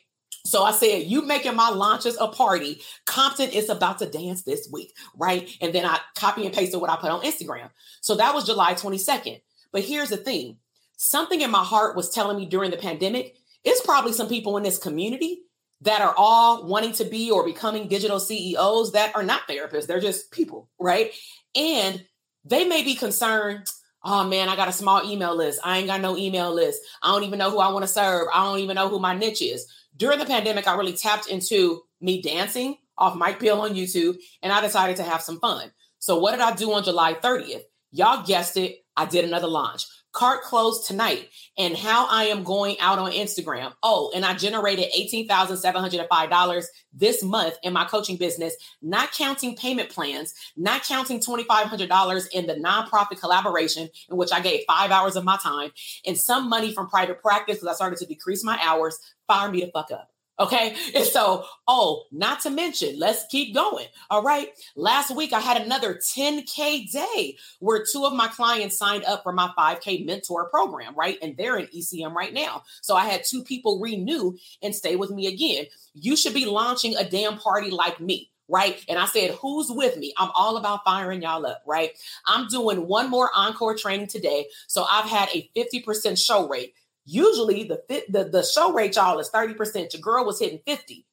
So 0.46 0.64
I 0.64 0.72
said, 0.72 1.04
you 1.04 1.22
making 1.22 1.56
my 1.56 1.70
launches 1.70 2.18
a 2.20 2.28
party. 2.28 2.82
Compton 3.06 3.50
is 3.50 3.70
about 3.70 4.00
to 4.00 4.06
dance 4.06 4.44
this 4.44 4.68
week, 4.72 4.94
right? 5.16 5.50
And 5.62 5.74
then 5.74 5.86
I 5.86 6.00
copy 6.16 6.46
and 6.46 6.54
pasted 6.54 6.82
what 6.82 6.90
I 6.90 6.98
put 6.98 7.12
on 7.12 7.22
Instagram. 7.22 7.70
So 8.02 8.16
that 8.16 8.36
was 8.36 8.46
July 8.46 8.74
22nd. 8.74 9.42
But 9.72 9.84
here's 9.84 10.10
the 10.10 10.18
thing 10.18 10.58
something 10.98 11.42
in 11.42 11.50
my 11.50 11.64
heart 11.64 11.96
was 11.96 12.10
telling 12.10 12.38
me 12.38 12.46
during 12.46 12.72
the 12.72 12.78
pandemic, 12.78 13.38
it's 13.64 13.82
probably 13.82 14.14
some 14.14 14.28
people 14.28 14.58
in 14.58 14.64
this 14.64 14.78
community 14.78 15.40
that 15.82 16.02
are 16.02 16.14
all 16.18 16.66
wanting 16.66 16.94
to 16.94 17.06
be 17.06 17.30
or 17.30 17.46
becoming 17.46 17.88
digital 17.88 18.20
CEOs 18.20 18.94
that 18.94 19.16
are 19.16 19.24
not 19.24 19.48
therapists. 19.50 19.88
They're 19.88 20.00
just 20.00 20.32
people, 20.32 20.70
right? 20.80 21.12
And 21.56 22.04
they 22.46 22.66
may 22.66 22.84
be 22.84 22.96
concerned, 22.96 23.66
oh 24.04 24.28
man, 24.28 24.50
I 24.50 24.56
got 24.56 24.70
a 24.70 24.74
small 24.74 25.04
email 25.04 25.36
list. 25.36 25.60
I 25.64 25.78
ain't 25.78 25.88
got 25.88 26.02
no 26.02 26.18
email 26.18 26.54
list. 26.54 26.82
I 27.02 27.12
don't 27.12 27.24
even 27.24 27.40
know 27.40 27.52
who 27.52 27.60
I 27.60 27.72
want 27.72 27.84
to 27.84 27.92
serve. 27.92 28.28
I 28.34 28.44
don't 28.44 28.60
even 28.60 28.76
know 28.76 28.90
who 28.90 29.00
my 29.00 29.16
niche 29.16 29.42
is. 29.42 29.72
During 29.96 30.20
the 30.20 30.26
pandemic, 30.26 30.68
I 30.68 30.76
really 30.76 30.94
tapped 30.94 31.28
into 31.28 31.82
me 32.02 32.22
dancing 32.22 32.78
off 32.98 33.16
Mike 33.16 33.40
Peel 33.40 33.62
on 33.62 33.76
YouTube, 33.76 34.18
and 34.42 34.52
I 34.52 34.62
decided 34.62 34.98
to 34.98 35.04
have 35.04 35.22
some 35.22 35.40
fun. 35.40 35.72
So, 36.00 36.20
what 36.20 36.32
did 36.32 36.42
I 36.42 36.54
do 36.54 36.74
on 36.74 36.84
July 36.84 37.14
30th? 37.14 37.64
Y'all 37.92 38.26
guessed 38.26 38.58
it, 38.58 38.78
I 38.96 39.06
did 39.06 39.26
another 39.26 39.48
launch 39.48 39.86
cart 40.14 40.44
closed 40.44 40.88
tonight 40.88 41.30
and 41.58 41.76
how 41.76 42.08
I 42.10 42.26
am 42.26 42.44
going 42.44 42.80
out 42.80 43.00
on 43.00 43.12
Instagram. 43.12 43.74
Oh, 43.82 44.12
and 44.16 44.24
I 44.24 44.36
generated 44.36 44.86
$18,705 44.98 46.66
this 46.94 47.24
month 47.24 47.58
in 47.64 47.74
my 47.74 47.86
coaching 47.86 48.18
business, 48.18 48.56
not 48.82 49.12
counting 49.12 49.56
payment 49.56 49.90
plans, 49.90 50.34
not 50.56 50.84
counting 50.84 51.20
$2,500 51.20 52.28
in 52.32 52.46
the 52.46 52.54
nonprofit 52.54 53.20
collaboration 53.20 53.90
in 54.10 54.18
which 54.18 54.32
I 54.32 54.40
gave 54.40 54.62
five 54.68 54.92
hours 54.92 55.16
of 55.16 55.24
my 55.24 55.38
time 55.38 55.72
and 56.06 56.18
some 56.18 56.48
money 56.48 56.74
from 56.74 56.90
private 56.90 57.22
practice 57.22 57.58
because 57.58 57.70
I 57.70 57.76
started 57.76 58.00
to 58.00 58.06
decrease 58.06 58.44
my 58.44 58.60
hours. 58.62 59.00
Fire 59.28 59.52
me 59.52 59.62
to 59.62 59.72
fuck 59.72 59.92
up. 59.92 60.13
Okay. 60.40 60.76
And 60.96 61.06
so, 61.06 61.46
oh, 61.68 62.06
not 62.12 62.40
to 62.42 62.50
mention, 62.50 62.98
let's 62.98 63.26
keep 63.30 63.54
going. 63.54 63.86
All 64.10 64.24
right. 64.24 64.50
Last 64.76 65.16
week, 65.16 65.32
I 65.32 65.40
had 65.40 65.62
another 65.62 65.94
10K 65.96 66.92
day 66.92 67.38
where 67.60 67.86
two 67.90 68.06
of 68.06 68.14
my 68.14 68.28
clients 68.28 68.78
signed 68.78 69.06
up 69.06 69.24
for 69.24 69.32
my 69.32 69.52
5K 69.58 70.06
mentor 70.06 70.50
program, 70.50 70.96
right? 70.96 71.18
And 71.22 71.38
they're 71.38 71.58
in 71.58 71.68
ECM 71.68 72.14
right 72.14 72.34
now. 72.34 72.64
So 72.82 72.96
I 72.96 73.06
had 73.06 73.22
two 73.30 73.44
people 73.44 73.80
renew 73.80 74.36
and 74.64 74.74
stay 74.74 74.96
with 74.96 75.12
me 75.12 75.28
again. 75.28 75.66
You 75.94 76.16
should 76.16 76.34
be 76.34 76.46
launching 76.46 76.96
a 76.96 77.08
damn 77.08 77.38
party 77.38 77.70
like 77.70 78.00
me 78.00 78.30
right? 78.50 78.84
And 78.90 79.00
I 79.00 79.06
said, 79.06 79.32
Who's 79.42 79.68
with 79.70 79.98
me? 79.98 80.14
I'm 80.18 80.30
all 80.36 80.58
about 80.58 80.84
firing 80.84 81.22
y'all 81.22 81.46
up, 81.46 81.64
right? 81.66 81.92
I'm 82.28 82.48
doing 82.48 82.88
one 82.88 83.10
more 83.10 83.30
encore 83.34 83.76
training 83.76 84.08
today. 84.08 84.48
So 84.68 84.86
I've 84.90 85.10
had 85.10 85.30
a 85.34 85.50
50% 85.56 86.24
show 86.24 86.48
rate. 86.48 86.74
Usually 87.06 87.64
the 87.64 87.84
the, 88.10 88.24
the 88.26 88.44
show 88.44 88.74
rate, 88.74 88.96
y'all, 88.96 89.20
is 89.20 89.30
30%. 89.30 89.94
Your 89.94 90.02
girl 90.02 90.26
was 90.26 90.40
hitting 90.40 90.60
50. 90.66 91.06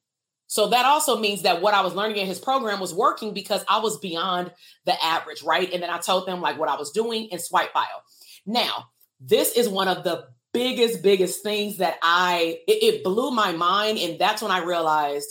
So 0.47 0.67
that 0.67 0.85
also 0.85 1.17
means 1.17 1.43
that 1.43 1.61
what 1.61 1.73
I 1.73 1.79
was 1.81 1.95
learning 1.95 2.17
in 2.17 2.27
his 2.27 2.37
program 2.37 2.81
was 2.81 2.93
working 2.93 3.33
because 3.33 3.63
I 3.69 3.79
was 3.79 3.97
beyond 3.99 4.51
the 4.85 5.01
average, 5.01 5.43
right? 5.43 5.71
And 5.71 5.81
then 5.81 5.89
I 5.89 5.97
told 5.97 6.27
them 6.27 6.41
like 6.41 6.59
what 6.59 6.67
I 6.67 6.75
was 6.75 6.91
doing 6.91 7.29
in 7.29 7.39
Swipe 7.39 7.71
File. 7.71 8.03
Now, 8.45 8.87
this 9.21 9.53
is 9.53 9.69
one 9.69 9.87
of 9.87 10.03
the 10.03 10.25
biggest, 10.53 11.01
biggest 11.01 11.41
things 11.41 11.77
that 11.77 11.97
I 12.01 12.59
it, 12.67 12.83
it 12.83 13.03
blew 13.05 13.31
my 13.31 13.53
mind. 13.53 13.97
And 13.97 14.19
that's 14.19 14.41
when 14.41 14.51
I 14.51 14.63
realized, 14.63 15.29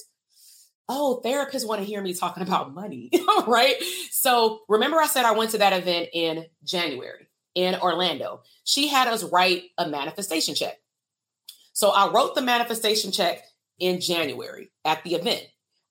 oh, 0.88 1.20
therapists 1.22 1.68
want 1.68 1.82
to 1.82 1.86
hear 1.86 2.00
me 2.00 2.14
talking 2.14 2.42
about 2.46 2.72
money, 2.72 3.10
right? 3.46 3.76
So 4.10 4.60
remember 4.70 4.96
I 4.98 5.06
said 5.06 5.26
I 5.26 5.32
went 5.32 5.50
to 5.50 5.58
that 5.58 5.74
event 5.74 6.08
in 6.14 6.46
January 6.64 7.28
in 7.60 7.74
Orlando. 7.76 8.40
She 8.64 8.88
had 8.88 9.06
us 9.06 9.22
write 9.22 9.64
a 9.76 9.86
manifestation 9.86 10.54
check. 10.54 10.78
So 11.74 11.90
I 11.90 12.10
wrote 12.10 12.34
the 12.34 12.42
manifestation 12.42 13.12
check 13.12 13.44
in 13.78 14.00
January 14.00 14.70
at 14.84 15.04
the 15.04 15.14
event. 15.14 15.46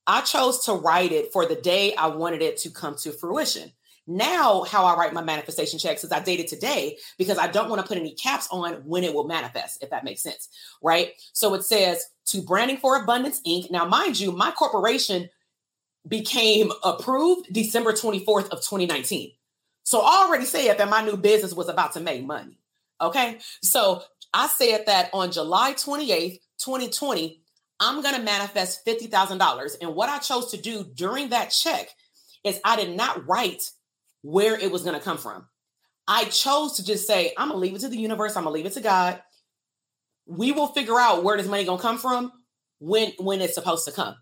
I 0.08 0.21
chose 0.21 0.65
to 0.65 0.73
write 0.73 1.12
it 1.12 1.32
for 1.32 1.45
the 1.45 1.55
day 1.55 1.93
I 1.95 2.08
wanted 2.08 2.41
it 2.41 2.58
to 2.58 2.71
come 2.71 2.95
to 2.97 3.12
fruition. 3.12 3.71
Now, 4.08 4.63
how 4.63 4.86
I 4.86 4.95
write 4.95 5.13
my 5.13 5.21
manifestation 5.21 5.77
checks 5.77 6.03
is 6.03 6.12
I 6.12 6.19
date 6.19 6.39
it 6.39 6.47
today 6.47 6.97
because 7.19 7.38
I 7.38 7.47
don't 7.47 7.69
want 7.69 7.79
to 7.79 7.88
put 7.88 7.99
any 7.99 8.15
caps 8.15 8.47
on 8.49 8.73
when 8.86 9.03
it 9.03 9.13
will 9.13 9.27
manifest, 9.27 9.84
if 9.84 9.91
that 9.91 10.03
makes 10.03 10.23
sense. 10.23 10.49
Right. 10.82 11.12
So 11.34 11.53
it 11.53 11.63
says 11.63 12.03
to 12.27 12.41
Branding 12.41 12.77
for 12.77 12.99
Abundance 12.99 13.39
Inc. 13.45 13.69
Now, 13.69 13.86
mind 13.86 14.19
you, 14.19 14.32
my 14.32 14.49
corporation 14.49 15.29
became 16.08 16.71
approved 16.84 17.53
December 17.53 17.91
24th 17.91 18.49
of 18.49 18.62
2019. 18.62 19.34
So 19.83 20.01
I 20.01 20.25
already 20.27 20.45
said 20.45 20.77
that 20.77 20.89
my 20.89 21.03
new 21.03 21.17
business 21.17 21.53
was 21.53 21.69
about 21.69 21.93
to 21.93 21.99
make 21.99 22.23
money. 22.23 22.59
Okay. 23.01 23.39
So 23.61 24.03
I 24.33 24.47
said 24.47 24.85
that 24.85 25.09
on 25.13 25.31
July 25.31 25.73
28th, 25.73 26.39
2020, 26.63 27.41
I'm 27.79 28.01
going 28.01 28.15
to 28.15 28.21
manifest 28.21 28.85
$50,000. 28.85 29.75
And 29.81 29.95
what 29.95 30.09
I 30.09 30.19
chose 30.19 30.51
to 30.51 30.57
do 30.57 30.83
during 30.83 31.29
that 31.29 31.49
check 31.49 31.89
is 32.43 32.59
I 32.63 32.75
did 32.75 32.95
not 32.95 33.25
write 33.27 33.71
where 34.21 34.59
it 34.59 34.71
was 34.71 34.83
going 34.83 34.97
to 34.97 35.03
come 35.03 35.17
from. 35.17 35.45
I 36.07 36.25
chose 36.25 36.77
to 36.77 36.85
just 36.85 37.07
say, 37.07 37.33
I'm 37.37 37.49
going 37.49 37.59
to 37.59 37.61
leave 37.61 37.75
it 37.75 37.81
to 37.81 37.89
the 37.89 37.97
universe. 37.97 38.35
I'm 38.35 38.43
going 38.43 38.53
to 38.53 38.57
leave 38.57 38.65
it 38.65 38.73
to 38.73 38.81
God. 38.81 39.21
We 40.25 40.51
will 40.51 40.67
figure 40.67 40.99
out 40.99 41.23
where 41.23 41.37
this 41.37 41.47
money 41.47 41.63
going 41.63 41.77
to 41.77 41.81
come 41.81 41.97
from 41.97 42.31
when 42.79 43.11
when 43.17 43.41
it's 43.41 43.55
supposed 43.55 43.85
to 43.85 43.91
come. 43.91 44.15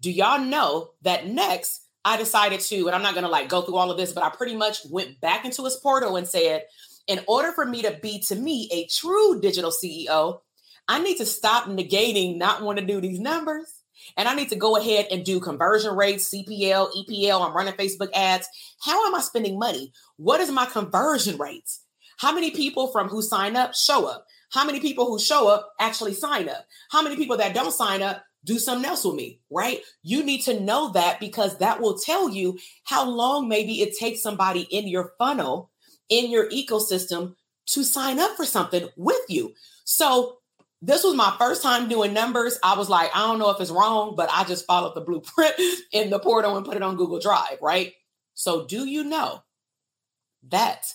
Do 0.00 0.10
y'all 0.10 0.40
know 0.40 0.90
that 1.02 1.26
next 1.26 1.87
I 2.08 2.16
decided 2.16 2.60
to, 2.60 2.86
and 2.86 2.96
I'm 2.96 3.02
not 3.02 3.12
going 3.12 3.26
to 3.26 3.30
like 3.30 3.50
go 3.50 3.60
through 3.60 3.76
all 3.76 3.90
of 3.90 3.98
this, 3.98 4.12
but 4.12 4.24
I 4.24 4.30
pretty 4.30 4.56
much 4.56 4.78
went 4.90 5.20
back 5.20 5.44
into 5.44 5.62
his 5.64 5.76
portal 5.76 6.16
and 6.16 6.26
said, 6.26 6.62
in 7.06 7.20
order 7.28 7.52
for 7.52 7.66
me 7.66 7.82
to 7.82 7.98
be 8.02 8.20
to 8.28 8.34
me 8.34 8.66
a 8.72 8.86
true 8.86 9.38
digital 9.42 9.70
CEO, 9.70 10.40
I 10.88 11.02
need 11.02 11.18
to 11.18 11.26
stop 11.26 11.66
negating 11.66 12.38
not 12.38 12.62
want 12.62 12.78
to 12.78 12.84
do 12.86 13.02
these 13.02 13.20
numbers. 13.20 13.70
And 14.16 14.26
I 14.26 14.34
need 14.34 14.48
to 14.48 14.56
go 14.56 14.76
ahead 14.76 15.08
and 15.10 15.22
do 15.22 15.38
conversion 15.38 15.94
rates, 15.94 16.32
CPL, 16.32 16.88
EPL. 16.96 17.46
I'm 17.46 17.54
running 17.54 17.74
Facebook 17.74 18.08
ads. 18.14 18.48
How 18.82 19.06
am 19.06 19.14
I 19.14 19.20
spending 19.20 19.58
money? 19.58 19.92
What 20.16 20.40
is 20.40 20.50
my 20.50 20.64
conversion 20.64 21.36
rates? 21.36 21.84
How 22.16 22.34
many 22.34 22.52
people 22.52 22.88
from 22.88 23.08
who 23.08 23.20
sign 23.20 23.54
up 23.54 23.74
show 23.74 24.06
up? 24.06 24.24
How 24.50 24.64
many 24.64 24.80
people 24.80 25.04
who 25.04 25.18
show 25.18 25.48
up 25.48 25.74
actually 25.78 26.14
sign 26.14 26.48
up? 26.48 26.64
How 26.90 27.02
many 27.02 27.16
people 27.16 27.36
that 27.36 27.54
don't 27.54 27.70
sign 27.70 28.00
up 28.00 28.24
do 28.48 28.58
something 28.58 28.88
else 28.88 29.04
with 29.04 29.14
me, 29.14 29.40
right? 29.50 29.82
You 30.02 30.24
need 30.24 30.40
to 30.44 30.58
know 30.58 30.90
that 30.92 31.20
because 31.20 31.58
that 31.58 31.80
will 31.80 31.98
tell 31.98 32.30
you 32.30 32.58
how 32.84 33.06
long 33.06 33.46
maybe 33.46 33.82
it 33.82 33.96
takes 33.96 34.22
somebody 34.22 34.62
in 34.62 34.88
your 34.88 35.12
funnel, 35.18 35.70
in 36.08 36.30
your 36.30 36.48
ecosystem 36.48 37.34
to 37.66 37.84
sign 37.84 38.18
up 38.18 38.36
for 38.36 38.46
something 38.46 38.88
with 38.96 39.20
you. 39.28 39.52
So, 39.84 40.38
this 40.80 41.02
was 41.02 41.16
my 41.16 41.34
first 41.38 41.60
time 41.60 41.88
doing 41.88 42.14
numbers. 42.14 42.56
I 42.62 42.78
was 42.78 42.88
like, 42.88 43.10
I 43.12 43.26
don't 43.26 43.40
know 43.40 43.50
if 43.50 43.60
it's 43.60 43.70
wrong, 43.70 44.14
but 44.16 44.30
I 44.32 44.44
just 44.44 44.64
followed 44.64 44.94
the 44.94 45.00
blueprint 45.00 45.54
in 45.92 46.08
the 46.08 46.20
portal 46.20 46.56
and 46.56 46.64
put 46.64 46.76
it 46.76 46.82
on 46.82 46.96
Google 46.96 47.18
Drive, 47.18 47.58
right? 47.60 47.92
So, 48.34 48.64
do 48.64 48.86
you 48.86 49.04
know 49.04 49.42
that 50.48 50.86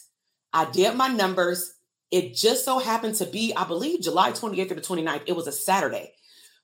I 0.53 0.65
did 0.71 0.95
my 0.95 1.09
numbers? 1.09 1.75
It 2.09 2.33
just 2.33 2.63
so 2.65 2.79
happened 2.79 3.15
to 3.15 3.25
be, 3.25 3.53
I 3.55 3.65
believe, 3.65 4.01
July 4.01 4.31
28th 4.31 4.71
or 4.71 4.75
the 4.75 4.81
29th. 4.81 5.23
It 5.27 5.35
was 5.35 5.47
a 5.47 5.51
Saturday. 5.51 6.13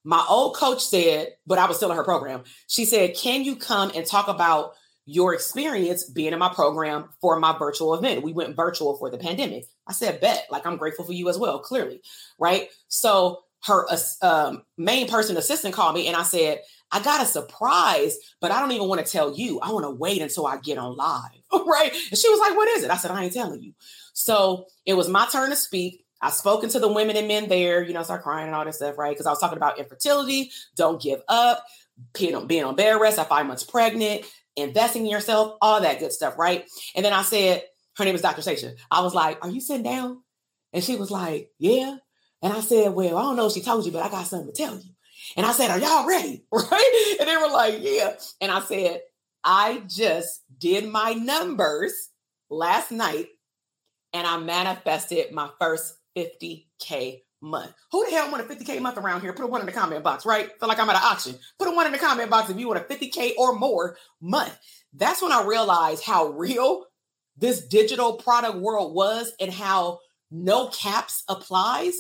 My 0.04 0.26
old 0.30 0.56
coach 0.56 0.84
said, 0.84 1.34
but 1.46 1.60
I 1.60 1.68
was 1.68 1.78
still 1.78 1.92
in 1.92 1.98
her 1.98 2.04
program. 2.04 2.44
She 2.68 2.86
said, 2.86 3.16
Can 3.16 3.44
you 3.44 3.56
come 3.56 3.92
and 3.96 4.06
talk 4.06 4.28
about 4.28 4.74
your 5.06 5.34
experience 5.34 6.04
being 6.04 6.34
in 6.34 6.40
my 6.40 6.54
program 6.54 7.10
for 7.22 7.40
my 7.40 7.58
virtual 7.58 7.94
event? 7.96 8.24
We 8.24 8.34
went 8.34 8.56
virtual 8.56 8.98
for 8.98 9.10
the 9.10 9.18
pandemic. 9.18 9.66
I 9.88 9.94
said, 9.94 10.22
Bet, 10.22 10.48
like 10.50 10.66
I'm 10.66 10.78
grateful 10.78 11.06
for 11.06 11.14
you 11.14 11.30
as 11.30 11.38
well, 11.38 11.60
clearly. 11.60 12.02
Right. 12.38 12.70
So 12.88 13.40
her 13.66 13.86
um, 14.22 14.64
main 14.78 15.08
person 15.10 15.36
assistant 15.36 15.74
called 15.74 15.96
me 15.96 16.08
and 16.08 16.16
I 16.16 16.24
said, 16.24 16.62
I 16.92 17.02
got 17.02 17.22
a 17.22 17.26
surprise, 17.26 18.18
but 18.42 18.52
I 18.52 18.60
don't 18.60 18.72
even 18.72 18.88
want 18.88 19.06
to 19.06 19.12
tell 19.12 19.36
you. 19.36 19.60
I 19.60 19.72
want 19.72 19.86
to 19.86 19.92
wait 19.92 20.22
until 20.22 20.48
I 20.48 20.58
get 20.58 20.78
on 20.78 20.96
live. 20.96 21.32
right. 21.66 21.92
And 21.92 22.18
she 22.18 22.30
was 22.30 22.40
like, 22.40 22.56
What 22.56 22.70
is 22.70 22.84
it? 22.84 22.92
I 22.92 22.98
said, 22.98 23.12
I 23.12 23.24
ain't 23.24 23.34
telling 23.34 23.62
you. 23.62 23.74
So 24.14 24.66
it 24.86 24.94
was 24.94 25.08
my 25.08 25.28
turn 25.28 25.50
to 25.50 25.56
speak. 25.56 26.06
I've 26.22 26.34
spoken 26.34 26.70
to 26.70 26.80
the 26.80 26.92
women 26.92 27.16
and 27.16 27.28
men 27.28 27.48
there, 27.48 27.82
you 27.82 27.94
know, 27.94 28.04
start 28.04 28.24
crying 28.24 28.48
and 28.48 28.56
all 28.56 28.66
this 28.66 28.78
stuff, 28.78 28.98
right? 28.98 29.12
Because 29.12 29.26
I 29.26 29.32
was 29.32 29.40
talking 29.40 29.58
about 29.58 29.80
infertility, 29.80 30.52
don't 30.76 31.02
give 31.02 31.22
up, 31.28 31.64
being 32.14 32.36
on, 32.36 32.48
being 32.48 32.64
on 32.64 32.76
bed 32.76 33.00
rest 33.00 33.20
at 33.20 33.30
five 33.30 33.46
months 33.46 33.64
pregnant, 33.64 34.26
investing 34.56 35.06
in 35.06 35.12
yourself, 35.12 35.58
all 35.62 35.82
that 35.82 36.00
good 36.00 36.12
stuff, 36.12 36.38
right? 36.38 36.66
And 36.96 37.06
then 37.06 37.14
I 37.14 37.24
said, 37.24 37.64
her 38.00 38.06
name 38.06 38.16
is 38.16 38.22
Dr. 38.22 38.42
Sasha. 38.42 38.74
I 38.90 39.02
was 39.02 39.14
like, 39.14 39.44
Are 39.44 39.50
you 39.50 39.62
sitting 39.62 39.84
down? 39.84 40.24
And 40.74 40.84
she 40.84 40.96
was 40.96 41.12
like, 41.12 41.52
Yeah. 41.60 41.98
And 42.42 42.54
I 42.54 42.62
said, 42.62 42.94
Well, 42.94 43.18
I 43.18 43.22
don't 43.22 43.36
know 43.36 43.48
if 43.48 43.54
she 43.54 43.62
told 43.62 43.86
you, 43.86 43.92
but 43.92 44.04
I 44.04 44.10
got 44.10 44.26
something 44.26 44.52
to 44.52 44.54
tell 44.54 44.76
you. 44.76 44.90
And 45.36 45.46
I 45.46 45.52
said, 45.52 45.70
Are 45.70 45.80
y'all 45.80 46.08
ready? 46.08 46.46
Right? 46.52 47.18
And 47.20 47.28
they 47.28 47.38
were 47.38 47.52
like, 47.52 47.76
Yeah. 47.80 48.16
And 48.42 48.52
I 48.52 48.62
said, 48.62 49.02
I 49.44 49.84
just 49.86 50.44
did 50.58 50.88
my 50.88 51.14
numbers 51.14 52.10
last 52.50 52.92
night 52.92 53.28
and 54.14 54.26
I 54.26 54.38
manifested 54.38 55.32
my 55.34 55.50
first 55.60 55.96
50K 56.20 57.22
month. 57.42 57.74
Who 57.92 58.06
the 58.06 58.12
hell 58.12 58.32
want 58.32 58.50
a 58.50 58.54
50K 58.54 58.82
month 58.82 58.98
around 58.98 59.22
here? 59.22 59.34
Put 59.34 59.46
a 59.46 59.48
one 59.48 59.62
in 59.62 59.66
the 59.66 59.72
comment 59.72 60.04
box, 60.04 60.26
right? 60.26 60.50
Feel 60.60 60.70
like 60.70 60.80
I'm 60.80 60.90
at 60.90 60.96
an 60.96 61.02
auction. 61.04 61.36
Put 61.58 61.68
a 61.68 61.76
one 61.76 61.86
in 61.86 61.92
the 61.92 61.98
comment 61.98 62.30
box 62.30 62.50
if 62.50 62.58
you 62.58 62.68
want 62.68 62.80
a 62.80 62.84
50K 62.84 63.34
or 63.38 63.56
more 63.56 63.98
month. 64.22 64.58
That's 64.94 65.22
when 65.22 65.32
I 65.32 65.44
realized 65.44 66.04
how 66.04 66.28
real 66.28 66.86
this 67.38 67.66
digital 67.68 68.14
product 68.14 68.58
world 68.58 68.94
was 68.94 69.32
and 69.40 69.52
how 69.52 70.00
no 70.32 70.68
caps 70.68 71.24
applies 71.30 71.94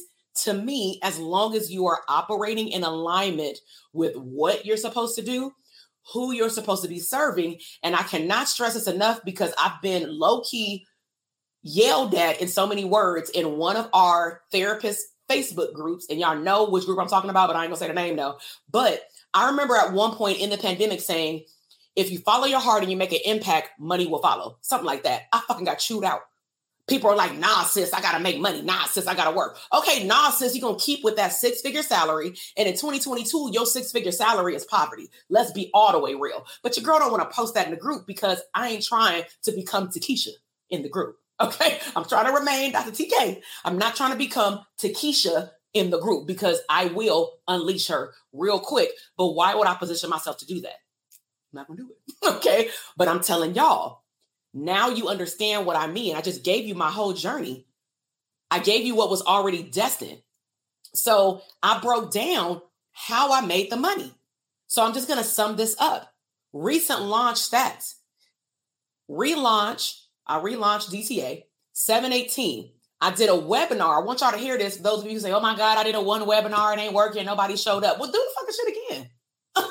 to 0.43 0.53
me 0.53 0.99
as 1.03 1.19
long 1.19 1.55
as 1.55 1.71
you 1.71 1.87
are 1.87 2.01
operating 2.07 2.69
in 2.69 2.83
alignment 2.83 3.57
with 3.93 4.15
what 4.15 4.65
you're 4.65 4.77
supposed 4.77 5.15
to 5.15 5.21
do, 5.21 5.51
who 6.13 6.31
you're 6.31 6.49
supposed 6.49 6.83
to 6.83 6.89
be 6.89 6.99
serving. 6.99 7.59
And 7.83 7.95
I 7.95 8.03
cannot 8.03 8.47
stress 8.47 8.73
this 8.73 8.87
enough 8.87 9.21
because 9.23 9.53
I've 9.57 9.81
been 9.81 10.17
low 10.17 10.41
key 10.41 10.85
yelled 11.61 12.13
at 12.15 12.41
in 12.41 12.47
so 12.47 12.65
many 12.65 12.85
words 12.85 13.29
in 13.29 13.57
one 13.57 13.75
of 13.75 13.89
our 13.93 14.41
therapist 14.51 15.05
Facebook 15.29 15.73
groups, 15.73 16.07
and 16.09 16.19
y'all 16.19 16.37
know 16.37 16.69
which 16.69 16.85
group 16.85 16.99
I'm 16.99 17.07
talking 17.07 17.29
about, 17.29 17.47
but 17.47 17.55
I 17.55 17.63
ain't 17.63 17.69
gonna 17.69 17.79
say 17.79 17.87
the 17.87 17.93
name 17.93 18.15
though. 18.15 18.37
But 18.71 19.03
I 19.33 19.49
remember 19.49 19.75
at 19.75 19.93
one 19.93 20.15
point 20.15 20.39
in 20.39 20.49
the 20.49 20.57
pandemic 20.57 21.01
saying, 21.01 21.43
if 21.95 22.11
you 22.11 22.19
follow 22.19 22.45
your 22.45 22.59
heart 22.59 22.81
and 22.81 22.91
you 22.91 22.97
make 22.97 23.11
an 23.11 23.19
impact, 23.25 23.79
money 23.79 24.07
will 24.07 24.21
follow. 24.21 24.57
Something 24.61 24.87
like 24.87 25.03
that. 25.03 25.23
I 25.31 25.41
fucking 25.47 25.65
got 25.65 25.79
chewed 25.79 26.03
out. 26.03 26.21
People 26.87 27.11
are 27.11 27.15
like, 27.15 27.37
nah, 27.37 27.63
sis, 27.63 27.93
I 27.93 28.01
gotta 28.01 28.19
make 28.19 28.39
money. 28.39 28.63
Nah, 28.63 28.85
sis, 28.85 29.05
I 29.05 29.13
gotta 29.13 29.35
work. 29.35 29.57
Okay, 29.71 30.07
nah, 30.07 30.31
sis, 30.31 30.55
you're 30.55 30.67
gonna 30.67 30.79
keep 30.79 31.03
with 31.03 31.17
that 31.17 31.33
six 31.33 31.61
figure 31.61 31.83
salary. 31.83 32.33
And 32.57 32.67
in 32.67 32.73
2022, 32.73 33.51
your 33.53 33.67
six 33.67 33.91
figure 33.91 34.11
salary 34.11 34.55
is 34.55 34.65
poverty. 34.65 35.09
Let's 35.29 35.51
be 35.51 35.69
all 35.73 35.91
the 35.91 35.99
way 35.99 36.15
real. 36.15 36.47
But 36.63 36.75
your 36.75 36.83
girl 36.83 36.97
don't 36.97 37.11
wanna 37.11 37.29
post 37.31 37.53
that 37.53 37.67
in 37.67 37.71
the 37.71 37.79
group 37.79 38.07
because 38.07 38.41
I 38.55 38.69
ain't 38.69 38.83
trying 38.83 39.23
to 39.43 39.51
become 39.51 39.89
Takesha 39.89 40.29
in 40.71 40.81
the 40.81 40.89
group. 40.89 41.18
Okay, 41.41 41.79
I'm 41.95 42.03
trying 42.03 42.25
to 42.25 42.33
remain 42.33 42.73
Dr. 42.73 42.91
TK. 42.91 43.41
I'm 43.63 43.77
not 43.77 43.95
trying 43.95 44.11
to 44.11 44.17
become 44.17 44.65
Takesha 44.77 45.51
in 45.73 45.89
the 45.89 45.99
group 45.99 46.27
because 46.27 46.59
I 46.69 46.85
will 46.87 47.37
unleash 47.47 47.87
her 47.87 48.13
real 48.33 48.59
quick. 48.59 48.89
But 49.17 49.33
why 49.33 49.55
would 49.55 49.67
I 49.67 49.75
position 49.75 50.09
myself 50.09 50.37
to 50.39 50.45
do 50.45 50.61
that? 50.61 50.75
I'm 51.53 51.57
not 51.59 51.67
gonna 51.67 51.81
do 51.81 51.89
it. 51.91 52.29
okay, 52.35 52.69
but 52.97 53.07
I'm 53.07 53.21
telling 53.21 53.55
y'all, 53.55 54.03
now 54.53 54.89
you 54.89 55.07
understand 55.07 55.65
what 55.65 55.77
I 55.77 55.87
mean. 55.87 56.15
I 56.15 56.21
just 56.21 56.43
gave 56.43 56.65
you 56.65 56.75
my 56.75 56.91
whole 56.91 57.13
journey. 57.13 57.65
I 58.51 58.59
gave 58.59 58.85
you 58.85 58.95
what 58.95 59.09
was 59.09 59.21
already 59.21 59.63
destined. 59.63 60.21
So 60.93 61.41
I 61.63 61.79
broke 61.79 62.11
down 62.11 62.61
how 62.91 63.31
I 63.31 63.41
made 63.41 63.71
the 63.71 63.77
money. 63.77 64.13
So 64.67 64.83
I'm 64.83 64.93
just 64.93 65.07
gonna 65.07 65.23
sum 65.23 65.55
this 65.55 65.75
up. 65.79 66.11
Recent 66.51 67.01
launch 67.01 67.37
stats. 67.37 67.95
Relaunch 69.09 70.01
I 70.29 70.39
relaunched 70.39 70.91
DTA 70.91 71.43
718. 71.73 72.71
I 73.01 73.11
did 73.11 73.29
a 73.29 73.33
webinar. 73.33 73.97
I 73.97 74.05
want 74.05 74.21
y'all 74.21 74.31
to 74.31 74.37
hear 74.37 74.57
this. 74.57 74.77
Those 74.77 74.99
of 74.99 75.05
you 75.05 75.13
who 75.13 75.19
say, 75.19 75.31
oh 75.31 75.39
my 75.39 75.57
God, 75.57 75.77
I 75.77 75.83
did 75.83 75.95
a 75.95 76.01
one 76.01 76.21
webinar 76.21 76.71
and 76.71 76.79
ain't 76.79 76.93
working, 76.93 77.25
nobody 77.25 77.57
showed 77.57 77.83
up. 77.83 77.99
Well, 77.99 78.11
do 78.11 78.17
the 78.17 78.29
fucking 78.39 78.55
shit 78.55 78.77
again. 78.91 79.09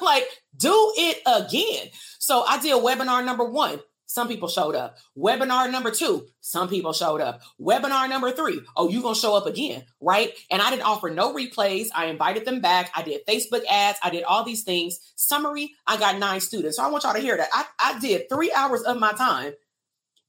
like, 0.02 0.28
do 0.56 0.92
it 0.96 1.18
again. 1.26 1.88
So 2.18 2.42
I 2.42 2.60
did 2.60 2.74
webinar 2.82 3.24
number 3.24 3.44
one. 3.44 3.80
Some 4.06 4.26
people 4.26 4.48
showed 4.48 4.74
up. 4.74 4.96
Webinar 5.16 5.70
number 5.70 5.90
two, 5.90 6.26
some 6.40 6.68
people 6.68 6.94
showed 6.94 7.20
up. 7.20 7.42
Webinar 7.60 8.08
number 8.08 8.32
three, 8.32 8.62
oh, 8.74 8.88
you 8.88 9.02
gonna 9.02 9.14
show 9.14 9.36
up 9.36 9.44
again, 9.44 9.84
right? 10.00 10.32
And 10.50 10.62
I 10.62 10.70
didn't 10.70 10.86
offer 10.86 11.10
no 11.10 11.34
replays. 11.34 11.88
I 11.94 12.06
invited 12.06 12.46
them 12.46 12.60
back. 12.60 12.90
I 12.96 13.02
did 13.02 13.26
Facebook 13.26 13.64
ads. 13.70 13.98
I 14.02 14.08
did 14.08 14.24
all 14.24 14.44
these 14.44 14.62
things. 14.62 14.98
Summary, 15.14 15.74
I 15.86 15.98
got 15.98 16.18
nine 16.18 16.40
students. 16.40 16.78
So 16.78 16.84
I 16.84 16.88
want 16.88 17.04
y'all 17.04 17.12
to 17.12 17.20
hear 17.20 17.36
that. 17.36 17.50
I, 17.52 17.66
I 17.78 17.98
did 18.00 18.30
three 18.30 18.50
hours 18.50 18.80
of 18.80 18.98
my 18.98 19.12
time 19.12 19.52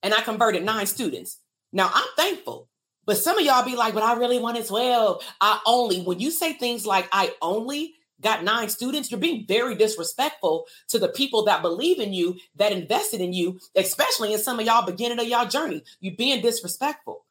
and 0.04 0.14
I 0.14 0.22
converted 0.22 0.64
nine 0.64 0.86
students. 0.86 1.40
Now 1.72 1.90
I'm 1.94 2.08
thankful, 2.18 2.70
but 3.06 3.18
some 3.18 3.38
of 3.38 3.46
y'all 3.46 3.66
be 3.66 3.76
like, 3.76 3.94
but 3.94 4.04
I 4.04 4.14
really 4.14 4.38
want 4.38 4.56
wanted 4.56 4.68
12. 4.68 5.24
I 5.42 5.60
only, 5.66 6.02
when 6.02 6.20
you 6.20 6.32
say 6.32 6.54
things 6.54 6.86
like 6.86 7.08
I 7.12 7.34
only 7.42 7.96
got 8.22 8.44
nine 8.44 8.70
students, 8.70 9.10
you're 9.10 9.20
being 9.20 9.46
very 9.48 9.76
disrespectful 9.76 10.66
to 10.90 11.00
the 11.00 11.08
people 11.08 11.46
that 11.46 11.62
believe 11.62 12.00
in 12.00 12.14
you, 12.14 12.38
that 12.56 12.72
invested 12.72 13.22
in 13.22 13.34
you, 13.34 13.60
especially 13.76 14.34
in 14.34 14.40
some 14.40 14.60
of 14.60 14.66
y'all 14.66 14.86
beginning 14.86 15.20
of 15.20 15.28
y'all 15.28 15.48
journey. 15.48 15.84
You're 16.02 16.16
being 16.16 16.42
disrespectful. 16.42 17.26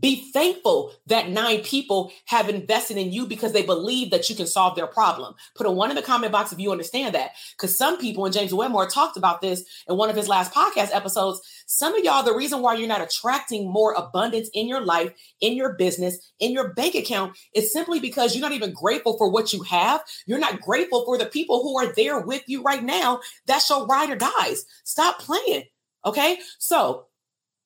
Be 0.00 0.30
thankful 0.32 0.92
that 1.06 1.28
nine 1.28 1.60
people 1.60 2.10
have 2.24 2.48
invested 2.48 2.96
in 2.96 3.12
you 3.12 3.26
because 3.26 3.52
they 3.52 3.62
believe 3.62 4.10
that 4.12 4.30
you 4.30 4.36
can 4.36 4.46
solve 4.46 4.74
their 4.74 4.86
problem. 4.86 5.34
Put 5.54 5.66
a 5.66 5.70
one 5.70 5.90
in 5.90 5.96
the 5.96 6.02
comment 6.02 6.32
box 6.32 6.52
if 6.52 6.58
you 6.58 6.72
understand 6.72 7.14
that. 7.14 7.32
Because 7.52 7.76
some 7.76 7.98
people, 7.98 8.24
and 8.24 8.32
James 8.32 8.54
Wedmore 8.54 8.88
talked 8.88 9.18
about 9.18 9.42
this 9.42 9.64
in 9.88 9.96
one 9.96 10.08
of 10.08 10.16
his 10.16 10.28
last 10.28 10.54
podcast 10.54 10.94
episodes, 10.94 11.42
some 11.72 11.94
of 11.94 12.02
y'all, 12.02 12.24
the 12.24 12.34
reason 12.34 12.62
why 12.62 12.74
you're 12.74 12.88
not 12.88 13.00
attracting 13.00 13.70
more 13.70 13.92
abundance 13.92 14.50
in 14.54 14.66
your 14.66 14.80
life, 14.80 15.12
in 15.40 15.52
your 15.52 15.74
business, 15.74 16.32
in 16.40 16.50
your 16.50 16.74
bank 16.74 16.96
account 16.96 17.38
is 17.54 17.72
simply 17.72 18.00
because 18.00 18.34
you're 18.34 18.42
not 18.42 18.50
even 18.50 18.72
grateful 18.72 19.16
for 19.16 19.30
what 19.30 19.52
you 19.52 19.62
have. 19.62 20.02
You're 20.26 20.40
not 20.40 20.60
grateful 20.60 21.04
for 21.04 21.16
the 21.16 21.26
people 21.26 21.62
who 21.62 21.78
are 21.78 21.92
there 21.94 22.18
with 22.18 22.42
you 22.48 22.60
right 22.62 22.82
now. 22.82 23.20
That's 23.46 23.70
your 23.70 23.86
ride 23.86 24.10
or 24.10 24.16
dies. 24.16 24.66
Stop 24.82 25.20
playing. 25.20 25.62
Okay. 26.04 26.40
So 26.58 27.06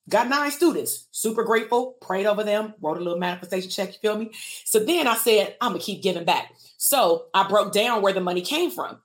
Got 0.07 0.29
nine 0.29 0.51
students, 0.51 1.07
super 1.09 1.43
grateful, 1.43 1.93
prayed 1.99 2.27
over 2.27 2.43
them, 2.43 2.75
wrote 2.79 2.97
a 2.97 3.01
little 3.01 3.17
manifestation 3.17 3.71
check, 3.71 3.87
you 3.87 3.99
feel 3.99 4.15
me? 4.15 4.29
So 4.63 4.77
then 4.77 5.07
I 5.07 5.15
said, 5.15 5.55
I'm 5.59 5.71
gonna 5.71 5.81
keep 5.81 6.03
giving 6.03 6.25
back. 6.25 6.53
So 6.77 7.25
I 7.33 7.47
broke 7.47 7.73
down 7.73 8.03
where 8.03 8.13
the 8.13 8.21
money 8.21 8.41
came 8.41 8.69
from. 8.69 8.99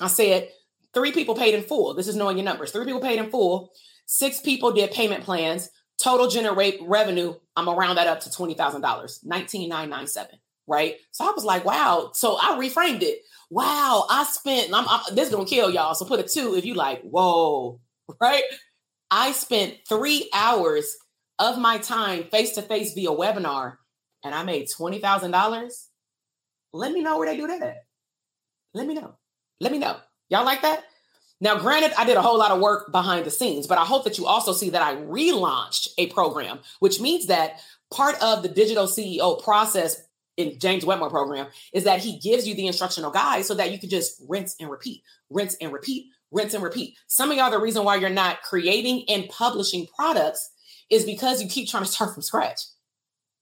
I 0.00 0.06
said, 0.06 0.48
three 0.94 1.10
people 1.10 1.34
paid 1.34 1.54
in 1.54 1.62
full. 1.64 1.94
This 1.94 2.06
is 2.06 2.14
knowing 2.14 2.36
your 2.36 2.44
numbers. 2.44 2.70
Three 2.70 2.84
people 2.84 3.00
paid 3.00 3.18
in 3.18 3.30
full, 3.30 3.72
six 4.08 4.40
people 4.40 4.72
did 4.72 4.90
payment 4.90 5.22
plans, 5.22 5.70
total 6.02 6.28
generate 6.28 6.80
revenue. 6.82 7.34
I'm 7.54 7.66
gonna 7.66 7.78
round 7.78 7.98
that 7.98 8.08
up 8.08 8.20
to 8.20 8.30
$20,000, 8.30 8.80
19997 9.24 10.40
right? 10.68 10.96
So 11.10 11.24
I 11.24 11.32
was 11.34 11.44
like, 11.44 11.64
wow. 11.64 12.10
So 12.12 12.36
I 12.40 12.56
reframed 12.58 13.02
it. 13.02 13.20
Wow, 13.50 14.04
I 14.08 14.24
spent, 14.24 14.72
I'm, 14.72 14.86
I'm, 14.86 15.14
this 15.14 15.28
is 15.28 15.34
gonna 15.34 15.46
kill 15.46 15.70
y'all. 15.70 15.94
So 15.94 16.04
put 16.04 16.20
a 16.20 16.22
two 16.22 16.54
if 16.54 16.64
you 16.64 16.74
like, 16.74 17.02
whoa, 17.02 17.80
right? 18.20 18.42
I 19.10 19.32
spent 19.32 19.78
three 19.88 20.28
hours 20.34 20.94
of 21.38 21.58
my 21.58 21.78
time 21.78 22.24
face 22.24 22.52
to 22.52 22.62
face 22.62 22.92
via 22.92 23.08
webinar 23.08 23.76
and 24.22 24.34
I 24.34 24.42
made 24.42 24.66
$20,000. 24.68 25.70
Let 26.74 26.92
me 26.92 27.00
know 27.00 27.16
where 27.16 27.28
they 27.28 27.38
do 27.38 27.46
that 27.46 27.62
at. 27.62 27.84
Let 28.74 28.86
me 28.86 28.94
know. 28.94 29.16
Let 29.60 29.72
me 29.72 29.78
know. 29.78 29.96
Y'all 30.28 30.44
like 30.44 30.60
that? 30.62 30.84
Now, 31.40 31.58
granted, 31.58 31.92
I 31.96 32.04
did 32.04 32.16
a 32.16 32.22
whole 32.22 32.38
lot 32.38 32.50
of 32.50 32.60
work 32.60 32.90
behind 32.90 33.24
the 33.24 33.30
scenes, 33.30 33.66
but 33.66 33.78
I 33.78 33.84
hope 33.84 34.04
that 34.04 34.18
you 34.18 34.26
also 34.26 34.52
see 34.52 34.70
that 34.70 34.82
I 34.82 34.96
relaunched 34.96 35.88
a 35.96 36.08
program, 36.08 36.58
which 36.80 37.00
means 37.00 37.26
that 37.26 37.60
part 37.92 38.20
of 38.22 38.42
the 38.42 38.48
digital 38.48 38.86
CEO 38.86 39.42
process 39.42 40.02
in 40.36 40.58
James 40.58 40.84
Wedmore 40.84 41.10
program 41.10 41.46
is 41.72 41.84
that 41.84 42.00
he 42.00 42.18
gives 42.18 42.46
you 42.46 42.54
the 42.54 42.66
instructional 42.66 43.10
guide 43.10 43.44
so 43.44 43.54
that 43.54 43.72
you 43.72 43.78
can 43.78 43.88
just 43.88 44.22
rinse 44.28 44.56
and 44.60 44.70
repeat, 44.70 45.02
rinse 45.30 45.56
and 45.60 45.72
repeat, 45.72 46.06
rinse 46.30 46.54
and 46.54 46.62
repeat. 46.62 46.96
Some 47.06 47.30
of 47.30 47.36
y'all, 47.36 47.50
the 47.50 47.60
reason 47.60 47.84
why 47.84 47.96
you're 47.96 48.10
not 48.10 48.42
creating 48.42 49.04
and 49.08 49.28
publishing 49.28 49.86
products 49.96 50.50
is 50.90 51.04
because 51.04 51.42
you 51.42 51.48
keep 51.48 51.68
trying 51.68 51.84
to 51.84 51.90
start 51.90 52.14
from 52.14 52.22
scratch. 52.22 52.60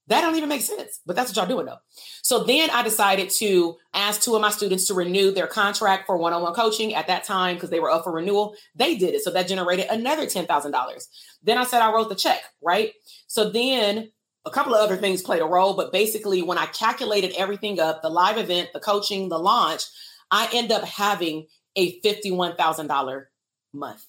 That 0.08 0.20
don't 0.20 0.36
even 0.36 0.48
make 0.48 0.62
sense, 0.62 1.00
but 1.04 1.16
that's 1.16 1.30
what 1.30 1.36
y'all 1.36 1.52
doing 1.52 1.66
though. 1.66 1.78
So 2.22 2.44
then 2.44 2.70
I 2.70 2.84
decided 2.84 3.28
to 3.38 3.76
ask 3.92 4.22
two 4.22 4.36
of 4.36 4.40
my 4.40 4.50
students 4.50 4.86
to 4.86 4.94
renew 4.94 5.32
their 5.32 5.48
contract 5.48 6.06
for 6.06 6.16
one-on-one 6.16 6.54
coaching 6.54 6.94
at 6.94 7.08
that 7.08 7.24
time 7.24 7.56
because 7.56 7.70
they 7.70 7.80
were 7.80 7.90
up 7.90 8.04
for 8.04 8.12
renewal. 8.12 8.54
They 8.76 8.96
did 8.96 9.14
it. 9.14 9.22
So 9.22 9.32
that 9.32 9.48
generated 9.48 9.86
another 9.90 10.26
$10,000. 10.26 11.06
Then 11.42 11.58
I 11.58 11.64
said 11.64 11.82
I 11.82 11.92
wrote 11.92 12.08
the 12.08 12.14
check, 12.14 12.40
right? 12.62 12.92
So 13.26 13.50
then 13.50 14.12
a 14.44 14.50
couple 14.50 14.76
of 14.76 14.80
other 14.80 14.96
things 14.96 15.22
played 15.22 15.42
a 15.42 15.46
role, 15.46 15.74
but 15.74 15.92
basically 15.92 16.40
when 16.40 16.56
I 16.56 16.66
calculated 16.66 17.34
everything 17.36 17.80
up, 17.80 18.00
the 18.00 18.08
live 18.08 18.38
event, 18.38 18.70
the 18.72 18.80
coaching, 18.80 19.28
the 19.28 19.38
launch, 19.38 19.82
I 20.30 20.48
end 20.52 20.70
up 20.70 20.84
having 20.84 21.46
a 21.74 22.00
$51,000 22.00 23.24
month. 23.72 24.06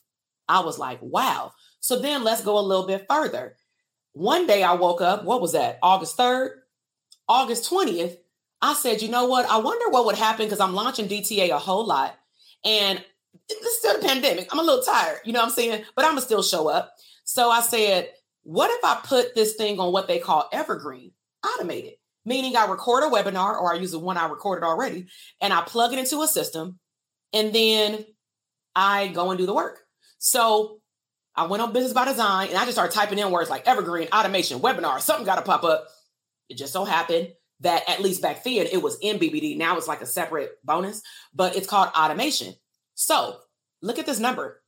I 0.47 0.59
was 0.59 0.77
like, 0.77 0.99
wow. 1.01 1.53
So 1.79 1.99
then 1.99 2.23
let's 2.23 2.43
go 2.43 2.59
a 2.59 2.61
little 2.61 2.85
bit 2.85 3.05
further. 3.09 3.57
One 4.17 4.47
day 4.47 4.63
I 4.63 4.73
woke 4.73 4.99
up, 4.99 5.25
what 5.25 5.41
was 5.41 5.51
that? 5.51 5.77
August 5.83 6.17
3rd, 6.17 6.49
August 7.29 7.69
20th. 7.69 8.17
I 8.63 8.73
said, 8.73 9.03
you 9.03 9.09
know 9.09 9.27
what? 9.27 9.47
I 9.47 9.59
wonder 9.59 9.91
what 9.91 10.07
would 10.07 10.15
happen 10.15 10.47
because 10.47 10.59
I'm 10.59 10.73
launching 10.73 11.07
DTA 11.07 11.51
a 11.51 11.59
whole 11.59 11.85
lot. 11.85 12.17
And 12.65 13.05
it's 13.47 13.77
still 13.77 14.01
the 14.01 14.07
pandemic. 14.07 14.51
I'm 14.51 14.57
a 14.57 14.63
little 14.63 14.81
tired, 14.81 15.19
you 15.23 15.33
know 15.33 15.41
what 15.41 15.49
I'm 15.49 15.53
saying? 15.53 15.83
But 15.95 16.05
I'm 16.05 16.15
to 16.15 16.21
still 16.21 16.41
show 16.41 16.67
up. 16.67 16.95
So 17.25 17.51
I 17.51 17.61
said, 17.61 18.09
what 18.41 18.71
if 18.71 18.83
I 18.83 18.99
put 19.03 19.35
this 19.35 19.53
thing 19.53 19.79
on 19.79 19.93
what 19.93 20.07
they 20.07 20.17
call 20.17 20.49
evergreen, 20.51 21.11
automated? 21.45 21.93
Meaning 22.25 22.55
I 22.55 22.65
record 22.65 23.03
a 23.03 23.11
webinar 23.15 23.61
or 23.61 23.71
I 23.71 23.77
use 23.77 23.91
the 23.91 23.99
one 23.99 24.17
I 24.17 24.27
recorded 24.27 24.65
already 24.65 25.05
and 25.41 25.53
I 25.53 25.61
plug 25.61 25.93
it 25.93 25.99
into 25.99 26.23
a 26.23 26.27
system 26.27 26.79
and 27.33 27.53
then 27.53 28.03
I 28.75 29.09
go 29.09 29.29
and 29.29 29.37
do 29.37 29.45
the 29.45 29.53
work. 29.53 29.81
So 30.17 30.79
I 31.37 31.45
went 31.45 31.61
on 31.61 31.71
Business 31.71 31.93
by 31.93 32.05
Design 32.05 32.49
and 32.49 32.57
I 32.57 32.63
just 32.63 32.73
started 32.73 32.93
typing 32.93 33.19
in 33.19 33.31
words 33.31 33.49
like 33.49 33.67
evergreen, 33.67 34.07
automation, 34.11 34.59
webinar, 34.59 34.99
something 34.99 35.25
got 35.25 35.35
to 35.35 35.43
pop 35.43 35.63
up. 35.63 35.87
It 36.49 36.57
just 36.57 36.73
so 36.73 36.83
happened 36.83 37.29
that 37.59 37.87
at 37.87 38.01
least 38.01 38.21
back 38.21 38.43
then 38.43 38.67
it 38.71 38.81
was 38.81 38.97
in 39.01 39.19
BBD. 39.19 39.57
Now 39.57 39.77
it's 39.77 39.87
like 39.87 40.01
a 40.01 40.05
separate 40.05 40.57
bonus, 40.63 41.01
but 41.33 41.55
it's 41.55 41.67
called 41.67 41.89
automation. 41.95 42.55
So 42.95 43.37
look 43.81 43.99
at 43.99 44.05
this 44.05 44.19
number. 44.19 44.61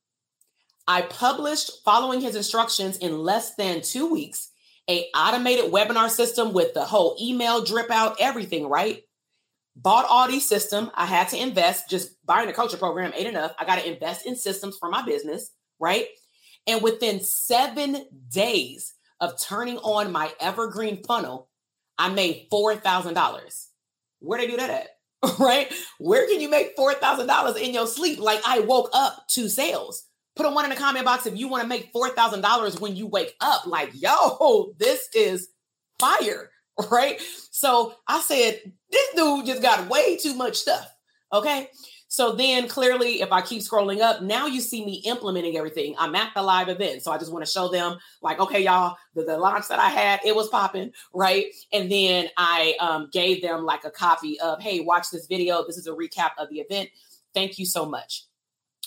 I 0.88 1.01
published 1.01 1.72
following 1.84 2.22
his 2.22 2.36
instructions 2.36 2.97
in 2.97 3.20
less 3.20 3.55
than 3.55 3.82
two 3.82 4.11
weeks, 4.11 4.49
a 4.89 5.07
automated 5.15 5.72
webinar 5.72 6.09
system 6.09 6.53
with 6.53 6.74
the 6.74 6.86
whole 6.86 7.15
email 7.22 7.63
drip 7.63 7.91
out, 7.91 8.17
everything, 8.20 8.67
right? 8.70 9.03
bought 9.82 10.05
all 10.09 10.28
these 10.28 10.47
systems. 10.47 10.89
I 10.95 11.05
had 11.05 11.30
to 11.30 11.41
invest. 11.41 11.89
Just 11.89 12.13
buying 12.26 12.49
a 12.49 12.53
coaching 12.53 12.80
program 12.80 13.13
ain't 13.15 13.28
enough. 13.28 13.53
I 13.57 13.65
got 13.65 13.80
to 13.80 13.91
invest 13.91 14.26
in 14.26 14.36
systems 14.36 14.78
for 14.78 14.89
my 14.89 15.03
business, 15.05 15.51
right? 15.80 16.05
And 16.70 16.84
within 16.84 17.20
seven 17.20 18.05
days 18.32 18.93
of 19.20 19.41
turning 19.41 19.78
on 19.80 20.11
my 20.11 20.32
evergreen 20.39 21.03
funnel, 21.03 21.49
I 21.97 22.09
made 22.09 22.45
four 22.51 22.76
thousand 22.76 23.15
dollars. 23.15 23.70
Where'd 24.20 24.43
I 24.43 24.45
do 24.45 24.57
that 24.57 24.70
at? 24.70 24.89
right? 25.39 25.74
Where 25.97 26.28
can 26.28 26.39
you 26.39 26.47
make 26.47 26.76
four 26.76 26.93
thousand 26.93 27.26
dollars 27.26 27.57
in 27.57 27.74
your 27.74 27.88
sleep? 27.88 28.20
Like 28.20 28.41
I 28.45 28.59
woke 28.59 28.91
up 28.93 29.28
to 29.30 29.49
sales. 29.49 30.05
Put 30.36 30.45
a 30.45 30.51
one 30.51 30.63
in 30.63 30.70
the 30.70 30.76
comment 30.76 31.05
box 31.05 31.26
if 31.26 31.36
you 31.36 31.47
want 31.47 31.63
to 31.63 31.67
make 31.67 31.89
four 31.91 32.09
thousand 32.09 32.41
dollars 32.41 32.80
when 32.80 32.95
you 32.95 33.07
wake 33.07 33.36
up. 33.41 33.65
Like, 33.65 33.89
yo, 33.95 34.74
this 34.78 35.09
is 35.15 35.49
fire, 35.97 36.51
right? 36.91 37.20
So 37.49 37.95
I 38.07 38.22
said, 38.22 38.61
this 38.91 39.07
dude 39.15 39.47
just 39.47 39.63
got 39.63 39.89
way 39.89 40.17
too 40.17 40.36
much 40.36 40.57
stuff. 40.57 40.88
Okay. 41.34 41.67
So 42.12 42.32
then 42.32 42.68
clearly, 42.68 43.22
if 43.22 43.32
I 43.32 43.41
keep 43.41 43.62
scrolling 43.62 44.01
up, 44.01 44.24
now 44.24 44.47
you 44.47 44.62
see 44.62 44.84
me 44.84 44.95
implementing 45.05 45.55
everything. 45.57 45.93
I'm 45.99 46.16
at 46.16 46.34
the 46.34 46.41
live 46.41 46.68
event. 46.68 47.03
So 47.03 47.12
I 47.12 47.20
just 47.20 47.32
want 47.32 47.45
to 47.45 47.51
show 47.51 47.68
them, 47.68 47.99
like, 48.24 48.39
okay, 48.39 48.64
y'all, 48.64 48.97
the, 49.14 49.24
the 49.24 49.38
launch 49.38 49.68
that 49.68 49.78
I 49.78 49.89
had, 49.89 50.20
it 50.26 50.36
was 50.36 50.49
popping, 50.49 50.91
right? 51.14 51.45
And 51.72 51.89
then 51.89 52.30
I 52.36 52.76
um, 52.80 53.10
gave 53.14 53.43
them 53.43 53.64
like 53.64 53.86
a 53.86 53.91
copy 53.91 54.39
of, 54.39 54.60
hey, 54.60 54.80
watch 54.80 55.12
this 55.12 55.28
video. 55.28 55.64
This 55.64 55.78
is 55.78 55.86
a 55.86 55.91
recap 55.91 56.32
of 56.39 56.49
the 56.49 56.60
event. 56.60 56.89
Thank 57.36 57.60
you 57.60 57.68
so 57.68 57.86
much. 57.86 58.26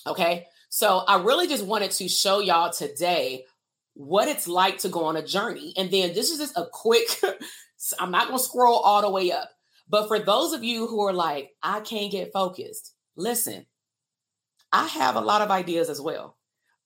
Okay. 0.04 0.46
So 0.68 1.04
I 1.06 1.22
really 1.22 1.46
just 1.46 1.64
wanted 1.64 1.92
to 1.92 2.08
show 2.08 2.40
y'all 2.40 2.72
today 2.72 3.44
what 3.94 4.26
it's 4.26 4.48
like 4.48 4.78
to 4.78 4.88
go 4.88 5.04
on 5.04 5.16
a 5.16 5.24
journey. 5.24 5.74
And 5.76 5.92
then 5.92 6.12
this 6.12 6.30
is 6.30 6.38
just 6.38 6.58
a 6.58 6.66
quick, 6.72 7.06
I'm 8.00 8.10
not 8.10 8.26
going 8.26 8.38
to 8.38 8.44
scroll 8.44 8.80
all 8.80 9.00
the 9.00 9.10
way 9.10 9.30
up. 9.30 9.48
But 9.88 10.08
for 10.08 10.18
those 10.18 10.54
of 10.54 10.64
you 10.64 10.88
who 10.88 11.06
are 11.06 11.12
like, 11.12 11.50
I 11.62 11.80
can't 11.80 12.10
get 12.10 12.32
focused, 12.32 12.91
Listen, 13.16 13.66
I 14.72 14.86
have 14.86 15.16
a 15.16 15.20
lot 15.20 15.42
of 15.42 15.50
ideas 15.50 15.90
as 15.90 16.00
well. 16.00 16.36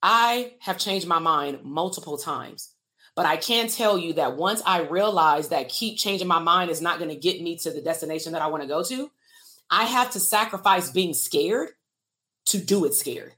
I 0.03 0.55
have 0.61 0.79
changed 0.79 1.07
my 1.07 1.18
mind 1.18 1.61
multiple 1.62 2.18
times, 2.18 2.72
but 3.14 3.27
I 3.27 3.37
can 3.37 3.68
tell 3.68 3.97
you 3.97 4.14
that 4.14 4.37
once 4.37 4.62
I 4.66 4.83
realize 4.83 5.49
that 5.49 5.68
keep 5.68 5.99
changing 5.99 6.29
my 6.29 6.39
mind 6.39 6.70
is 6.70 6.83
not 6.83 6.99
going 6.99 7.11
to 7.11 7.16
get 7.16 7.41
me 7.41 7.57
to 7.59 7.70
the 7.70 7.81
destination 7.81 8.33
that 8.33 8.43
I 8.43 8.49
want 8.49 8.62
to 8.62 8.68
go 8.68 8.83
to, 8.85 9.11
I 9.70 9.85
have 9.85 10.11
to 10.12 10.20
sacrifice 10.20 10.91
being 10.91 11.14
scared 11.14 11.70
to 12.47 12.59
do 12.59 12.85
it 12.85 12.95
scared. 12.95 13.33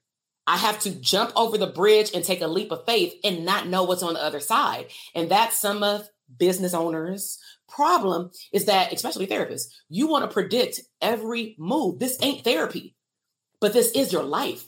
I 0.46 0.56
have 0.56 0.80
to 0.80 0.90
jump 0.90 1.32
over 1.36 1.58
the 1.58 1.66
bridge 1.66 2.10
and 2.14 2.24
take 2.24 2.40
a 2.40 2.46
leap 2.46 2.72
of 2.72 2.86
faith 2.86 3.14
and 3.22 3.44
not 3.44 3.68
know 3.68 3.84
what's 3.84 4.02
on 4.02 4.14
the 4.14 4.22
other 4.22 4.40
side. 4.40 4.86
And 5.14 5.30
that's 5.30 5.58
some 5.58 5.82
of 5.82 6.08
business 6.38 6.74
owners, 6.74 7.38
problem 7.68 8.30
is 8.52 8.64
that, 8.66 8.92
especially 8.92 9.26
therapists, 9.26 9.68
you 9.88 10.08
want 10.08 10.24
to 10.24 10.32
predict 10.32 10.80
every 11.00 11.54
move. 11.58 11.98
This 11.98 12.18
ain't 12.22 12.44
therapy, 12.44 12.96
but 13.60 13.72
this 13.72 13.92
is 13.92 14.12
your 14.12 14.24
life. 14.24 14.66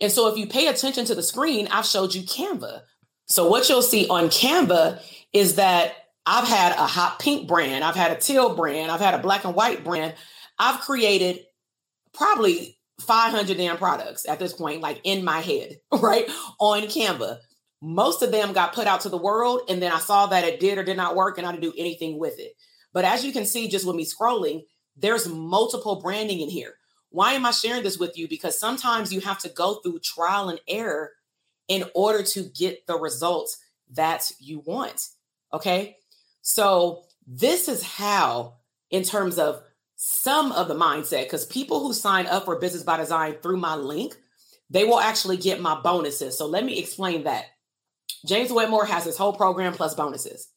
And 0.00 0.12
so 0.12 0.28
if 0.28 0.36
you 0.36 0.46
pay 0.46 0.66
attention 0.66 1.04
to 1.06 1.14
the 1.14 1.22
screen, 1.22 1.68
I've 1.70 1.86
showed 1.86 2.14
you 2.14 2.22
Canva. 2.22 2.82
So 3.26 3.48
what 3.48 3.68
you'll 3.68 3.82
see 3.82 4.08
on 4.08 4.28
Canva 4.28 5.02
is 5.32 5.56
that 5.56 5.94
I've 6.26 6.48
had 6.48 6.72
a 6.72 6.86
hot 6.86 7.18
pink 7.18 7.48
brand, 7.48 7.84
I've 7.84 7.96
had 7.96 8.10
a 8.10 8.16
teal 8.16 8.54
brand, 8.54 8.90
I've 8.90 9.00
had 9.00 9.14
a 9.14 9.18
black 9.18 9.44
and 9.44 9.54
white 9.54 9.84
brand. 9.84 10.14
I've 10.58 10.80
created 10.80 11.40
probably 12.12 12.78
500 13.00 13.56
damn 13.56 13.76
products 13.76 14.28
at 14.28 14.38
this 14.38 14.52
point, 14.52 14.80
like 14.80 15.00
in 15.04 15.24
my 15.24 15.40
head, 15.40 15.78
right? 15.92 16.28
On 16.58 16.82
Canva. 16.82 17.38
Most 17.80 18.22
of 18.22 18.32
them 18.32 18.52
got 18.52 18.74
put 18.74 18.86
out 18.86 19.02
to 19.02 19.08
the 19.08 19.16
world, 19.16 19.62
and 19.68 19.80
then 19.80 19.92
I 19.92 19.98
saw 19.98 20.26
that 20.26 20.44
it 20.44 20.60
did 20.60 20.78
or 20.78 20.82
did 20.82 20.96
not 20.96 21.14
work, 21.14 21.38
and 21.38 21.46
I 21.46 21.52
didn't 21.52 21.62
do 21.62 21.74
anything 21.76 22.18
with 22.18 22.38
it. 22.38 22.54
But 22.92 23.04
as 23.04 23.24
you 23.24 23.32
can 23.32 23.46
see, 23.46 23.68
just 23.68 23.86
with 23.86 23.96
me 23.96 24.04
scrolling, 24.04 24.64
there's 24.96 25.28
multiple 25.28 26.00
branding 26.00 26.40
in 26.40 26.48
here. 26.48 26.74
Why 27.10 27.34
am 27.34 27.46
I 27.46 27.52
sharing 27.52 27.82
this 27.82 27.98
with 27.98 28.18
you? 28.18 28.28
Because 28.28 28.58
sometimes 28.58 29.12
you 29.12 29.20
have 29.20 29.38
to 29.40 29.48
go 29.48 29.76
through 29.76 30.00
trial 30.00 30.48
and 30.48 30.60
error 30.68 31.12
in 31.68 31.84
order 31.94 32.22
to 32.22 32.44
get 32.44 32.86
the 32.86 32.98
results 32.98 33.58
that 33.92 34.30
you 34.40 34.60
want. 34.60 35.08
Okay. 35.52 35.96
So, 36.42 37.04
this 37.26 37.68
is 37.68 37.82
how, 37.82 38.54
in 38.90 39.02
terms 39.02 39.38
of 39.38 39.62
some 39.96 40.52
of 40.52 40.68
the 40.68 40.74
mindset, 40.74 41.24
because 41.24 41.46
people 41.46 41.80
who 41.80 41.92
sign 41.92 42.26
up 42.26 42.46
for 42.46 42.58
Business 42.58 42.82
by 42.82 42.96
Design 42.96 43.36
through 43.42 43.58
my 43.58 43.74
link, 43.74 44.16
they 44.70 44.84
will 44.84 45.00
actually 45.00 45.36
get 45.36 45.60
my 45.60 45.78
bonuses. 45.80 46.36
So, 46.36 46.46
let 46.46 46.64
me 46.64 46.78
explain 46.78 47.24
that. 47.24 47.46
James 48.26 48.52
Wedmore 48.52 48.86
has 48.86 49.04
his 49.04 49.16
whole 49.16 49.32
program 49.32 49.72
plus 49.72 49.94
bonuses. 49.94 50.48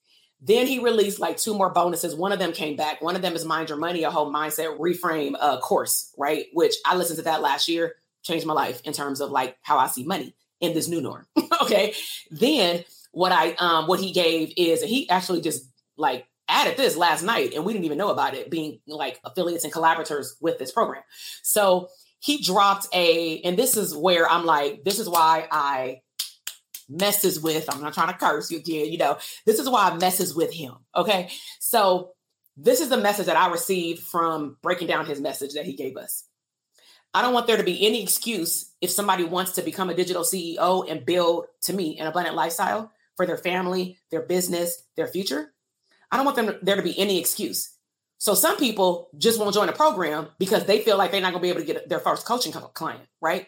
Then 0.42 0.66
he 0.66 0.80
released 0.80 1.20
like 1.20 1.38
two 1.38 1.54
more 1.54 1.70
bonuses. 1.70 2.16
One 2.16 2.32
of 2.32 2.40
them 2.40 2.52
came 2.52 2.76
back. 2.76 3.02
One 3.02 3.16
of 3.16 3.22
them 3.22 3.36
is 3.36 3.46
Mind 3.46 3.70
Your 3.70 3.78
Money, 3.78 4.04
a 4.04 4.10
whole 4.10 4.34
mindset 4.34 4.80
reframe 4.80 5.36
uh, 5.40 5.60
course, 5.60 6.14
right? 6.18 6.48
Which 6.54 6.74
I 6.86 6.96
listened 6.96 7.18
to 7.18 7.26
that 7.26 7.42
last 7.42 7.68
year, 7.68 7.96
changed 8.24 8.46
my 8.46 8.54
life 8.54 8.82
in 8.84 8.94
terms 8.94 9.22
of 9.22 9.30
like 9.30 9.58
how 9.62 9.78
I 9.78 9.88
see 9.88 10.04
money 10.04 10.36
in 10.60 10.74
this 10.74 10.88
new 10.88 11.02
norm. 11.02 11.28
okay. 11.62 11.94
Then 12.32 12.84
what 13.12 13.32
I 13.32 13.54
um 13.54 13.88
what 13.88 14.00
he 14.00 14.14
gave 14.14 14.54
is 14.58 14.82
he 14.82 15.10
actually 15.10 15.42
just 15.42 15.70
like 15.98 16.26
added 16.48 16.78
this 16.78 16.98
last 16.98 17.24
night 17.24 17.54
and 17.54 17.66
we 17.66 17.74
didn't 17.74 17.86
even 17.86 17.98
know 17.98 18.10
about 18.10 18.34
it 18.34 18.50
being 18.50 18.80
like 18.88 19.20
affiliates 19.24 19.64
and 19.64 19.72
collaborators 19.72 20.36
with 20.42 20.60
this 20.60 20.72
program. 20.72 21.04
So 21.44 21.90
he 22.20 22.42
dropped 22.42 22.88
a, 22.94 23.42
and 23.42 23.58
this 23.58 23.76
is 23.76 23.96
where 23.96 24.30
I'm 24.30 24.46
like, 24.46 24.84
this 24.84 25.00
is 25.00 25.10
why 25.10 25.48
I 25.52 26.02
messes 26.92 27.40
with, 27.40 27.74
I'm 27.74 27.82
not 27.82 27.94
trying 27.94 28.10
to 28.10 28.20
curse 28.20 28.52
you 28.52 28.60
again, 28.60 28.92
you 28.92 28.98
know, 28.98 29.18
this 29.46 29.60
is 29.60 29.70
why 29.70 29.90
I 29.90 29.98
messes 29.98 30.36
with 30.36 30.54
him. 30.54 30.74
Okay. 30.96 31.30
So 31.60 32.12
this 32.58 32.82
is 32.82 32.90
the 32.90 32.98
message 32.98 33.28
that 33.28 33.38
I 33.38 33.50
received 33.50 34.04
from 34.04 34.58
breaking 34.62 34.88
down 34.88 35.06
his 35.06 35.22
message 35.22 35.54
that 35.54 35.66
he 35.66 35.74
gave 35.74 35.98
us. 35.98 36.26
I 37.14 37.22
don't 37.22 37.34
want 37.34 37.48
there 37.48 37.58
to 37.58 37.64
be 37.64 37.86
any 37.86 38.04
excuse 38.04 38.72
if 38.80 38.90
somebody 38.90 39.24
wants 39.24 39.54
to 39.54 39.62
become 39.62 39.90
a 39.90 39.94
digital 39.94 40.24
CEO 40.24 40.90
and 40.90 41.06
build 41.06 41.46
to 41.64 41.74
me 41.74 41.98
an 42.00 42.08
abundant 42.08 42.36
lifestyle 42.36 42.92
for 43.18 43.26
their 43.26 43.38
family, 43.38 43.98
their 44.12 44.22
business, 44.22 44.84
their 44.96 45.08
future. 45.08 45.54
I 46.12 46.18
don't 46.18 46.26
want 46.26 46.38
them 46.38 46.58
there 46.62 46.76
to 46.76 46.82
be 46.82 46.98
any 46.98 47.20
excuse. 47.20 47.74
So 48.18 48.34
some 48.34 48.58
people 48.58 49.10
just 49.18 49.40
won't 49.40 49.54
join 49.54 49.68
a 49.68 49.74
program 49.74 50.28
because 50.38 50.66
they 50.66 50.82
feel 50.82 50.98
like 50.98 51.12
they're 51.12 51.22
not 51.22 51.32
going 51.32 51.42
to 51.42 51.46
be 51.46 51.50
able 51.50 51.62
to 51.62 51.66
get 51.66 51.90
their 51.90 52.00
first 52.00 52.26
coaching 52.26 52.52
client, 52.52 53.02
right? 53.20 53.48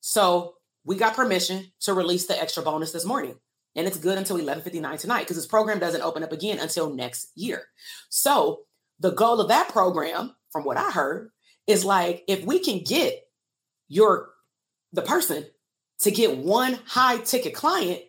So 0.00 0.54
we 0.84 0.96
got 0.96 1.14
permission 1.14 1.72
to 1.80 1.94
release 1.94 2.26
the 2.26 2.40
extra 2.40 2.62
bonus 2.62 2.92
this 2.92 3.04
morning. 3.04 3.36
And 3.74 3.86
it's 3.86 3.98
good 3.98 4.18
until 4.18 4.36
11:59 4.36 4.98
tonight 4.98 5.20
because 5.20 5.36
this 5.36 5.46
program 5.46 5.78
doesn't 5.78 6.02
open 6.02 6.22
up 6.22 6.32
again 6.32 6.58
until 6.58 6.94
next 6.94 7.30
year. 7.34 7.64
So, 8.10 8.62
the 8.98 9.12
goal 9.12 9.40
of 9.40 9.48
that 9.48 9.70
program, 9.70 10.36
from 10.50 10.64
what 10.64 10.76
I 10.76 10.90
heard, 10.90 11.30
is 11.66 11.84
like 11.84 12.24
if 12.28 12.44
we 12.44 12.58
can 12.58 12.82
get 12.84 13.20
your 13.88 14.30
the 14.92 15.02
person 15.02 15.46
to 16.00 16.10
get 16.10 16.36
one 16.36 16.78
high 16.86 17.18
ticket 17.18 17.54
client, 17.54 18.02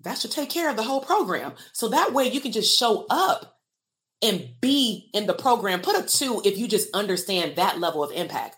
that 0.00 0.18
should 0.18 0.30
take 0.30 0.50
care 0.50 0.70
of 0.70 0.76
the 0.76 0.82
whole 0.82 1.00
program. 1.00 1.54
So 1.72 1.88
that 1.88 2.12
way 2.12 2.28
you 2.30 2.40
can 2.40 2.52
just 2.52 2.78
show 2.78 3.06
up 3.10 3.58
and 4.22 4.50
be 4.60 5.10
in 5.12 5.26
the 5.26 5.34
program. 5.34 5.80
Put 5.80 5.96
a 5.96 6.02
two 6.02 6.42
if 6.44 6.58
you 6.58 6.68
just 6.68 6.94
understand 6.94 7.56
that 7.56 7.80
level 7.80 8.04
of 8.04 8.12
impact. 8.12 8.56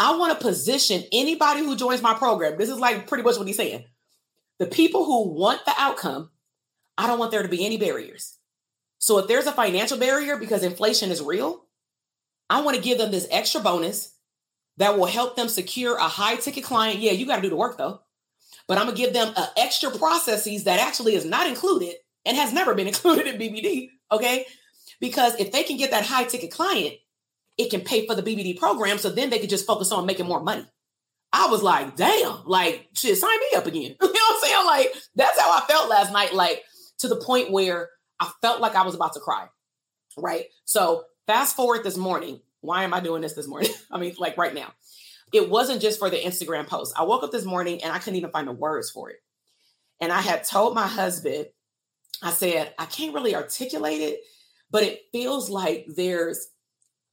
I 0.00 0.16
want 0.16 0.32
to 0.32 0.42
position 0.44 1.04
anybody 1.12 1.60
who 1.60 1.76
joins 1.76 2.00
my 2.00 2.14
program. 2.14 2.56
This 2.56 2.70
is 2.70 2.78
like 2.78 3.06
pretty 3.06 3.22
much 3.22 3.36
what 3.36 3.46
he's 3.46 3.58
saying. 3.58 3.84
The 4.58 4.66
people 4.66 5.04
who 5.04 5.28
want 5.28 5.62
the 5.66 5.74
outcome, 5.76 6.30
I 6.96 7.06
don't 7.06 7.18
want 7.18 7.32
there 7.32 7.42
to 7.42 7.48
be 7.48 7.66
any 7.66 7.76
barriers. 7.76 8.38
So 8.98 9.18
if 9.18 9.28
there's 9.28 9.46
a 9.46 9.52
financial 9.52 9.98
barrier 9.98 10.38
because 10.38 10.62
inflation 10.62 11.10
is 11.10 11.22
real, 11.22 11.66
I 12.48 12.62
want 12.62 12.76
to 12.76 12.82
give 12.82 12.96
them 12.96 13.10
this 13.10 13.28
extra 13.30 13.60
bonus 13.60 14.14
that 14.78 14.98
will 14.98 15.06
help 15.06 15.36
them 15.36 15.48
secure 15.48 15.96
a 15.98 16.08
high 16.08 16.36
ticket 16.36 16.64
client. 16.64 17.00
Yeah, 17.00 17.12
you 17.12 17.26
got 17.26 17.36
to 17.36 17.42
do 17.42 17.50
the 17.50 17.56
work 17.56 17.76
though. 17.76 18.00
But 18.66 18.78
I'm 18.78 18.84
going 18.84 18.96
to 18.96 19.02
give 19.02 19.12
them 19.12 19.34
uh, 19.36 19.48
extra 19.58 19.90
processes 19.90 20.64
that 20.64 20.80
actually 20.80 21.14
is 21.14 21.26
not 21.26 21.46
included 21.46 21.96
and 22.24 22.38
has 22.38 22.54
never 22.54 22.74
been 22.74 22.86
included 22.86 23.26
in 23.26 23.38
BBD. 23.38 23.90
Okay. 24.10 24.46
Because 24.98 25.38
if 25.38 25.52
they 25.52 25.62
can 25.62 25.76
get 25.76 25.90
that 25.90 26.06
high 26.06 26.24
ticket 26.24 26.50
client, 26.50 26.94
it 27.60 27.70
can 27.70 27.82
pay 27.82 28.06
for 28.06 28.14
the 28.14 28.22
BBD 28.22 28.58
program. 28.58 28.96
So 28.98 29.10
then 29.10 29.28
they 29.28 29.38
could 29.38 29.50
just 29.50 29.66
focus 29.66 29.92
on 29.92 30.06
making 30.06 30.26
more 30.26 30.42
money. 30.42 30.64
I 31.32 31.46
was 31.48 31.62
like, 31.62 31.94
damn, 31.94 32.44
like, 32.46 32.88
shit, 32.94 33.16
sign 33.16 33.38
me 33.38 33.56
up 33.56 33.66
again. 33.66 33.82
you 34.00 34.06
know 34.06 34.12
what 34.12 34.34
I'm 34.34 34.40
saying? 34.40 34.66
Like, 34.66 34.94
that's 35.14 35.38
how 35.38 35.50
I 35.50 35.60
felt 35.68 35.88
last 35.90 36.12
night, 36.12 36.34
like, 36.34 36.62
to 36.98 37.08
the 37.08 37.16
point 37.16 37.52
where 37.52 37.90
I 38.18 38.30
felt 38.40 38.60
like 38.60 38.74
I 38.74 38.82
was 38.82 38.94
about 38.94 39.12
to 39.12 39.20
cry. 39.20 39.46
Right. 40.16 40.46
So, 40.64 41.04
fast 41.26 41.54
forward 41.54 41.84
this 41.84 41.96
morning. 41.96 42.40
Why 42.62 42.82
am 42.82 42.92
I 42.92 43.00
doing 43.00 43.22
this 43.22 43.34
this 43.34 43.46
morning? 43.46 43.70
I 43.90 43.98
mean, 43.98 44.14
like, 44.18 44.36
right 44.36 44.54
now. 44.54 44.72
It 45.32 45.48
wasn't 45.48 45.80
just 45.80 46.00
for 46.00 46.10
the 46.10 46.16
Instagram 46.16 46.66
post. 46.66 46.94
I 46.98 47.04
woke 47.04 47.22
up 47.22 47.30
this 47.30 47.44
morning 47.44 47.84
and 47.84 47.92
I 47.92 47.98
couldn't 48.00 48.16
even 48.16 48.32
find 48.32 48.48
the 48.48 48.52
words 48.52 48.90
for 48.90 49.10
it. 49.10 49.18
And 50.00 50.10
I 50.10 50.20
had 50.20 50.42
told 50.42 50.74
my 50.74 50.88
husband, 50.88 51.46
I 52.20 52.32
said, 52.32 52.74
I 52.76 52.86
can't 52.86 53.14
really 53.14 53.36
articulate 53.36 54.00
it, 54.00 54.20
but 54.72 54.82
it 54.82 55.02
feels 55.12 55.48
like 55.48 55.86
there's 55.94 56.48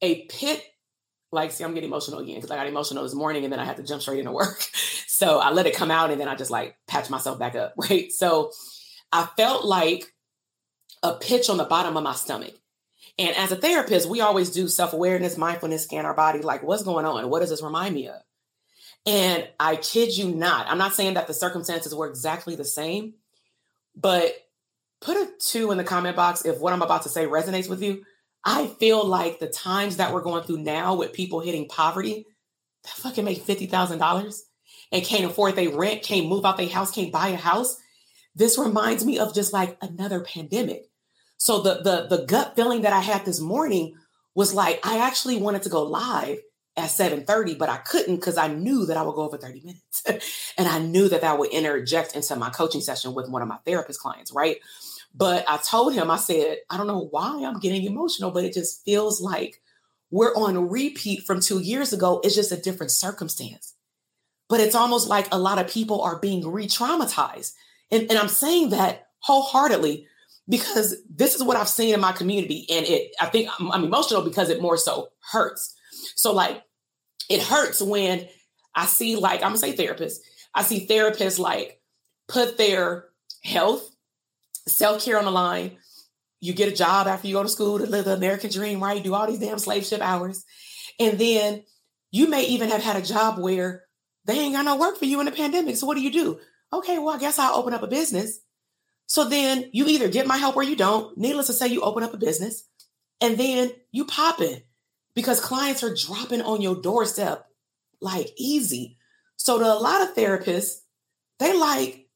a 0.02 0.26
pit 0.26 0.64
like 1.32 1.52
see 1.52 1.64
i'm 1.64 1.74
getting 1.74 1.90
emotional 1.90 2.20
again 2.20 2.36
because 2.36 2.52
i 2.52 2.56
got 2.56 2.68
emotional 2.68 3.04
this 3.04 3.14
morning 3.14 3.44
and 3.44 3.52
then 3.52 3.60
i 3.60 3.66
had 3.66 3.78
to 3.78 3.84
jump 3.84 4.02
straight 4.02 4.20
into 4.20 4.32
work. 4.32 4.64
So 5.18 5.40
i 5.40 5.50
let 5.50 5.66
it 5.66 5.76
come 5.76 5.90
out 5.90 6.12
and 6.12 6.22
then 6.22 6.28
i 6.28 6.36
just 6.36 6.52
like 6.52 6.76
patch 6.88 7.10
myself 7.10 7.40
back 7.40 7.56
up 7.56 7.74
right? 7.90 8.12
So 8.12 8.52
i 9.12 9.28
felt 9.36 9.66
like 9.66 10.14
a 11.02 11.16
pitch 11.16 11.50
on 11.50 11.58
the 11.58 11.64
bottom 11.64 11.98
of 11.98 12.04
my 12.04 12.14
stomach. 12.14 12.54
And 13.18 13.36
as 13.36 13.52
a 13.52 13.56
therapist 13.56 14.08
we 14.08 14.22
always 14.22 14.52
do 14.52 14.68
self-awareness 14.68 15.36
mindfulness 15.36 15.84
scan 15.84 16.06
our 16.06 16.14
body 16.14 16.42
like 16.42 16.62
what's 16.62 16.84
going 16.84 17.06
on? 17.06 17.28
What 17.32 17.40
does 17.40 17.50
this 17.50 17.64
remind 17.64 17.96
me 17.96 18.10
of? 18.10 18.22
And 19.08 19.48
i 19.60 19.76
kid 19.76 20.16
you 20.16 20.36
not 20.36 20.68
i'm 20.68 20.78
not 20.78 20.94
saying 20.94 21.16
that 21.16 21.26
the 21.26 21.34
circumstances 21.34 21.96
were 21.96 22.08
exactly 22.08 22.56
the 22.56 22.66
same 22.66 23.16
but 23.96 24.32
put 25.02 25.18
a 25.18 25.30
two 25.40 25.72
in 25.72 25.78
the 25.80 25.84
comment 25.84 26.16
box 26.16 26.46
if 26.46 26.60
what 26.60 26.74
i'm 26.74 26.84
about 26.84 27.04
to 27.04 27.10
say 27.10 27.26
resonates 27.26 27.70
with 27.70 27.82
you 27.82 28.04
I 28.50 28.68
feel 28.68 29.06
like 29.06 29.40
the 29.40 29.50
times 29.50 29.98
that 29.98 30.14
we're 30.14 30.22
going 30.22 30.42
through 30.44 30.60
now 30.60 30.96
with 30.96 31.12
people 31.12 31.42
hitting 31.42 31.68
poverty, 31.68 32.26
that 32.86 32.94
fucking 32.94 33.26
make 33.26 33.46
$50,000 33.46 34.40
and 34.94 35.04
can't 35.04 35.26
afford 35.26 35.58
their 35.58 35.70
rent, 35.70 36.02
can't 36.02 36.30
move 36.30 36.46
out 36.46 36.56
their 36.56 36.70
house, 36.70 36.90
can't 36.90 37.12
buy 37.12 37.28
a 37.28 37.36
house. 37.36 37.76
This 38.34 38.58
reminds 38.58 39.04
me 39.04 39.20
of 39.20 39.36
just 39.36 39.52
like 39.52 39.78
another 39.82 40.22
pandemic. 40.22 40.86
So 41.38 41.62
the 41.62 41.82
the 41.84 42.18
the 42.18 42.26
gut 42.26 42.56
feeling 42.56 42.84
that 42.84 42.94
I 42.94 43.02
had 43.02 43.26
this 43.26 43.42
morning 43.42 43.96
was 44.34 44.54
like 44.54 44.80
I 44.84 45.00
actually 45.00 45.40
wanted 45.40 45.64
to 45.64 45.70
go 45.70 45.84
live 45.84 46.40
at 46.78 46.90
7:30 46.90 47.58
but 47.58 47.70
I 47.70 47.78
couldn't 47.78 48.22
cuz 48.22 48.38
I 48.38 48.48
knew 48.48 48.86
that 48.86 48.98
I 48.98 49.04
would 49.04 49.16
go 49.16 49.24
over 49.24 49.38
30 49.38 49.62
minutes. 49.62 50.04
and 50.58 50.68
I 50.68 50.80
knew 50.80 51.10
that 51.10 51.22
that 51.22 51.38
would 51.38 51.50
interject 51.50 52.16
into 52.16 52.36
my 52.38 52.50
coaching 52.50 52.82
session 52.82 53.14
with 53.14 53.30
one 53.30 53.42
of 53.42 53.48
my 53.48 53.58
therapist 53.66 54.00
clients, 54.00 54.32
right? 54.32 54.58
But 55.18 55.46
I 55.50 55.58
told 55.58 55.94
him 55.94 56.12
I 56.12 56.18
said, 56.18 56.60
I 56.70 56.78
don't 56.78 56.88
know 56.88 57.08
why 57.10 57.44
I'm 57.44 57.60
getting 57.60 57.84
emotional, 57.84 58.30
but 58.32 58.44
it 58.44 58.54
just 58.54 58.84
feels 58.86 59.20
like 59.20 59.62
we're 60.12 60.36
on 60.36 60.70
repeat 60.70 61.24
from 61.24 61.40
2 61.40 61.60
years 61.60 61.92
ago. 61.92 62.22
It's 62.24 62.36
just 62.36 62.52
a 62.52 62.58
different 62.58 62.92
circumstance. 62.92 63.74
But 64.48 64.60
it's 64.60 64.76
almost 64.76 65.10
like 65.10 65.28
a 65.32 65.40
lot 65.40 65.60
of 65.60 65.68
people 65.68 66.02
are 66.02 66.20
being 66.20 66.48
re-traumatized. 66.48 67.54
And, 67.92 68.04
and 68.10 68.20
I'm 68.20 68.28
saying 68.28 68.70
that 68.70 69.08
wholeheartedly 69.20 70.06
because 70.48 70.96
this 71.10 71.36
is 71.36 71.44
what 71.44 71.58
I've 71.58 71.68
seen 71.68 71.94
in 71.94 72.00
my 72.00 72.12
community. 72.12 72.66
And 72.70 72.86
it, 72.86 73.12
I 73.20 73.26
think 73.26 73.50
I'm, 73.60 73.72
I'm 73.72 73.84
emotional 73.84 74.22
because 74.22 74.50
it 74.50 74.62
more 74.62 74.78
so 74.78 75.10
hurts. 75.32 75.76
So, 76.16 76.34
like, 76.34 76.64
it 77.30 77.42
hurts 77.42 77.82
when 77.82 78.28
I 78.76 78.86
see, 78.86 79.16
like, 79.16 79.42
I'm 79.42 79.50
gonna 79.50 79.58
say 79.58 79.76
therapists, 79.76 80.20
I 80.54 80.64
see 80.64 80.88
therapists 80.88 81.40
like 81.40 81.82
put 82.28 82.58
their 82.58 83.06
health, 83.44 83.90
self 84.68 85.04
care 85.04 85.18
on 85.18 85.26
the 85.26 85.32
line. 85.32 85.78
You 86.40 86.54
get 86.54 86.72
a 86.72 86.76
job 86.76 87.08
after 87.08 87.28
you 87.28 87.34
go 87.34 87.44
to 87.44 87.50
school 87.50 87.80
to 87.80 87.86
live 87.86 88.06
the 88.06 88.14
American 88.14 88.52
dream, 88.52 88.82
right? 88.82 89.04
Do 89.04 89.16
all 89.16 89.28
these 89.28 89.40
damn 89.40 89.58
slave 89.58 89.86
ship 89.86 90.02
hours. 90.02 90.46
And 91.00 91.18
then 91.18 91.64
you 92.12 92.28
may 92.30 92.46
even 92.46 92.70
have 92.70 92.84
had 92.84 92.96
a 92.96 93.06
job 93.06 93.40
where 93.40 93.84
they 94.26 94.40
ain't 94.40 94.54
got 94.54 94.66
no 94.66 94.76
work 94.76 94.98
for 94.98 95.06
you 95.06 95.20
in 95.20 95.26
the 95.26 95.32
pandemic. 95.32 95.78
So, 95.78 95.88
what 95.88 95.96
do 95.96 96.04
you 96.04 96.12
do? 96.12 96.40
Okay, 96.72 97.00
well, 97.00 97.16
I 97.16 97.18
guess 97.18 97.40
I'll 97.40 97.56
open 97.56 97.74
up 97.74 97.82
a 97.82 97.88
business 97.88 98.40
so 99.08 99.24
then 99.24 99.70
you 99.72 99.88
either 99.88 100.10
get 100.10 100.28
my 100.28 100.38
help 100.38 100.58
or 100.58 100.64
you 100.64 100.76
don't. 100.76 101.18
Needless 101.18 101.48
to 101.48 101.54
say, 101.54 101.68
you 101.68 101.82
open 101.82 102.04
up 102.04 102.14
a 102.14 102.18
business 102.18 102.66
and 103.22 103.38
then 103.38 103.72
you 103.92 104.06
pop 104.06 104.42
it 104.42 104.68
because 105.16 105.40
clients 105.40 105.82
are 105.82 105.96
dropping 105.96 106.42
on 106.42 106.62
your 106.62 106.76
doorstep 106.76 107.46
like 108.02 108.30
easy. 108.38 108.98
So 109.38 109.58
to 109.58 109.66
a 109.66 109.80
lot 109.80 110.02
of 110.02 110.14
therapists, 110.14 110.82
they 111.40 111.58
like, 111.58 112.10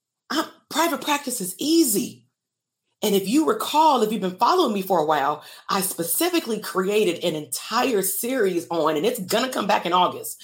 private 0.69 1.01
practice 1.01 1.41
is 1.41 1.55
easy. 1.57 2.27
And 3.03 3.15
if 3.15 3.27
you 3.27 3.47
recall, 3.47 4.03
if 4.03 4.11
you've 4.11 4.21
been 4.21 4.37
following 4.37 4.73
me 4.73 4.81
for 4.81 4.99
a 4.99 5.05
while, 5.05 5.43
I 5.69 5.81
specifically 5.81 6.59
created 6.59 7.23
an 7.23 7.35
entire 7.35 8.03
series 8.03 8.67
on, 8.69 8.95
and 8.95 9.05
it's 9.05 9.19
going 9.19 9.45
to 9.45 9.51
come 9.51 9.67
back 9.67 9.85
in 9.85 9.93
August, 9.93 10.41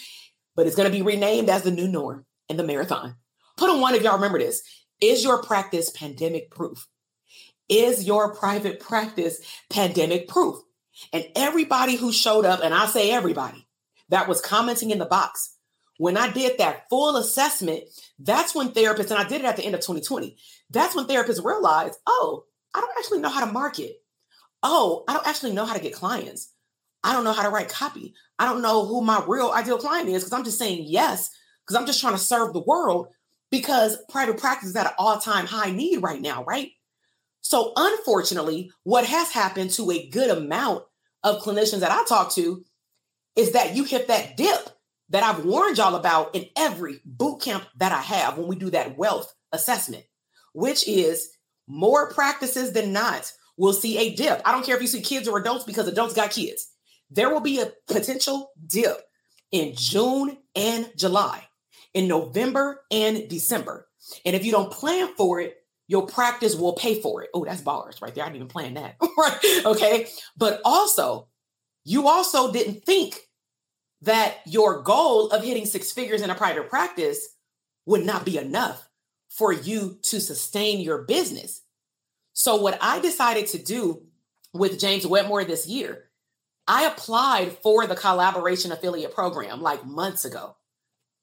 but 0.55 0.65
it's 0.65 0.75
going 0.75 0.91
to 0.91 0.97
be 0.97 1.03
renamed 1.03 1.49
as 1.49 1.63
the 1.63 1.71
new 1.71 1.87
norm 1.87 2.25
in 2.49 2.57
the 2.57 2.63
marathon. 2.63 3.15
Put 3.57 3.69
on 3.69 3.79
one 3.79 3.93
if 3.95 4.01
y'all 4.01 4.15
remember 4.15 4.39
this. 4.39 4.61
Is 4.99 5.23
your 5.23 5.43
practice 5.43 5.91
pandemic 5.91 6.49
proof? 6.49 6.87
Is 7.69 8.05
your 8.05 8.33
private 8.33 8.79
practice 8.79 9.39
pandemic 9.69 10.27
proof? 10.27 10.57
And 11.13 11.25
everybody 11.35 11.95
who 11.95 12.11
showed 12.11 12.45
up, 12.45 12.61
and 12.63 12.73
I 12.73 12.87
say 12.87 13.11
everybody 13.11 13.67
that 14.09 14.27
was 14.27 14.41
commenting 14.41 14.89
in 14.89 14.97
the 14.97 15.05
box, 15.05 15.55
when 15.97 16.17
I 16.17 16.31
did 16.31 16.57
that 16.57 16.89
full 16.89 17.17
assessment, 17.17 17.83
that's 18.19 18.55
when 18.55 18.69
therapists, 18.69 19.11
and 19.11 19.19
I 19.19 19.27
did 19.27 19.41
it 19.41 19.45
at 19.45 19.57
the 19.57 19.63
end 19.63 19.75
of 19.75 19.81
2020, 19.81 20.37
that's 20.69 20.95
when 20.95 21.05
therapists 21.05 21.43
realized, 21.43 21.99
oh, 22.05 22.45
I 22.77 22.81
don't 22.81 22.97
actually 22.97 23.19
know 23.19 23.29
how 23.29 23.43
to 23.43 23.51
market. 23.51 23.95
Oh, 24.61 25.03
I 25.07 25.13
don't 25.13 25.27
actually 25.27 25.53
know 25.53 25.65
how 25.65 25.73
to 25.73 25.81
get 25.81 25.93
clients. 25.93 26.53
I 27.03 27.13
don't 27.13 27.23
know 27.23 27.33
how 27.33 27.43
to 27.43 27.49
write 27.49 27.69
copy. 27.69 28.13
I 28.37 28.45
don't 28.45 28.61
know 28.61 28.85
who 28.85 29.01
my 29.01 29.23
real 29.27 29.51
ideal 29.51 29.79
client 29.79 30.09
is 30.09 30.23
because 30.23 30.33
I'm 30.33 30.43
just 30.43 30.59
saying 30.59 30.83
yes, 30.85 31.31
because 31.65 31.79
I'm 31.79 31.87
just 31.87 31.99
trying 31.99 32.13
to 32.13 32.19
serve 32.19 32.53
the 32.53 32.61
world 32.61 33.07
because 33.49 33.97
private 34.09 34.37
practice 34.37 34.69
is 34.69 34.75
at 34.75 34.85
an 34.85 34.93
all 34.99 35.17
time 35.17 35.47
high 35.47 35.71
need 35.71 36.03
right 36.03 36.21
now, 36.21 36.43
right? 36.43 36.69
So, 37.41 37.71
unfortunately, 37.75 38.71
what 38.83 39.05
has 39.05 39.31
happened 39.31 39.71
to 39.71 39.89
a 39.89 40.09
good 40.09 40.29
amount 40.29 40.83
of 41.23 41.41
clinicians 41.41 41.79
that 41.79 41.91
I 41.91 42.03
talk 42.05 42.33
to 42.33 42.63
is 43.35 43.53
that 43.53 43.75
you 43.75 43.85
hit 43.85 44.07
that 44.09 44.37
dip 44.37 44.69
that 45.09 45.23
I've 45.23 45.45
warned 45.45 45.77
y'all 45.77 45.95
about 45.95 46.35
in 46.35 46.45
every 46.57 46.99
boot 47.05 47.41
camp 47.41 47.63
that 47.77 47.91
I 47.91 48.01
have 48.01 48.37
when 48.37 48.47
we 48.47 48.55
do 48.55 48.69
that 48.71 48.97
wealth 48.97 49.33
assessment, 49.51 50.03
which 50.53 50.87
is 50.87 51.29
more 51.67 52.11
practices 52.11 52.73
than 52.73 52.93
not 52.93 53.31
will 53.57 53.73
see 53.73 53.97
a 53.97 54.15
dip. 54.15 54.41
I 54.45 54.51
don't 54.51 54.65
care 54.65 54.75
if 54.75 54.81
you 54.81 54.87
see 54.87 55.01
kids 55.01 55.27
or 55.27 55.39
adults 55.39 55.65
because 55.65 55.87
adults 55.87 56.13
got 56.13 56.31
kids. 56.31 56.71
There 57.09 57.29
will 57.29 57.41
be 57.41 57.59
a 57.59 57.71
potential 57.87 58.51
dip 58.65 59.01
in 59.51 59.73
June 59.75 60.37
and 60.55 60.91
July 60.95 61.47
in 61.93 62.07
November 62.07 62.81
and 62.91 63.27
December. 63.29 63.87
And 64.25 64.35
if 64.35 64.45
you 64.45 64.51
don't 64.51 64.71
plan 64.71 65.13
for 65.15 65.39
it, 65.39 65.57
your 65.87 66.05
practice 66.05 66.55
will 66.55 66.73
pay 66.73 67.01
for 67.01 67.23
it. 67.23 67.29
Oh, 67.33 67.45
that's 67.45 67.61
bars 67.61 68.01
right 68.01 68.13
there. 68.13 68.23
I 68.23 68.27
didn't 68.27 68.37
even 68.37 68.47
plan 68.49 68.73
that. 68.75 68.97
right. 69.17 69.65
Okay. 69.65 70.07
But 70.35 70.61
also, 70.65 71.29
you 71.85 72.07
also 72.07 72.51
didn't 72.51 72.85
think 72.85 73.19
that 74.01 74.37
your 74.45 74.83
goal 74.83 75.29
of 75.29 75.43
hitting 75.43 75.65
six 75.65 75.91
figures 75.91 76.21
in 76.21 76.29
a 76.29 76.35
private 76.35 76.69
practice 76.69 77.35
would 77.85 78.05
not 78.05 78.25
be 78.25 78.37
enough 78.37 78.86
for 79.29 79.51
you 79.51 79.99
to 80.03 80.19
sustain 80.19 80.79
your 80.79 81.03
business. 81.03 81.61
So, 82.33 82.55
what 82.57 82.77
I 82.81 82.99
decided 82.99 83.47
to 83.47 83.57
do 83.57 84.03
with 84.53 84.79
James 84.79 85.05
Wedmore 85.05 85.43
this 85.43 85.67
year, 85.67 86.05
I 86.67 86.85
applied 86.85 87.57
for 87.63 87.87
the 87.87 87.95
collaboration 87.95 88.71
affiliate 88.71 89.13
program 89.13 89.61
like 89.61 89.85
months 89.85 90.25
ago. 90.25 90.55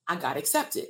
I 0.08 0.16
got 0.16 0.36
accepted. 0.36 0.86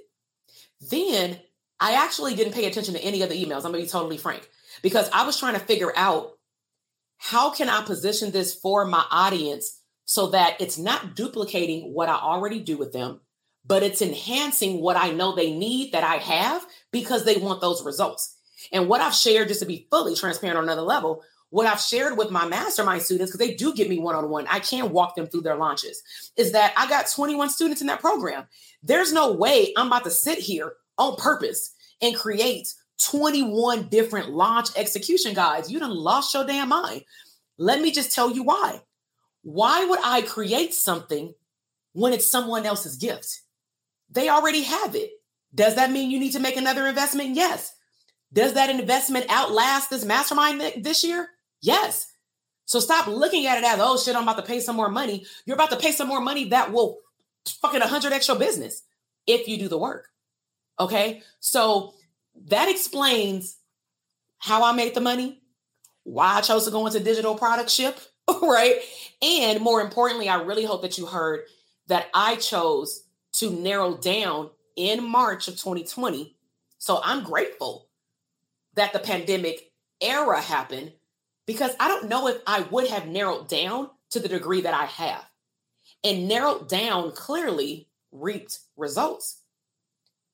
Then 0.91 1.41
I 1.81 1.95
actually 1.95 2.35
didn't 2.35 2.55
pay 2.55 2.67
attention 2.67 2.95
to 2.95 3.05
any 3.05 3.23
of 3.23 3.29
the 3.29 3.43
emails. 3.43 3.65
I'm 3.65 3.73
gonna 3.73 3.79
be 3.79 3.87
totally 3.87 4.17
frank 4.17 4.49
because 4.83 5.11
I 5.13 5.27
was 5.27 5.39
trying 5.39 5.55
to 5.55 5.61
figure 5.61 5.93
out 5.97 6.33
how 7.19 7.51
can 7.51 7.69
I 7.69 7.83
position 7.83 8.31
this 8.31 8.55
for 8.55 8.85
my 8.85 9.05
audience 9.11 9.81
so 10.05 10.29
that 10.29 10.61
it's 10.61 10.79
not 10.79 11.17
duplicating 11.17 11.95
what 11.95 12.09
I 12.09 12.17
already 12.17 12.61
do 12.61 12.77
with 12.77 12.93
them, 12.93 13.21
but 13.67 13.83
it's 13.83 14.03
enhancing 14.03 14.81
what 14.81 14.97
I 14.97 15.11
know 15.11 15.35
they 15.35 15.53
need 15.53 15.93
that 15.93 16.05
I 16.05 16.17
have 16.17 16.67
because 16.91 17.25
they 17.25 17.37
want 17.37 17.61
those 17.61 17.85
results. 17.85 18.37
And 18.73 18.89
what 18.89 19.01
I've 19.01 19.15
shared, 19.15 19.49
just 19.49 19.61
to 19.61 19.67
be 19.67 19.87
fully 19.91 20.15
transparent 20.15 20.59
on 20.59 20.65
another 20.65 20.83
level, 20.83 21.23
what 21.51 21.67
I've 21.67 21.81
shared 21.81 22.19
with 22.19 22.31
my 22.31 22.47
mastermind 22.47 23.03
students, 23.03 23.31
because 23.31 23.47
they 23.47 23.55
do 23.55 23.75
get 23.75 23.89
me 23.89 23.99
one 23.99 24.17
on 24.17 24.29
one, 24.29 24.47
I 24.49 24.59
can 24.59 24.91
walk 24.91 25.15
them 25.15 25.27
through 25.27 25.43
their 25.43 25.57
launches, 25.57 26.03
is 26.37 26.53
that 26.53 26.75
I 26.77 26.89
got 26.89 27.07
21 27.15 27.51
students 27.51 27.81
in 27.81 27.87
that 27.87 28.01
program. 28.01 28.47
There's 28.83 29.13
no 29.13 29.33
way 29.33 29.73
I'm 29.77 29.87
about 29.87 30.05
to 30.05 30.11
sit 30.11 30.39
here 30.39 30.75
on 30.99 31.17
purpose 31.17 31.75
and 32.03 32.17
create 32.17 32.75
21 33.03 33.89
different 33.89 34.31
launch 34.31 34.69
execution 34.77 35.35
guides. 35.35 35.71
You 35.71 35.79
done 35.79 35.95
lost 35.95 36.35
your 36.35 36.45
damn 36.45 36.69
mind. 36.69 37.05
Let 37.57 37.81
me 37.81 37.93
just 37.93 38.13
tell 38.13 38.31
you 38.31 38.43
why. 38.43 38.83
Why 39.43 39.85
would 39.85 40.01
I 40.03 40.23
create 40.23 40.75
something 40.75 41.35
when 41.93 42.13
it's 42.13 42.31
someone 42.31 42.67
else's 42.67 42.97
gift? 42.97 43.43
They 44.15 44.29
already 44.29 44.63
have 44.63 44.95
it. 44.95 45.11
Does 45.55 45.77
that 45.77 45.91
mean 45.91 46.11
you 46.11 46.19
need 46.19 46.33
to 46.33 46.41
make 46.41 46.57
another 46.57 46.87
investment? 46.87 47.37
Yes. 47.37 47.75
Does 48.33 48.55
that 48.55 48.71
investment 48.71 49.27
outlast 49.29 49.91
this 49.91 50.05
mastermind 50.05 50.61
this 50.83 51.05
year? 51.05 51.29
Yes. 51.61 52.11
So 52.65 52.81
stop 52.81 53.07
looking 53.07 53.47
at 53.47 53.59
it 53.59 53.65
as, 53.65 53.79
oh 53.81 53.97
shit, 53.97 54.17
I'm 54.17 54.23
about 54.23 54.37
to 54.37 54.43
pay 54.43 54.61
some 54.61 54.77
more 54.77 54.89
money. 54.89 55.25
You're 55.47 55.55
about 55.55 55.71
to 55.71 55.77
pay 55.77 55.93
some 55.93 56.09
more 56.09 56.21
money 56.21 56.47
that 56.47 56.73
will 56.73 56.99
fucking 57.61 57.81
100 57.81 58.13
extra 58.13 58.35
business 58.35 58.83
if 59.27 59.47
you 59.47 59.59
do 59.59 59.69
the 59.69 59.79
work. 59.79 60.09
Okay. 60.81 61.23
So 61.41 61.95
that 62.47 62.69
explains 62.69 63.59
how 64.39 64.65
I 64.65 64.73
made 64.73 64.95
the 64.95 65.01
money, 65.01 65.41
why 66.03 66.37
I 66.37 66.41
chose 66.41 66.65
to 66.65 66.71
go 66.71 66.87
into 66.87 67.01
digital 67.01 67.37
product 67.37 67.71
ship, 67.71 67.99
right? 68.43 68.79
And 69.23 69.61
more 69.61 69.81
importantly, 69.81 70.29
I 70.29 70.43
really 70.43 70.65
hope 70.65 70.83
that 70.83 70.99
you 70.99 71.07
heard 71.07 71.43
that 71.87 72.09
I 72.13 72.37
chose 72.37 73.04
to 73.35 73.51
narrow 73.51 73.97
down 73.97 74.51
in 74.77 75.09
March 75.09 75.49
of 75.49 75.55
2020. 75.55 76.37
So 76.79 77.01
I'm 77.03 77.25
grateful 77.25 77.89
that 78.75 78.93
the 78.93 78.99
pandemic 78.99 79.73
era 80.01 80.41
happened 80.41 80.93
because 81.47 81.73
I 81.79 81.89
don't 81.89 82.09
know 82.09 82.29
if 82.29 82.39
I 82.47 82.61
would 82.63 82.89
have 82.89 83.07
narrowed 83.07 83.49
down 83.49 83.91
to 84.11 84.21
the 84.21 84.29
degree 84.29 84.63
that 84.63 84.75
I 84.75 84.87
have. 84.87 85.25
And 86.03 86.29
narrowed 86.29 86.69
down 86.69 87.13
clearly 87.13 87.89
reaped 88.13 88.61
results. 88.77 89.41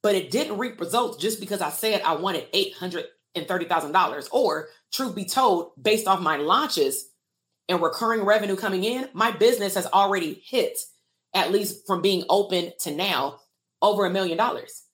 But 0.03 0.15
it 0.15 0.31
didn't 0.31 0.59
reap 0.59 0.81
results 0.81 1.19
just 1.19 1.41
because 1.41 1.61
I 1.61 1.71
said 1.71 2.03
I 2.03 2.15
wanted 2.15 2.51
$830,000. 2.53 4.29
Or, 4.33 4.69
truth 4.93 5.15
be 5.15 5.25
told, 5.25 5.73
based 5.81 6.07
off 6.07 6.21
my 6.21 6.37
launches 6.37 7.11
and 7.69 7.83
recurring 7.83 8.25
revenue 8.25 8.57
coming 8.57 8.85
in, 8.85 9.09
my 9.13 9.31
business 9.31 9.75
has 9.75 9.87
already 9.87 10.43
hit, 10.45 10.79
at 11.35 11.53
least 11.53 11.87
from 11.87 12.03
being 12.03 12.25
open 12.29 12.73
to 12.81 12.91
now, 12.91 13.41
over 13.83 14.05
a 14.05 14.11
million 14.11 14.37
dollars. 14.37 14.85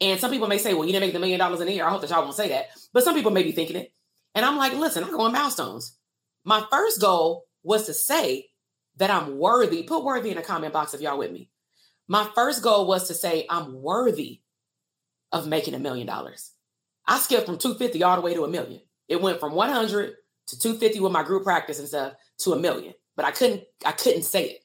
And 0.00 0.20
some 0.20 0.30
people 0.30 0.48
may 0.48 0.58
say, 0.58 0.74
well, 0.74 0.84
you 0.84 0.92
didn't 0.92 1.06
make 1.06 1.12
the 1.12 1.18
million 1.18 1.38
dollars 1.38 1.60
in 1.60 1.68
a 1.68 1.70
year. 1.70 1.86
I 1.86 1.90
hope 1.90 2.02
that 2.02 2.10
y'all 2.10 2.22
won't 2.22 2.34
say 2.34 2.48
that. 2.50 2.66
But 2.92 3.04
some 3.04 3.14
people 3.14 3.30
may 3.30 3.42
be 3.42 3.52
thinking 3.52 3.76
it. 3.76 3.92
And 4.34 4.44
I'm 4.44 4.58
like, 4.58 4.74
listen, 4.74 5.02
I'm 5.02 5.10
going 5.10 5.32
milestones. 5.32 5.96
My 6.44 6.64
first 6.70 7.00
goal 7.00 7.44
was 7.62 7.86
to 7.86 7.94
say 7.94 8.48
that 8.96 9.10
I'm 9.10 9.38
worthy. 9.38 9.82
Put 9.82 10.04
worthy 10.04 10.30
in 10.30 10.36
the 10.36 10.42
comment 10.42 10.72
box 10.72 10.94
if 10.94 11.00
y'all 11.00 11.18
with 11.18 11.32
me. 11.32 11.50
My 12.08 12.28
first 12.34 12.62
goal 12.62 12.86
was 12.86 13.08
to 13.08 13.14
say 13.14 13.46
I'm 13.48 13.80
worthy 13.80 14.42
of 15.32 15.48
making 15.48 15.74
a 15.74 15.78
million 15.78 16.06
dollars. 16.06 16.52
I 17.06 17.18
skipped 17.18 17.46
from 17.46 17.58
250 17.58 18.02
all 18.02 18.16
the 18.16 18.22
way 18.22 18.34
to 18.34 18.44
a 18.44 18.48
million. 18.48 18.80
It 19.08 19.20
went 19.20 19.40
from 19.40 19.54
100 19.54 20.14
to 20.48 20.58
250 20.58 21.00
with 21.00 21.12
my 21.12 21.22
group 21.22 21.44
practice 21.44 21.78
and 21.78 21.88
stuff 21.88 22.14
to 22.38 22.52
a 22.52 22.58
million. 22.58 22.94
But 23.16 23.24
I 23.24 23.30
couldn't, 23.30 23.62
I 23.84 23.92
couldn't 23.92 24.22
say 24.22 24.44
it 24.44 24.60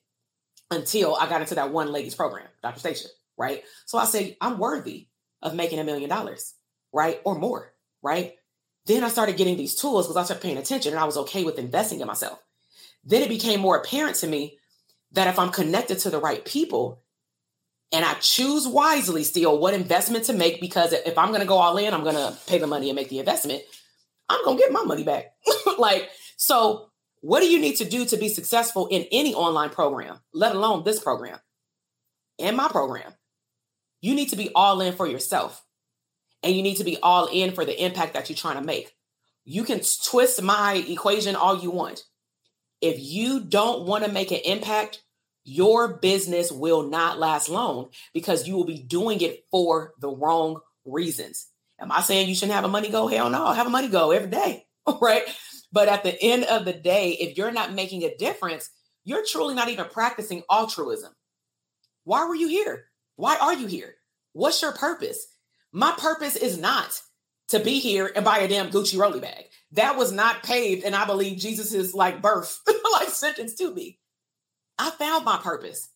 until 0.72 1.16
I 1.16 1.28
got 1.28 1.42
into 1.42 1.56
that 1.56 1.72
one 1.72 1.92
ladies 1.92 2.16
program, 2.16 2.48
Dr. 2.64 2.80
Station, 2.80 3.12
right? 3.38 3.64
So 3.86 3.98
I 3.98 4.06
say, 4.06 4.38
I'm 4.42 4.58
worthy 4.58 5.08
of 5.42 5.54
making 5.54 5.80
a 5.80 5.84
million 5.84 6.10
dollars, 6.10 6.56
right? 6.94 7.20
Or 7.26 7.38
more, 7.38 7.74
right? 8.02 8.34
Then 8.86 9.04
I 9.04 9.10
started 9.10 9.38
getting 9.38 9.58
these 9.58 9.76
tools 9.76 10.08
because 10.08 10.18
I 10.18 10.24
started 10.24 10.42
paying 10.42 10.58
attention 10.58 10.94
and 10.94 11.00
I 11.00 11.06
was 11.06 11.18
okay 11.18 11.44
with 11.44 11.60
investing 11.60 12.00
in 12.00 12.08
myself. 12.08 12.40
Then 13.04 13.22
it 13.22 13.30
became 13.30 13.60
more 13.60 13.78
apparent 13.78 14.16
to 14.18 14.28
me 14.28 14.58
that 15.12 15.28
if 15.28 15.38
I'm 15.38 15.52
connected 15.52 16.00
to 16.00 16.10
the 16.10 16.20
right 16.20 16.44
people 16.44 17.02
and 17.92 18.06
I 18.06 18.14
choose 18.16 18.68
wisely 18.68 19.24
still 19.24 19.60
what 19.60 19.74
investment 19.74 20.26
to 20.26 20.34
make, 20.34 20.62
because 20.62 20.94
if 20.94 21.18
I'm 21.18 21.30
going 21.30 21.42
to 21.42 21.48
go 21.48 21.58
all 21.58 21.78
in, 21.78 21.94
I'm 21.94 22.04
going 22.04 22.16
to 22.16 22.38
pay 22.48 22.58
the 22.58 22.68
money 22.68 22.90
and 22.90 22.96
make 22.96 23.10
the 23.10 23.20
investment, 23.20 23.64
I'm 24.30 24.44
going 24.46 24.58
to 24.58 24.64
get 24.64 24.72
my 24.72 24.84
money 24.84 25.04
back. 25.04 25.34
like, 25.78 26.10
so 26.38 26.91
what 27.22 27.40
do 27.40 27.48
you 27.48 27.60
need 27.60 27.78
to 27.78 27.86
do 27.86 28.06
to 28.06 28.18
be 28.18 28.30
successful 28.30 28.88
in 28.88 29.06
any 29.12 29.34
online 29.34 29.70
program, 29.70 30.20
let 30.34 30.56
alone 30.56 30.84
this 30.84 31.00
program 31.00 31.40
and 32.40 32.58
my 32.58 32.68
program? 32.68 33.14
You 34.02 34.16
need 34.16 34.30
to 34.30 34.36
be 34.36 34.50
all 34.56 34.82
in 34.82 34.94
for 34.94 35.08
yourself 35.08 35.64
and 36.44 36.56
you 36.56 36.64
need 36.64 36.78
to 36.78 36.84
be 36.84 36.98
all 37.02 37.28
in 37.32 37.54
for 37.54 37.66
the 37.66 37.84
impact 37.84 38.16
that 38.16 38.30
you're 38.30 38.36
trying 38.36 38.56
to 38.56 38.66
make. 38.66 38.96
You 39.46 39.64
can 39.64 39.82
twist 40.04 40.42
my 40.42 40.84
equation 40.88 41.36
all 41.36 41.60
you 41.60 41.72
want. 41.72 42.04
If 42.82 43.00
you 43.00 43.40
don't 43.40 43.86
want 43.86 44.04
to 44.04 44.12
make 44.12 44.32
an 44.32 44.40
impact, 44.44 45.04
your 45.44 46.00
business 46.00 46.52
will 46.52 46.90
not 46.90 47.20
last 47.20 47.50
long 47.50 47.90
because 48.14 48.48
you 48.48 48.56
will 48.56 48.66
be 48.66 48.80
doing 48.80 49.22
it 49.22 49.46
for 49.52 49.94
the 50.00 50.10
wrong 50.10 50.60
reasons. 50.86 51.48
Am 51.80 51.92
I 51.92 52.02
saying 52.02 52.30
you 52.30 52.36
shouldn't 52.36 52.56
have 52.56 52.64
a 52.64 52.70
money 52.70 52.90
go? 52.90 53.08
Hell 53.08 53.30
no, 53.30 53.52
have 53.52 53.68
a 53.68 53.72
money 53.72 53.88
go 53.88 54.12
every 54.12 54.30
day, 54.30 54.66
right? 55.02 55.24
But 55.72 55.88
at 55.88 56.04
the 56.04 56.22
end 56.22 56.44
of 56.46 56.66
the 56.66 56.74
day, 56.74 57.12
if 57.12 57.38
you're 57.38 57.52
not 57.52 57.74
making 57.74 58.04
a 58.04 58.16
difference, 58.18 58.70
you're 59.04 59.26
truly 59.26 59.56
not 59.56 59.70
even 59.70 59.86
practicing 59.86 60.44
altruism. 60.50 61.14
Why 62.04 62.26
were 62.26 62.36
you 62.36 62.48
here? 62.48 62.86
Why 63.16 63.38
are 63.40 63.54
you 63.54 63.68
here? 63.68 63.96
What's 64.34 64.62
your 64.62 64.74
purpose? 64.74 65.28
My 65.72 65.94
purpose 65.98 66.36
is 66.36 66.58
not 66.58 67.02
to 67.50 67.60
be 67.60 67.80
here 67.80 68.12
and 68.16 68.26
buy 68.26 68.40
a 68.40 68.48
damn 68.48 68.70
Gucci 68.70 68.98
rolly 68.98 69.20
bag. 69.20 69.46
That 69.74 69.98
was 69.98 70.12
not 70.12 70.44
paved, 70.44 70.84
and 70.84 70.96
I 70.96 71.06
believe 71.06 71.38
Jesus's 71.38 71.94
like 71.94 72.22
birth, 72.22 72.60
like 72.94 73.10
sentence 73.10 73.56
to 73.56 73.74
me. 73.74 74.00
I 74.78 74.90
found 74.92 75.26
my 75.26 75.38
purpose 75.38 75.90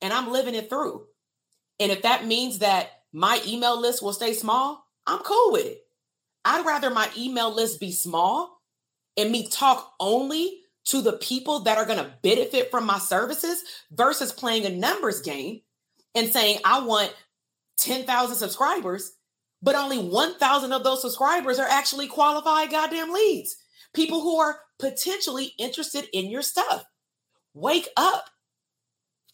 and 0.00 0.12
I'm 0.12 0.30
living 0.30 0.54
it 0.54 0.68
through. 0.68 1.06
And 1.80 1.90
if 1.90 2.02
that 2.02 2.26
means 2.26 2.58
that 2.58 2.90
my 3.12 3.40
email 3.46 3.80
list 3.80 4.02
will 4.02 4.12
stay 4.12 4.34
small, 4.34 4.84
I'm 5.06 5.20
cool 5.20 5.52
with 5.52 5.66
it. 5.66 5.80
I'd 6.44 6.66
rather 6.66 6.90
my 6.90 7.08
email 7.16 7.52
list 7.52 7.80
be 7.80 7.92
small 7.92 8.53
and 9.16 9.30
me 9.30 9.48
talk 9.48 9.94
only 10.00 10.60
to 10.86 11.00
the 11.00 11.14
people 11.14 11.60
that 11.60 11.78
are 11.78 11.86
going 11.86 11.98
to 11.98 12.14
benefit 12.22 12.70
from 12.70 12.84
my 12.84 12.98
services 12.98 13.62
versus 13.90 14.32
playing 14.32 14.66
a 14.66 14.70
numbers 14.70 15.22
game 15.22 15.60
and 16.14 16.28
saying, 16.28 16.58
I 16.64 16.84
want 16.84 17.14
10,000 17.78 18.36
subscribers, 18.36 19.12
but 19.62 19.74
only 19.74 19.98
1,000 19.98 20.72
of 20.72 20.84
those 20.84 21.00
subscribers 21.00 21.58
are 21.58 21.68
actually 21.68 22.06
qualified 22.06 22.70
goddamn 22.70 23.12
leads. 23.12 23.56
People 23.94 24.20
who 24.20 24.36
are 24.38 24.60
potentially 24.78 25.52
interested 25.58 26.06
in 26.12 26.30
your 26.30 26.42
stuff. 26.42 26.84
Wake 27.54 27.88
up. 27.96 28.26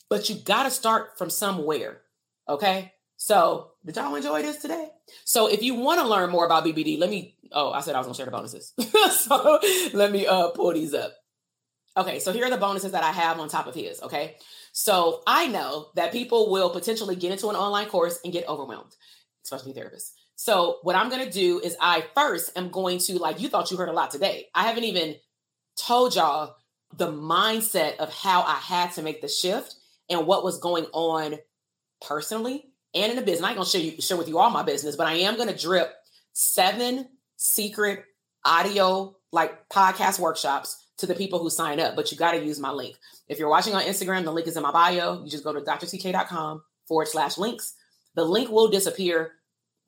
But 0.09 0.29
you 0.29 0.37
got 0.37 0.65
to 0.65 0.71
start 0.71 1.19
from 1.19 1.31
somewhere. 1.31 2.03
Okay. 2.49 2.93
So, 3.23 3.73
did 3.85 3.97
y'all 3.97 4.15
enjoy 4.15 4.41
this 4.41 4.63
today? 4.63 4.89
So, 5.27 5.47
if 5.47 5.63
you 5.63 5.75
want 5.75 6.01
to 6.01 6.09
learn 6.09 6.31
more 6.31 6.47
about 6.47 6.65
BBD, 6.65 6.99
let 6.99 7.11
me. 7.11 7.37
Oh, 7.53 7.71
I 7.71 7.83
said 7.83 7.95
I 7.95 7.99
was 7.99 8.07
going 8.07 8.15
to 8.15 8.17
share 8.17 8.25
the 8.25 8.33
bonuses. 8.33 8.73
so, 9.11 9.61
let 9.93 10.11
me 10.11 10.27
uh, 10.27 10.49
pull 10.53 10.73
these 10.73 10.95
up. 10.95 11.13
Okay. 11.99 12.19
So, 12.19 12.33
here 12.33 12.47
are 12.47 12.51
the 12.51 12.57
bonuses 12.57 12.93
that 12.93 13.05
I 13.05 13.13
have 13.13 13.39
on 13.39 13.51
top 13.51 13.67
of 13.67 13.75
his. 13.75 14.01
Okay. 14.01 14.37
So, 14.73 15.23
I 15.27 15.49
know 15.49 15.89
that 15.97 16.13
people 16.13 16.51
will 16.51 16.71
potentially 16.71 17.15
get 17.15 17.31
into 17.31 17.51
an 17.51 17.57
online 17.57 17.89
course 17.89 18.19
and 18.25 18.33
get 18.33 18.49
overwhelmed, 18.49 18.97
especially 19.45 19.75
therapists. 19.75 20.13
So, 20.37 20.79
what 20.81 20.97
I'm 20.97 21.11
going 21.11 21.27
to 21.27 21.31
do 21.31 21.61
is 21.61 21.77
I 21.79 22.05
first 22.15 22.57
am 22.57 22.71
going 22.71 23.01
to, 23.01 23.19
like, 23.19 23.39
you 23.39 23.51
thought 23.51 23.71
you 23.71 23.77
heard 23.77 23.91
a 23.91 23.93
lot 23.93 24.13
today. 24.13 24.47
I 24.55 24.63
haven't 24.63 24.85
even 24.85 25.17
told 25.77 26.15
y'all 26.15 26.57
the 26.97 27.13
mindset 27.13 27.99
of 27.99 28.11
how 28.15 28.41
I 28.41 28.55
had 28.55 28.93
to 28.93 29.03
make 29.03 29.21
the 29.21 29.29
shift 29.29 29.75
and 30.09 30.27
what 30.27 30.43
was 30.43 30.59
going 30.59 30.87
on 30.95 31.35
personally 32.01 32.70
and 32.95 33.11
in 33.11 33.17
the 33.17 33.23
business. 33.23 33.45
I 33.45 33.51
ain't 33.51 33.57
gonna 33.57 33.69
share 33.69 33.81
you 33.81 34.01
share 34.01 34.17
with 34.17 34.29
you 34.29 34.39
all 34.39 34.51
my 34.51 34.63
business, 34.63 34.97
but 34.97 35.07
I 35.07 35.15
am 35.15 35.37
gonna 35.37 35.57
drip 35.57 35.93
seven 36.33 37.09
secret 37.37 38.05
audio 38.45 39.17
like 39.33 39.69
podcast 39.69 40.19
workshops 40.19 40.85
to 40.99 41.07
the 41.07 41.15
people 41.15 41.39
who 41.39 41.51
sign 41.51 41.81
up. 41.81 41.97
But 41.97 42.11
you 42.13 42.19
got 42.19 42.33
to 42.33 42.45
use 42.45 42.61
my 42.61 42.71
link. 42.71 42.97
If 43.29 43.39
you're 43.39 43.49
watching 43.49 43.75
on 43.75 43.83
Instagram, 43.83 44.25
the 44.25 44.33
link 44.33 44.47
is 44.47 44.57
in 44.57 44.63
my 44.63 44.73
bio. 44.73 45.23
You 45.23 45.31
just 45.31 45.45
go 45.45 45.53
to 45.53 45.61
drtk.com 45.61 46.63
forward 46.87 47.09
slash 47.09 47.39
links. 47.39 47.75
The 48.15 48.25
link 48.25 48.51
will 48.51 48.69
disappear 48.69 49.33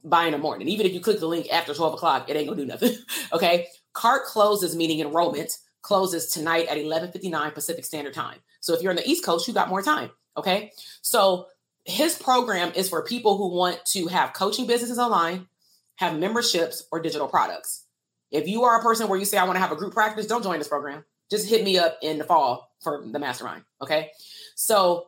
by 0.05 0.27
in 0.27 0.33
the 0.33 0.39
morning. 0.39 0.69
Even 0.69 0.87
if 0.87 0.93
you 0.93 1.01
click 1.01 1.21
the 1.21 1.27
link 1.27 1.49
after 1.53 1.75
12 1.75 1.95
o'clock, 1.95 2.29
it 2.29 2.37
ain't 2.37 2.49
gonna 2.49 2.61
do 2.61 2.67
nothing. 2.67 2.97
okay. 3.33 3.67
Cart 3.93 4.25
closes, 4.25 4.75
meaning 4.75 5.01
enrollment 5.01 5.59
closes 5.83 6.29
tonight 6.29 6.69
at 6.69 6.79
11:59 6.79 7.55
Pacific 7.55 7.85
Standard 7.85 8.15
Time. 8.15 8.39
So 8.61 8.75
if 8.75 8.83
you're 8.83 8.91
on 8.91 8.97
the 8.97 9.09
East 9.09 9.25
Coast, 9.25 9.47
you 9.47 9.55
got 9.55 9.69
more 9.69 9.83
time, 9.83 10.11
okay? 10.37 10.73
So 11.03 11.49
his 11.85 12.15
program 12.15 12.73
is 12.75 12.89
for 12.89 13.03
people 13.03 13.37
who 13.37 13.49
want 13.49 13.85
to 13.87 14.07
have 14.07 14.33
coaching 14.33 14.67
businesses 14.67 14.99
online, 14.99 15.49
have 15.97 16.19
memberships 16.19 16.87
or 16.93 17.01
digital 17.01 17.29
products. 17.29 17.85
If 18.31 18.49
you 18.49 18.63
are 18.65 18.79
a 18.79 18.83
person 18.83 19.09
where 19.09 19.19
you 19.19 19.25
say 19.25 19.37
I 19.37 19.45
want 19.45 19.57
to 19.57 19.61
have 19.61 19.73
a 19.73 19.77
group 19.77 19.93
practice, 19.93 20.27
don't 20.27 20.43
join 20.43 20.59
this 20.59 20.69
program. 20.69 21.05
Just 21.31 21.49
hit 21.49 21.65
me 21.65 21.79
up 21.79 21.99
in 22.03 22.19
the 22.19 22.25
fall 22.25 22.71
for 22.83 23.05
the 23.05 23.19
mastermind, 23.19 23.65
okay? 23.81 24.11
So 24.55 25.07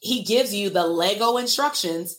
he 0.00 0.22
gives 0.22 0.54
you 0.54 0.70
the 0.70 0.86
Lego 0.86 1.36
instructions, 1.36 2.18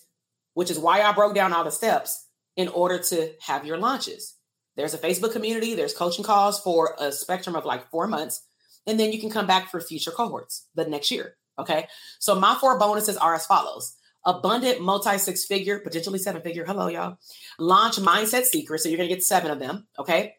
which 0.54 0.72
is 0.72 0.80
why 0.80 1.02
I 1.02 1.12
broke 1.14 1.36
down 1.36 1.54
all 1.54 1.64
the 1.64 1.72
steps 1.72 2.28
in 2.56 2.68
order 2.70 3.00
to 3.00 3.32
have 3.41 3.66
your 3.66 3.78
launches. 3.78 4.36
There's 4.76 4.94
a 4.94 4.98
Facebook 4.98 5.34
community, 5.34 5.76
there's 5.76 5.94
coaching 5.94 6.24
calls 6.24 6.60
for 6.60 6.96
a 7.00 7.12
spectrum 7.12 7.56
of 7.56 7.66
like 7.66 7.89
four 7.89 8.08
months. 8.08 8.46
And 8.86 9.00
then 9.00 9.12
you 9.12 9.20
can 9.20 9.30
come 9.30 9.48
back 9.48 9.70
for 9.70 9.80
future 9.80 10.12
cohorts 10.12 10.68
the 10.76 10.86
next 10.86 11.12
year. 11.12 11.36
Okay. 11.60 11.88
So 12.20 12.39
my 12.39 12.56
four 12.56 12.80
bonuses 12.80 13.18
are 13.18 13.36
as 13.36 13.45
follows 13.45 13.95
abundant 14.26 14.82
multi 14.82 15.18
six 15.18 15.45
figure, 15.45 15.80
potentially 15.80 16.20
seven 16.20 16.41
figure. 16.41 16.66
Hello, 16.66 16.88
y'all. 16.88 17.18
Launch 17.60 17.97
mindset 17.97 18.43
secrets. 18.43 18.84
So 18.84 18.89
you're 18.89 18.97
going 18.97 19.10
to 19.10 19.16
get 19.16 19.24
seven 19.24 19.51
of 19.51 19.60
them. 19.60 19.88
Okay. 19.99 20.36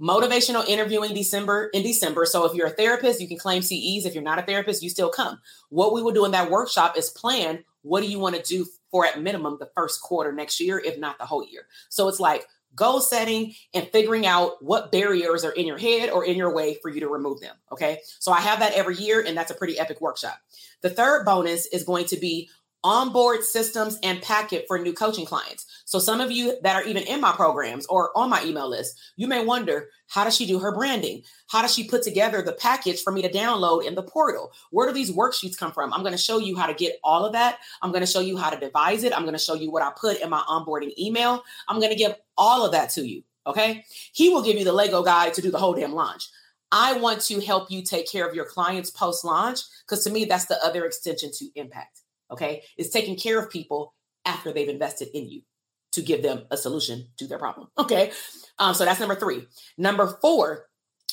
Motivational 0.00 0.66
interviewing 0.66 1.14
December 1.14 1.70
in 1.72 1.82
December. 1.82 2.26
So 2.26 2.44
if 2.44 2.54
you're 2.54 2.66
a 2.66 2.70
therapist, 2.70 3.20
you 3.20 3.28
can 3.28 3.38
claim 3.38 3.62
CEs. 3.62 4.04
If 4.04 4.14
you're 4.14 4.24
not 4.24 4.40
a 4.40 4.42
therapist, 4.42 4.82
you 4.82 4.90
still 4.90 5.08
come. 5.08 5.38
What 5.68 5.92
we 5.92 6.02
will 6.02 6.12
do 6.12 6.24
in 6.24 6.32
that 6.32 6.50
workshop 6.50 6.96
is 6.96 7.10
plan 7.10 7.64
what 7.82 8.02
do 8.02 8.08
you 8.08 8.18
want 8.18 8.34
to 8.34 8.42
do 8.42 8.66
for 8.90 9.06
at 9.06 9.22
minimum 9.22 9.56
the 9.60 9.70
first 9.74 10.00
quarter 10.00 10.32
next 10.32 10.58
year, 10.58 10.78
if 10.78 10.98
not 10.98 11.18
the 11.18 11.26
whole 11.26 11.46
year. 11.46 11.66
So 11.90 12.08
it's 12.08 12.18
like 12.18 12.46
goal 12.74 13.00
setting 13.00 13.54
and 13.72 13.88
figuring 13.88 14.26
out 14.26 14.62
what 14.62 14.92
barriers 14.92 15.44
are 15.44 15.52
in 15.52 15.66
your 15.66 15.78
head 15.78 16.10
or 16.10 16.24
in 16.24 16.36
your 16.36 16.54
way 16.54 16.78
for 16.82 16.88
you 16.88 17.00
to 17.00 17.08
remove 17.08 17.40
them. 17.40 17.56
Okay. 17.72 18.00
So 18.20 18.32
I 18.32 18.40
have 18.40 18.60
that 18.60 18.72
every 18.72 18.96
year, 18.96 19.24
and 19.26 19.36
that's 19.36 19.50
a 19.50 19.54
pretty 19.54 19.78
epic 19.78 20.00
workshop. 20.00 20.38
The 20.82 20.90
third 20.90 21.24
bonus 21.24 21.66
is 21.66 21.84
going 21.84 22.06
to 22.06 22.16
be 22.16 22.50
onboard 22.84 23.42
systems 23.42 23.98
and 24.02 24.20
packet 24.20 24.66
for 24.68 24.78
new 24.78 24.92
coaching 24.92 25.24
clients. 25.24 25.66
So 25.86 25.98
some 25.98 26.20
of 26.20 26.30
you 26.30 26.58
that 26.62 26.76
are 26.76 26.84
even 26.84 27.02
in 27.04 27.20
my 27.20 27.32
programs 27.32 27.86
or 27.86 28.16
on 28.16 28.28
my 28.28 28.44
email 28.44 28.68
list, 28.68 29.00
you 29.16 29.26
may 29.26 29.42
wonder, 29.42 29.88
how 30.08 30.24
does 30.24 30.36
she 30.36 30.46
do 30.46 30.58
her 30.58 30.70
branding? 30.70 31.22
How 31.48 31.62
does 31.62 31.74
she 31.74 31.88
put 31.88 32.02
together 32.02 32.42
the 32.42 32.52
package 32.52 33.00
for 33.00 33.10
me 33.10 33.22
to 33.22 33.30
download 33.30 33.86
in 33.86 33.94
the 33.94 34.02
portal? 34.02 34.52
Where 34.70 34.86
do 34.86 34.92
these 34.92 35.10
worksheets 35.10 35.56
come 35.56 35.72
from? 35.72 35.94
I'm 35.94 36.02
going 36.02 36.12
to 36.12 36.18
show 36.18 36.38
you 36.38 36.56
how 36.56 36.66
to 36.66 36.74
get 36.74 36.98
all 37.02 37.24
of 37.24 37.32
that. 37.32 37.58
I'm 37.80 37.90
going 37.90 38.04
to 38.04 38.10
show 38.10 38.20
you 38.20 38.36
how 38.36 38.50
to 38.50 38.60
devise 38.60 39.02
it. 39.02 39.16
I'm 39.16 39.22
going 39.22 39.32
to 39.32 39.38
show 39.38 39.54
you 39.54 39.70
what 39.70 39.82
I 39.82 39.90
put 39.98 40.20
in 40.20 40.28
my 40.28 40.42
onboarding 40.46 40.92
email. 40.98 41.42
I'm 41.66 41.80
going 41.80 41.92
to 41.92 41.98
give 41.98 42.14
all 42.36 42.66
of 42.66 42.72
that 42.72 42.90
to 42.90 43.08
you. 43.08 43.24
Okay. 43.46 43.84
He 44.12 44.28
will 44.28 44.42
give 44.42 44.58
you 44.58 44.64
the 44.64 44.72
Lego 44.72 45.02
guide 45.02 45.32
to 45.34 45.42
do 45.42 45.50
the 45.50 45.58
whole 45.58 45.74
damn 45.74 45.94
launch. 45.94 46.28
I 46.70 46.98
want 46.98 47.22
to 47.22 47.40
help 47.40 47.70
you 47.70 47.82
take 47.82 48.10
care 48.10 48.28
of 48.28 48.34
your 48.34 48.46
clients 48.46 48.90
post 48.90 49.24
launch 49.24 49.60
because 49.86 50.04
to 50.04 50.10
me, 50.10 50.26
that's 50.26 50.46
the 50.46 50.62
other 50.62 50.84
extension 50.84 51.30
to 51.38 51.48
impact 51.54 52.00
okay, 52.34 52.62
is 52.76 52.90
taking 52.90 53.16
care 53.16 53.38
of 53.38 53.50
people 53.50 53.94
after 54.24 54.52
they've 54.52 54.68
invested 54.68 55.08
in 55.14 55.28
you 55.28 55.42
to 55.92 56.02
give 56.02 56.22
them 56.22 56.44
a 56.50 56.56
solution 56.56 57.06
to 57.18 57.26
their 57.26 57.38
problem. 57.38 57.68
Okay. 57.78 58.12
Um, 58.58 58.74
so 58.74 58.84
that's 58.84 59.00
number 59.00 59.14
three. 59.14 59.46
Number 59.78 60.18
four 60.20 60.66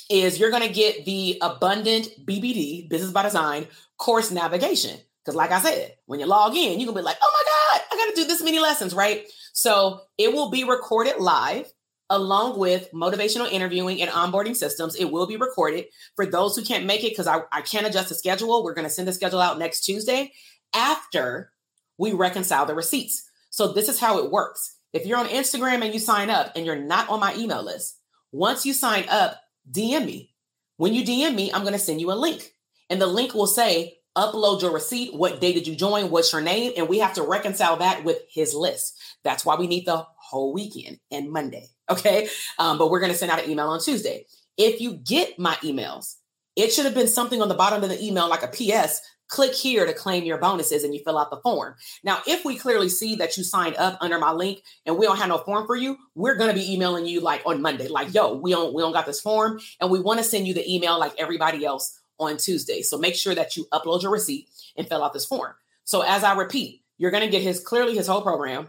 is 0.09 0.39
you're 0.39 0.49
going 0.49 0.67
to 0.67 0.74
get 0.74 1.05
the 1.05 1.38
abundant 1.41 2.09
BBD, 2.26 2.89
business 2.89 3.11
by 3.11 3.24
design 3.24 3.67
course 3.97 4.32
navigation. 4.32 4.99
Because, 5.24 5.36
like 5.36 5.51
I 5.51 5.61
said, 5.61 5.95
when 6.07 6.19
you 6.19 6.26
log 6.26 6.55
in, 6.55 6.80
you're 6.80 6.88
going 6.91 6.95
to 6.95 7.01
be 7.01 7.01
like, 7.01 7.17
oh 7.22 7.32
my 7.32 7.80
God, 7.80 7.86
I 7.91 8.05
got 8.05 8.15
to 8.15 8.22
do 8.22 8.28
this 8.28 8.43
many 8.43 8.59
lessons, 8.59 8.95
right? 8.95 9.28
So 9.53 10.01
it 10.17 10.34
will 10.34 10.49
be 10.49 10.63
recorded 10.63 11.17
live 11.19 11.72
along 12.09 12.59
with 12.59 12.91
motivational 12.91 13.49
interviewing 13.49 14.01
and 14.01 14.09
onboarding 14.09 14.55
systems. 14.55 14.95
It 14.95 15.05
will 15.05 15.28
be 15.28 15.38
recorded 15.38 15.86
for 16.15 16.26
those 16.26 16.55
who 16.55 16.63
can't 16.63 16.86
make 16.86 17.03
it 17.03 17.11
because 17.11 17.28
I, 17.28 17.41
I 17.51 17.61
can't 17.61 17.86
adjust 17.86 18.09
the 18.09 18.15
schedule. 18.15 18.63
We're 18.63 18.74
going 18.74 18.88
to 18.88 18.93
send 18.93 19.07
the 19.07 19.13
schedule 19.13 19.39
out 19.39 19.59
next 19.59 19.82
Tuesday 19.82 20.34
after 20.74 21.51
we 21.97 22.13
reconcile 22.13 22.65
the 22.65 22.76
receipts. 22.76 23.30
So 23.49 23.74
this 23.74 23.89
is 23.89 23.99
how 23.99 24.19
it 24.19 24.32
works. 24.32 24.78
If 24.93 25.05
you're 25.05 25.17
on 25.17 25.28
Instagram 25.28 25.84
and 25.84 25.93
you 25.93 25.99
sign 25.99 26.30
up 26.30 26.51
and 26.55 26.65
you're 26.65 26.76
not 26.76 27.09
on 27.09 27.19
my 27.19 27.36
email 27.36 27.63
list, 27.63 27.97
once 28.32 28.65
you 28.65 28.74
sign 28.74 29.05
up, 29.09 29.39
DM 29.69 30.05
me. 30.05 30.34
When 30.78 30.93
you 30.93 31.03
DM 31.03 31.36
me, 31.36 31.51
I'm 31.53 31.61
going 31.61 31.74
to 31.74 31.80
send 31.80 32.01
you 32.01 32.11
a 32.11 32.13
link. 32.13 32.53
And 32.89 32.99
the 32.99 33.07
link 33.07 33.34
will 33.34 33.47
say, 33.47 33.97
upload 34.17 34.61
your 34.61 34.74
receipt. 34.74 35.13
What 35.13 35.39
day 35.39 35.53
did 35.53 35.67
you 35.67 35.76
join? 35.76 36.09
What's 36.09 36.34
your 36.34 36.41
name? 36.41 36.74
And 36.76 36.89
we 36.89 36.99
have 36.99 37.13
to 37.13 37.24
reconcile 37.24 37.78
that 37.78 38.03
with 38.03 38.17
his 38.30 38.53
list. 38.53 38.99
That's 39.24 39.45
why 39.45 39.55
we 39.55 39.67
need 39.67 39.86
the 39.86 40.05
whole 40.17 40.53
weekend 40.53 40.99
and 41.09 41.32
Monday. 41.32 41.67
Okay. 41.89 42.28
Um, 42.57 42.78
but 42.78 42.89
we're 42.89 42.99
going 42.99 43.11
to 43.11 43.17
send 43.17 43.32
out 43.32 43.43
an 43.43 43.49
email 43.49 43.67
on 43.67 43.80
Tuesday. 43.80 44.26
If 44.57 44.82
you 44.82 44.93
get 44.93 45.38
my 45.38 45.55
emails, 45.55 46.15
it 46.55 46.72
should 46.72 46.86
have 46.86 46.93
been 46.93 47.07
something 47.07 47.41
on 47.41 47.47
the 47.47 47.55
bottom 47.55 47.84
of 47.84 47.89
the 47.89 48.03
email, 48.03 48.28
like 48.30 48.43
a 48.43 48.47
PS. 48.47 49.01
Click 49.32 49.54
here 49.54 49.86
to 49.86 49.94
claim 49.94 50.26
your 50.26 50.38
bonuses 50.38 50.84
and 50.84 50.94
you 50.94 51.00
fill 51.06 51.18
out 51.18 51.30
the 51.30 51.38
form. 51.38 51.76
Now, 52.04 52.20
if 52.28 52.44
we 52.44 52.58
clearly 52.58 52.90
see 52.90 53.16
that 53.16 53.38
you 53.38 53.46
signed 53.46 53.78
up 53.78 53.98
under 54.02 54.20
my 54.20 54.34
link 54.34 54.62
and 54.86 54.98
we 54.98 55.06
don't 55.06 55.16
have 55.16 55.30
no 55.30 55.38
form 55.38 55.66
for 55.66 55.78
you, 55.78 55.96
we're 56.16 56.36
gonna 56.36 56.54
be 56.54 56.74
emailing 56.74 57.06
you 57.06 57.22
like 57.22 57.42
on 57.46 57.62
Monday, 57.62 57.88
like, 57.88 58.14
yo, 58.14 58.34
we 58.34 58.52
don't 58.52 58.74
we 58.74 58.82
don't 58.82 58.92
got 58.92 59.06
this 59.06 59.22
form, 59.22 59.62
and 59.80 59.90
we 59.90 60.02
want 60.02 60.20
to 60.20 60.26
send 60.26 60.48
you 60.48 60.54
the 60.54 60.70
email 60.70 61.00
like 61.00 61.14
everybody 61.18 61.64
else 61.64 61.98
on 62.20 62.36
Tuesday. 62.36 62.82
So 62.82 62.98
make 62.98 63.16
sure 63.16 63.34
that 63.34 63.56
you 63.56 63.68
upload 63.72 64.02
your 64.02 64.12
receipt 64.12 64.50
and 64.76 64.86
fill 64.86 65.02
out 65.02 65.14
this 65.14 65.26
form. 65.26 65.54
So 65.86 66.02
as 66.02 66.26
I 66.26 66.36
repeat, 66.36 66.82
you're 66.98 67.12
gonna 67.12 67.30
get 67.30 67.42
his 67.42 67.62
clearly 67.62 67.96
his 67.96 68.08
whole 68.08 68.22
program, 68.22 68.68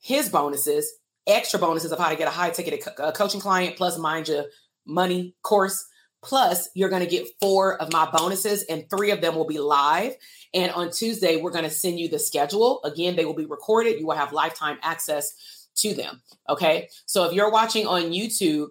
his 0.00 0.30
bonuses, 0.30 0.90
extra 1.26 1.60
bonuses 1.60 1.92
of 1.92 1.98
how 1.98 2.08
to 2.08 2.16
get 2.16 2.28
a 2.28 2.30
high 2.30 2.48
ticket 2.48 2.82
co- 2.82 3.12
coaching 3.12 3.42
client, 3.42 3.76
plus 3.76 3.98
Mind 3.98 4.28
Your 4.28 4.46
Money 4.86 5.34
course 5.42 5.84
Plus, 6.22 6.68
you're 6.74 6.88
going 6.88 7.04
to 7.04 7.08
get 7.08 7.28
four 7.40 7.80
of 7.80 7.92
my 7.92 8.10
bonuses, 8.10 8.64
and 8.64 8.88
three 8.90 9.10
of 9.10 9.20
them 9.20 9.36
will 9.36 9.46
be 9.46 9.58
live. 9.58 10.14
And 10.52 10.72
on 10.72 10.90
Tuesday, 10.90 11.36
we're 11.36 11.52
going 11.52 11.64
to 11.64 11.70
send 11.70 12.00
you 12.00 12.08
the 12.08 12.18
schedule. 12.18 12.82
Again, 12.84 13.16
they 13.16 13.24
will 13.24 13.34
be 13.34 13.46
recorded. 13.46 14.00
You 14.00 14.06
will 14.06 14.16
have 14.16 14.32
lifetime 14.32 14.78
access 14.82 15.68
to 15.76 15.94
them. 15.94 16.20
Okay. 16.48 16.88
So 17.06 17.24
if 17.24 17.32
you're 17.32 17.50
watching 17.50 17.86
on 17.86 18.10
YouTube, 18.10 18.68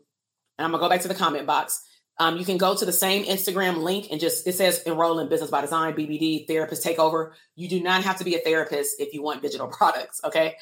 and 0.57 0.65
I'm 0.65 0.71
going 0.71 0.81
to 0.81 0.85
go 0.85 0.89
back 0.89 1.01
to 1.01 1.07
the 1.07 1.15
comment 1.15 1.45
box, 1.45 1.81
um, 2.19 2.37
you 2.37 2.45
can 2.45 2.57
go 2.57 2.75
to 2.75 2.83
the 2.83 2.91
same 2.91 3.25
Instagram 3.25 3.77
link 3.77 4.07
and 4.11 4.19
just, 4.19 4.47
it 4.47 4.53
says 4.53 4.81
enroll 4.83 5.19
in 5.19 5.29
business 5.29 5.51
by 5.51 5.61
design, 5.61 5.93
BBD, 5.93 6.47
therapist 6.47 6.83
takeover. 6.83 7.31
You 7.55 7.69
do 7.69 7.81
not 7.81 8.03
have 8.03 8.17
to 8.17 8.23
be 8.23 8.35
a 8.35 8.39
therapist 8.39 8.99
if 8.99 9.13
you 9.13 9.21
want 9.21 9.41
digital 9.41 9.67
products. 9.71 10.19
Okay. 10.23 10.55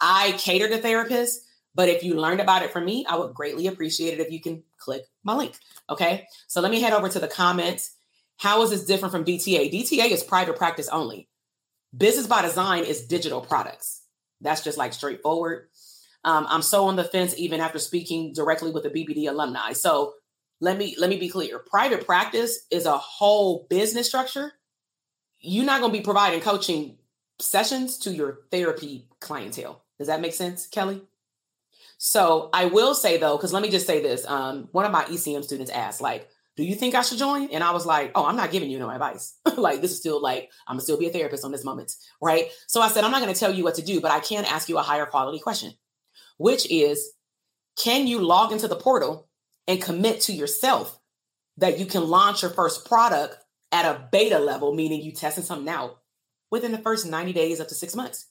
I 0.00 0.32
cater 0.38 0.68
to 0.68 0.78
therapists. 0.78 1.38
But 1.74 1.88
if 1.88 2.02
you 2.02 2.14
learned 2.14 2.40
about 2.40 2.62
it 2.62 2.72
from 2.72 2.84
me, 2.84 3.06
I 3.08 3.16
would 3.16 3.34
greatly 3.34 3.66
appreciate 3.66 4.14
it 4.14 4.20
if 4.20 4.30
you 4.30 4.40
can 4.40 4.62
click 4.78 5.04
my 5.24 5.34
link. 5.34 5.56
Okay. 5.88 6.26
So 6.46 6.60
let 6.60 6.70
me 6.70 6.80
head 6.80 6.92
over 6.92 7.08
to 7.08 7.18
the 7.18 7.28
comments. 7.28 7.96
How 8.36 8.62
is 8.62 8.70
this 8.70 8.84
different 8.84 9.12
from 9.12 9.24
DTA? 9.24 9.72
DTA 9.72 10.10
is 10.10 10.22
private 10.22 10.56
practice 10.56 10.88
only. 10.88 11.28
Business 11.96 12.26
by 12.26 12.42
design 12.42 12.84
is 12.84 13.06
digital 13.06 13.40
products. 13.40 14.02
That's 14.40 14.64
just 14.64 14.78
like 14.78 14.92
straightforward. 14.92 15.68
Um, 16.24 16.46
I'm 16.48 16.62
so 16.62 16.86
on 16.86 16.96
the 16.96 17.04
fence 17.04 17.34
even 17.36 17.60
after 17.60 17.78
speaking 17.78 18.32
directly 18.32 18.70
with 18.70 18.82
the 18.82 18.90
BBD 18.90 19.28
alumni. 19.28 19.72
So 19.72 20.14
let 20.60 20.78
me 20.78 20.94
let 20.98 21.10
me 21.10 21.18
be 21.18 21.28
clear. 21.28 21.58
Private 21.58 22.06
practice 22.06 22.66
is 22.70 22.86
a 22.86 22.96
whole 22.96 23.66
business 23.68 24.08
structure. 24.08 24.52
You're 25.40 25.64
not 25.64 25.80
going 25.80 25.92
to 25.92 25.98
be 25.98 26.04
providing 26.04 26.40
coaching 26.40 26.98
sessions 27.40 27.98
to 27.98 28.12
your 28.12 28.40
therapy 28.50 29.08
clientele. 29.20 29.82
Does 29.98 30.06
that 30.06 30.20
make 30.20 30.34
sense, 30.34 30.66
Kelly? 30.66 31.02
So 32.04 32.50
I 32.52 32.64
will 32.64 32.96
say 32.96 33.16
though, 33.18 33.36
because 33.36 33.52
let 33.52 33.62
me 33.62 33.70
just 33.70 33.86
say 33.86 34.02
this. 34.02 34.26
Um, 34.26 34.68
one 34.72 34.84
of 34.84 34.90
my 34.90 35.04
ECM 35.04 35.44
students 35.44 35.70
asked, 35.70 36.00
like, 36.00 36.28
do 36.56 36.64
you 36.64 36.74
think 36.74 36.96
I 36.96 37.02
should 37.02 37.18
join? 37.18 37.50
And 37.50 37.62
I 37.62 37.70
was 37.70 37.86
like, 37.86 38.10
oh, 38.16 38.26
I'm 38.26 38.34
not 38.34 38.50
giving 38.50 38.70
you 38.70 38.80
no 38.80 38.90
advice. 38.90 39.36
like, 39.56 39.80
this 39.80 39.92
is 39.92 39.98
still 39.98 40.20
like, 40.20 40.50
I'm 40.66 40.74
gonna 40.74 40.82
still 40.82 40.98
be 40.98 41.06
a 41.06 41.12
therapist 41.12 41.44
on 41.44 41.52
this 41.52 41.64
moment, 41.64 41.94
right? 42.20 42.48
So 42.66 42.80
I 42.80 42.88
said, 42.88 43.04
I'm 43.04 43.12
not 43.12 43.20
gonna 43.20 43.36
tell 43.36 43.54
you 43.54 43.62
what 43.62 43.76
to 43.76 43.82
do, 43.82 44.00
but 44.00 44.10
I 44.10 44.18
can 44.18 44.44
ask 44.44 44.68
you 44.68 44.78
a 44.78 44.82
higher 44.82 45.06
quality 45.06 45.38
question, 45.38 45.74
which 46.38 46.68
is, 46.72 47.12
can 47.78 48.08
you 48.08 48.18
log 48.18 48.50
into 48.50 48.66
the 48.66 48.74
portal 48.74 49.28
and 49.68 49.80
commit 49.80 50.22
to 50.22 50.32
yourself 50.32 50.98
that 51.58 51.78
you 51.78 51.86
can 51.86 52.08
launch 52.08 52.42
your 52.42 52.50
first 52.50 52.84
product 52.84 53.36
at 53.70 53.84
a 53.84 54.08
beta 54.10 54.40
level, 54.40 54.74
meaning 54.74 55.02
you 55.02 55.12
testing 55.12 55.44
something 55.44 55.72
out 55.72 56.00
within 56.50 56.72
the 56.72 56.78
first 56.78 57.06
90 57.06 57.32
days 57.32 57.60
up 57.60 57.68
to 57.68 57.76
six 57.76 57.94
months? 57.94 58.26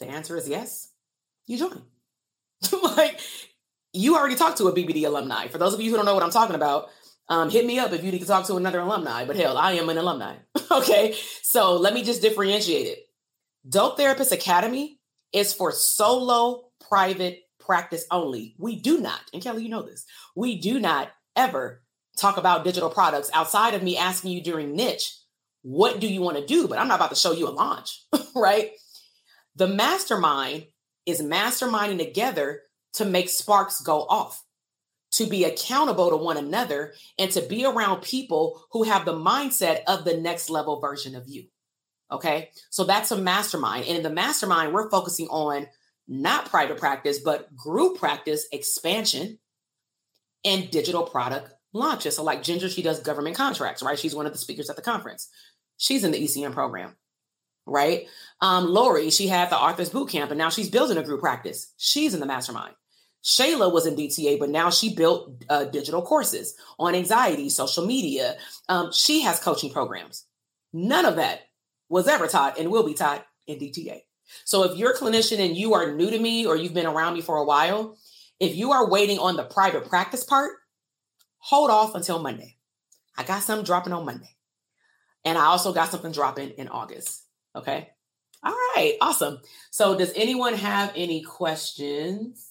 The 0.00 0.08
answer 0.08 0.36
is 0.36 0.48
yes. 0.48 0.88
You 1.46 1.56
join. 1.56 1.82
like 2.96 3.20
you 3.92 4.16
already 4.16 4.36
talked 4.36 4.58
to 4.58 4.68
a 4.68 4.72
BBD 4.72 5.06
alumni. 5.06 5.48
For 5.48 5.58
those 5.58 5.74
of 5.74 5.80
you 5.80 5.90
who 5.90 5.96
don't 5.96 6.06
know 6.06 6.14
what 6.14 6.22
I'm 6.22 6.30
talking 6.30 6.56
about, 6.56 6.88
um, 7.28 7.50
hit 7.50 7.64
me 7.64 7.78
up 7.78 7.92
if 7.92 8.02
you 8.04 8.10
need 8.10 8.20
to 8.20 8.26
talk 8.26 8.46
to 8.46 8.56
another 8.56 8.80
alumni. 8.80 9.24
But 9.24 9.36
hell, 9.36 9.56
I 9.56 9.72
am 9.72 9.88
an 9.88 9.98
alumni. 9.98 10.36
okay. 10.70 11.14
So 11.42 11.76
let 11.76 11.94
me 11.94 12.02
just 12.02 12.22
differentiate 12.22 12.86
it. 12.86 12.98
Dope 13.68 13.96
Therapist 13.96 14.32
Academy 14.32 14.98
is 15.32 15.52
for 15.52 15.70
solo 15.70 16.70
private 16.88 17.42
practice 17.58 18.04
only. 18.10 18.54
We 18.58 18.76
do 18.76 19.00
not, 19.00 19.20
and 19.32 19.42
Kelly, 19.42 19.62
you 19.62 19.68
know 19.68 19.82
this, 19.82 20.04
we 20.34 20.60
do 20.60 20.80
not 20.80 21.10
ever 21.36 21.82
talk 22.16 22.36
about 22.36 22.64
digital 22.64 22.90
products 22.90 23.30
outside 23.32 23.74
of 23.74 23.82
me 23.82 23.96
asking 23.96 24.32
you 24.32 24.42
during 24.42 24.74
niche, 24.74 25.16
what 25.62 26.00
do 26.00 26.08
you 26.08 26.20
want 26.20 26.36
to 26.36 26.46
do? 26.46 26.66
But 26.66 26.78
I'm 26.78 26.88
not 26.88 26.96
about 26.96 27.10
to 27.10 27.16
show 27.16 27.32
you 27.32 27.48
a 27.48 27.50
launch, 27.50 28.02
right? 28.34 28.72
The 29.56 29.68
mastermind 29.68 30.66
is 31.10 31.22
masterminding 31.22 31.98
together 31.98 32.62
to 32.94 33.04
make 33.04 33.28
sparks 33.28 33.80
go 33.80 34.02
off, 34.02 34.44
to 35.12 35.26
be 35.26 35.44
accountable 35.44 36.10
to 36.10 36.16
one 36.16 36.36
another, 36.36 36.94
and 37.18 37.30
to 37.32 37.42
be 37.42 37.64
around 37.64 38.02
people 38.02 38.64
who 38.72 38.84
have 38.84 39.04
the 39.04 39.14
mindset 39.14 39.82
of 39.86 40.04
the 40.04 40.16
next 40.16 40.50
level 40.50 40.80
version 40.80 41.14
of 41.14 41.28
you. 41.28 41.44
Okay. 42.10 42.50
So 42.70 42.84
that's 42.84 43.10
a 43.10 43.16
mastermind. 43.16 43.86
And 43.86 43.96
in 43.96 44.02
the 44.02 44.10
mastermind, 44.10 44.72
we're 44.72 44.90
focusing 44.90 45.28
on 45.28 45.66
not 46.08 46.46
private 46.46 46.78
practice, 46.78 47.20
but 47.20 47.54
group 47.54 47.98
practice 47.98 48.46
expansion 48.52 49.38
and 50.44 50.70
digital 50.70 51.04
product 51.04 51.52
launches. 51.72 52.16
So, 52.16 52.24
like 52.24 52.42
Ginger, 52.42 52.68
she 52.68 52.82
does 52.82 53.00
government 53.00 53.36
contracts, 53.36 53.82
right? 53.82 53.98
She's 53.98 54.14
one 54.14 54.26
of 54.26 54.32
the 54.32 54.38
speakers 54.38 54.68
at 54.68 54.76
the 54.76 54.82
conference. 54.82 55.28
She's 55.76 56.02
in 56.02 56.10
the 56.10 56.22
ECM 56.22 56.52
program 56.52 56.96
right? 57.66 58.06
Um, 58.40 58.66
Lori, 58.66 59.10
she 59.10 59.28
had 59.28 59.50
the 59.50 59.56
Authors 59.56 59.90
Boot 59.90 60.08
Camp, 60.08 60.30
and 60.30 60.38
now 60.38 60.50
she's 60.50 60.70
building 60.70 60.96
a 60.96 61.02
group 61.02 61.20
practice. 61.20 61.72
She's 61.76 62.14
in 62.14 62.20
the 62.20 62.26
mastermind. 62.26 62.74
Shayla 63.22 63.72
was 63.72 63.86
in 63.86 63.96
DTA, 63.96 64.38
but 64.38 64.48
now 64.48 64.70
she 64.70 64.94
built 64.94 65.44
uh, 65.48 65.64
digital 65.64 66.02
courses 66.02 66.54
on 66.78 66.94
anxiety, 66.94 67.50
social 67.50 67.84
media. 67.84 68.36
Um, 68.68 68.92
she 68.92 69.20
has 69.22 69.38
coaching 69.38 69.72
programs. 69.72 70.24
None 70.72 71.04
of 71.04 71.16
that 71.16 71.42
was 71.88 72.08
ever 72.08 72.26
taught 72.26 72.58
and 72.58 72.70
will 72.70 72.86
be 72.86 72.94
taught 72.94 73.26
in 73.46 73.58
DTA. 73.58 74.02
So 74.44 74.64
if 74.64 74.78
you're 74.78 74.92
a 74.92 74.96
clinician 74.96 75.44
and 75.44 75.56
you 75.56 75.74
are 75.74 75.92
new 75.92 76.10
to 76.10 76.18
me 76.18 76.46
or 76.46 76.56
you've 76.56 76.74
been 76.74 76.86
around 76.86 77.14
me 77.14 77.20
for 77.20 77.36
a 77.36 77.44
while, 77.44 77.98
if 78.38 78.56
you 78.56 78.72
are 78.72 78.88
waiting 78.88 79.18
on 79.18 79.36
the 79.36 79.44
private 79.44 79.88
practice 79.88 80.24
part, 80.24 80.52
hold 81.38 81.70
off 81.70 81.94
until 81.94 82.20
Monday. 82.20 82.56
I 83.18 83.24
got 83.24 83.42
something 83.42 83.66
dropping 83.66 83.92
on 83.92 84.06
Monday. 84.06 84.36
And 85.24 85.36
I 85.36 85.46
also 85.46 85.72
got 85.74 85.90
something 85.90 86.12
dropping 86.12 86.50
in 86.50 86.68
August. 86.68 87.24
Okay. 87.56 87.88
All 88.42 88.52
right. 88.52 88.96
Awesome. 89.00 89.38
So, 89.70 89.96
does 89.98 90.12
anyone 90.14 90.54
have 90.54 90.92
any 90.96 91.22
questions? 91.22 92.46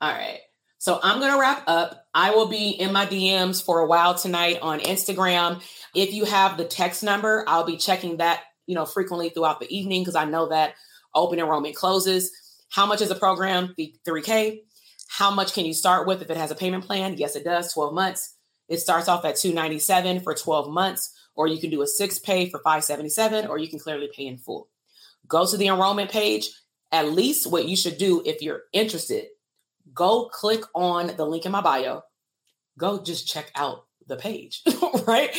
All 0.00 0.10
right. 0.10 0.40
So, 0.78 0.98
I'm 1.02 1.20
going 1.20 1.32
to 1.32 1.38
wrap 1.38 1.64
up. 1.66 2.06
I 2.14 2.30
will 2.34 2.46
be 2.46 2.70
in 2.70 2.92
my 2.92 3.06
DMs 3.06 3.64
for 3.64 3.80
a 3.80 3.86
while 3.86 4.14
tonight 4.14 4.58
on 4.60 4.80
Instagram. 4.80 5.62
If 5.94 6.12
you 6.12 6.24
have 6.24 6.56
the 6.56 6.64
text 6.64 7.02
number, 7.02 7.44
I'll 7.46 7.64
be 7.64 7.76
checking 7.76 8.16
that, 8.16 8.40
you 8.66 8.74
know, 8.74 8.86
frequently 8.86 9.28
throughout 9.28 9.60
the 9.60 9.72
evening 9.74 10.02
because 10.02 10.16
I 10.16 10.24
know 10.24 10.48
that 10.48 10.74
open 11.14 11.38
enrollment 11.38 11.76
closes. 11.76 12.32
How 12.70 12.86
much 12.86 13.00
is 13.00 13.10
a 13.10 13.14
program? 13.14 13.74
3K. 13.78 14.60
How 15.06 15.30
much 15.30 15.52
can 15.54 15.64
you 15.64 15.74
start 15.74 16.08
with 16.08 16.22
if 16.22 16.30
it 16.30 16.36
has 16.36 16.50
a 16.50 16.56
payment 16.56 16.84
plan? 16.84 17.14
Yes, 17.18 17.36
it 17.36 17.44
does. 17.44 17.72
12 17.72 17.94
months. 17.94 18.34
It 18.68 18.80
starts 18.80 19.06
off 19.06 19.24
at 19.24 19.36
297 19.36 20.20
for 20.20 20.34
12 20.34 20.70
months 20.72 21.14
or 21.34 21.46
you 21.46 21.60
can 21.60 21.70
do 21.70 21.82
a 21.82 21.86
six 21.86 22.18
pay 22.18 22.48
for 22.48 22.58
577 22.58 23.46
or 23.46 23.58
you 23.58 23.68
can 23.68 23.78
clearly 23.78 24.10
pay 24.14 24.26
in 24.26 24.38
full. 24.38 24.68
Go 25.26 25.46
to 25.46 25.56
the 25.56 25.68
enrollment 25.68 26.10
page. 26.10 26.50
At 26.92 27.10
least 27.10 27.50
what 27.50 27.66
you 27.66 27.76
should 27.76 27.98
do 27.98 28.22
if 28.24 28.40
you're 28.40 28.62
interested 28.72 29.26
go 29.92 30.26
click 30.26 30.62
on 30.74 31.12
the 31.16 31.26
link 31.26 31.44
in 31.44 31.52
my 31.52 31.60
bio. 31.60 32.02
Go 32.78 33.02
just 33.02 33.28
check 33.28 33.50
out 33.54 33.86
the 34.06 34.16
page 34.16 34.62
right? 35.06 35.34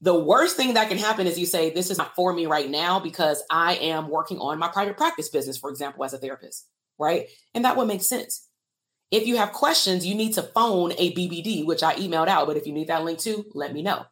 The 0.00 0.18
worst 0.18 0.56
thing 0.56 0.74
that 0.74 0.88
can 0.88 0.98
happen 0.98 1.26
is 1.26 1.38
you 1.38 1.46
say 1.46 1.70
this 1.70 1.90
is 1.90 1.98
not 1.98 2.14
for 2.16 2.32
me 2.32 2.46
right 2.46 2.68
now 2.68 2.98
because 2.98 3.42
i 3.50 3.74
am 3.74 4.08
working 4.08 4.38
on 4.38 4.58
my 4.58 4.66
private 4.66 4.96
practice 4.96 5.28
business 5.28 5.58
for 5.58 5.70
example 5.70 6.04
as 6.04 6.12
a 6.12 6.18
therapist 6.18 6.66
right? 6.98 7.28
And 7.54 7.64
that 7.64 7.76
would 7.76 7.88
make 7.88 8.02
sense. 8.02 8.46
If 9.10 9.26
you 9.26 9.36
have 9.36 9.52
questions 9.52 10.06
you 10.06 10.14
need 10.14 10.34
to 10.34 10.42
phone 10.42 10.92
a 10.92 11.12
bbd 11.14 11.66
which 11.66 11.82
i 11.82 11.94
emailed 11.96 12.28
out 12.28 12.46
but 12.46 12.56
if 12.56 12.66
you 12.66 12.72
need 12.72 12.88
that 12.88 13.04
link 13.04 13.18
too 13.18 13.44
let 13.54 13.72
me 13.72 13.82
know 13.82 14.06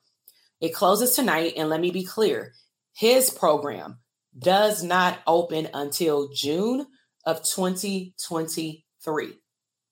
it 0.60 0.74
closes 0.74 1.14
tonight. 1.14 1.54
And 1.56 1.68
let 1.68 1.80
me 1.80 1.90
be 1.90 2.04
clear 2.04 2.52
his 2.94 3.30
program 3.30 3.98
does 4.38 4.82
not 4.82 5.18
open 5.26 5.68
until 5.74 6.30
June 6.32 6.86
of 7.24 7.42
2023. 7.42 9.32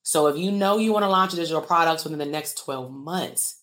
So 0.03 0.29
if 0.29 0.37
you 0.39 0.53
know 0.53 0.79
you 0.79 0.93
want 0.93 1.03
to 1.03 1.09
launch 1.09 1.33
digital 1.33 1.61
products 1.61 2.05
within 2.05 2.19
the 2.19 2.27
next 2.27 2.59
12 2.65 2.93
months, 2.93 3.61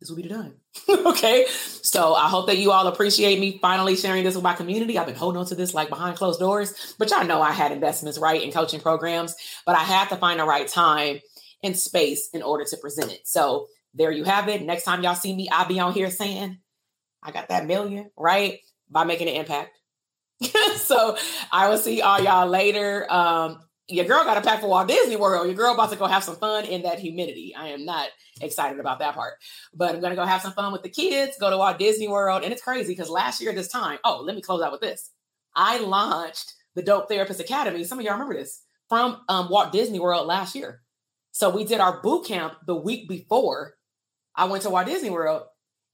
this 0.00 0.10
will 0.10 0.16
be 0.16 0.28
done. 0.28 0.54
okay. 0.88 1.46
So 1.48 2.14
I 2.14 2.28
hope 2.28 2.46
that 2.46 2.58
you 2.58 2.72
all 2.72 2.86
appreciate 2.86 3.38
me 3.38 3.58
finally 3.60 3.96
sharing 3.96 4.24
this 4.24 4.34
with 4.34 4.42
my 4.42 4.54
community. 4.54 4.98
I've 4.98 5.06
been 5.06 5.14
holding 5.14 5.38
on 5.38 5.46
to 5.46 5.54
this 5.54 5.74
like 5.74 5.88
behind 5.88 6.16
closed 6.16 6.40
doors, 6.40 6.96
but 6.98 7.10
y'all 7.10 7.24
know 7.24 7.40
I 7.40 7.52
had 7.52 7.72
investments, 7.72 8.18
right, 8.18 8.42
in 8.42 8.50
coaching 8.50 8.80
programs, 8.80 9.34
but 9.64 9.76
I 9.76 9.84
had 9.84 10.08
to 10.08 10.16
find 10.16 10.40
the 10.40 10.44
right 10.44 10.66
time 10.66 11.20
and 11.62 11.76
space 11.76 12.30
in 12.32 12.42
order 12.42 12.64
to 12.64 12.76
present 12.76 13.12
it. 13.12 13.20
So 13.24 13.68
there 13.94 14.10
you 14.10 14.24
have 14.24 14.48
it. 14.48 14.62
Next 14.62 14.84
time 14.84 15.02
y'all 15.02 15.14
see 15.14 15.34
me, 15.34 15.48
I'll 15.50 15.68
be 15.68 15.80
on 15.80 15.92
here 15.92 16.10
saying, 16.10 16.58
I 17.22 17.30
got 17.30 17.48
that 17.48 17.66
million, 17.66 18.10
right? 18.16 18.58
By 18.90 19.04
making 19.04 19.28
an 19.28 19.34
impact. 19.34 19.78
so 20.76 21.16
I 21.52 21.68
will 21.68 21.78
see 21.78 22.02
all 22.02 22.20
y'all 22.20 22.48
later. 22.48 23.10
Um, 23.12 23.60
your 23.88 24.04
girl 24.06 24.24
got 24.24 24.36
a 24.36 24.40
pack 24.40 24.60
for 24.60 24.68
Walt 24.68 24.88
Disney 24.88 25.16
World. 25.16 25.46
Your 25.46 25.56
girl 25.56 25.74
about 25.74 25.90
to 25.90 25.96
go 25.96 26.06
have 26.06 26.24
some 26.24 26.36
fun 26.36 26.64
in 26.64 26.82
that 26.82 26.98
humidity. 26.98 27.54
I 27.54 27.68
am 27.68 27.84
not 27.84 28.08
excited 28.40 28.80
about 28.80 29.00
that 29.00 29.14
part, 29.14 29.34
but 29.74 29.94
I'm 29.94 30.00
gonna 30.00 30.16
go 30.16 30.24
have 30.24 30.40
some 30.40 30.52
fun 30.52 30.72
with 30.72 30.82
the 30.82 30.88
kids. 30.88 31.36
Go 31.38 31.50
to 31.50 31.58
Walt 31.58 31.78
Disney 31.78 32.08
World, 32.08 32.42
and 32.42 32.52
it's 32.52 32.62
crazy 32.62 32.92
because 32.92 33.10
last 33.10 33.40
year 33.40 33.52
this 33.52 33.68
time, 33.68 33.98
oh, 34.04 34.22
let 34.24 34.34
me 34.34 34.42
close 34.42 34.62
out 34.62 34.72
with 34.72 34.80
this. 34.80 35.10
I 35.54 35.78
launched 35.78 36.54
the 36.74 36.82
Dope 36.82 37.08
Therapist 37.08 37.40
Academy. 37.40 37.84
Some 37.84 37.98
of 37.98 38.04
y'all 38.04 38.14
remember 38.14 38.34
this 38.34 38.62
from 38.88 39.20
um, 39.28 39.50
Walt 39.50 39.72
Disney 39.72 40.00
World 40.00 40.26
last 40.26 40.54
year. 40.54 40.80
So 41.32 41.50
we 41.50 41.64
did 41.64 41.80
our 41.80 42.00
boot 42.02 42.26
camp 42.26 42.54
the 42.66 42.76
week 42.76 43.08
before 43.08 43.74
I 44.34 44.46
went 44.46 44.62
to 44.64 44.70
Walt 44.70 44.86
Disney 44.86 45.10
World. 45.10 45.42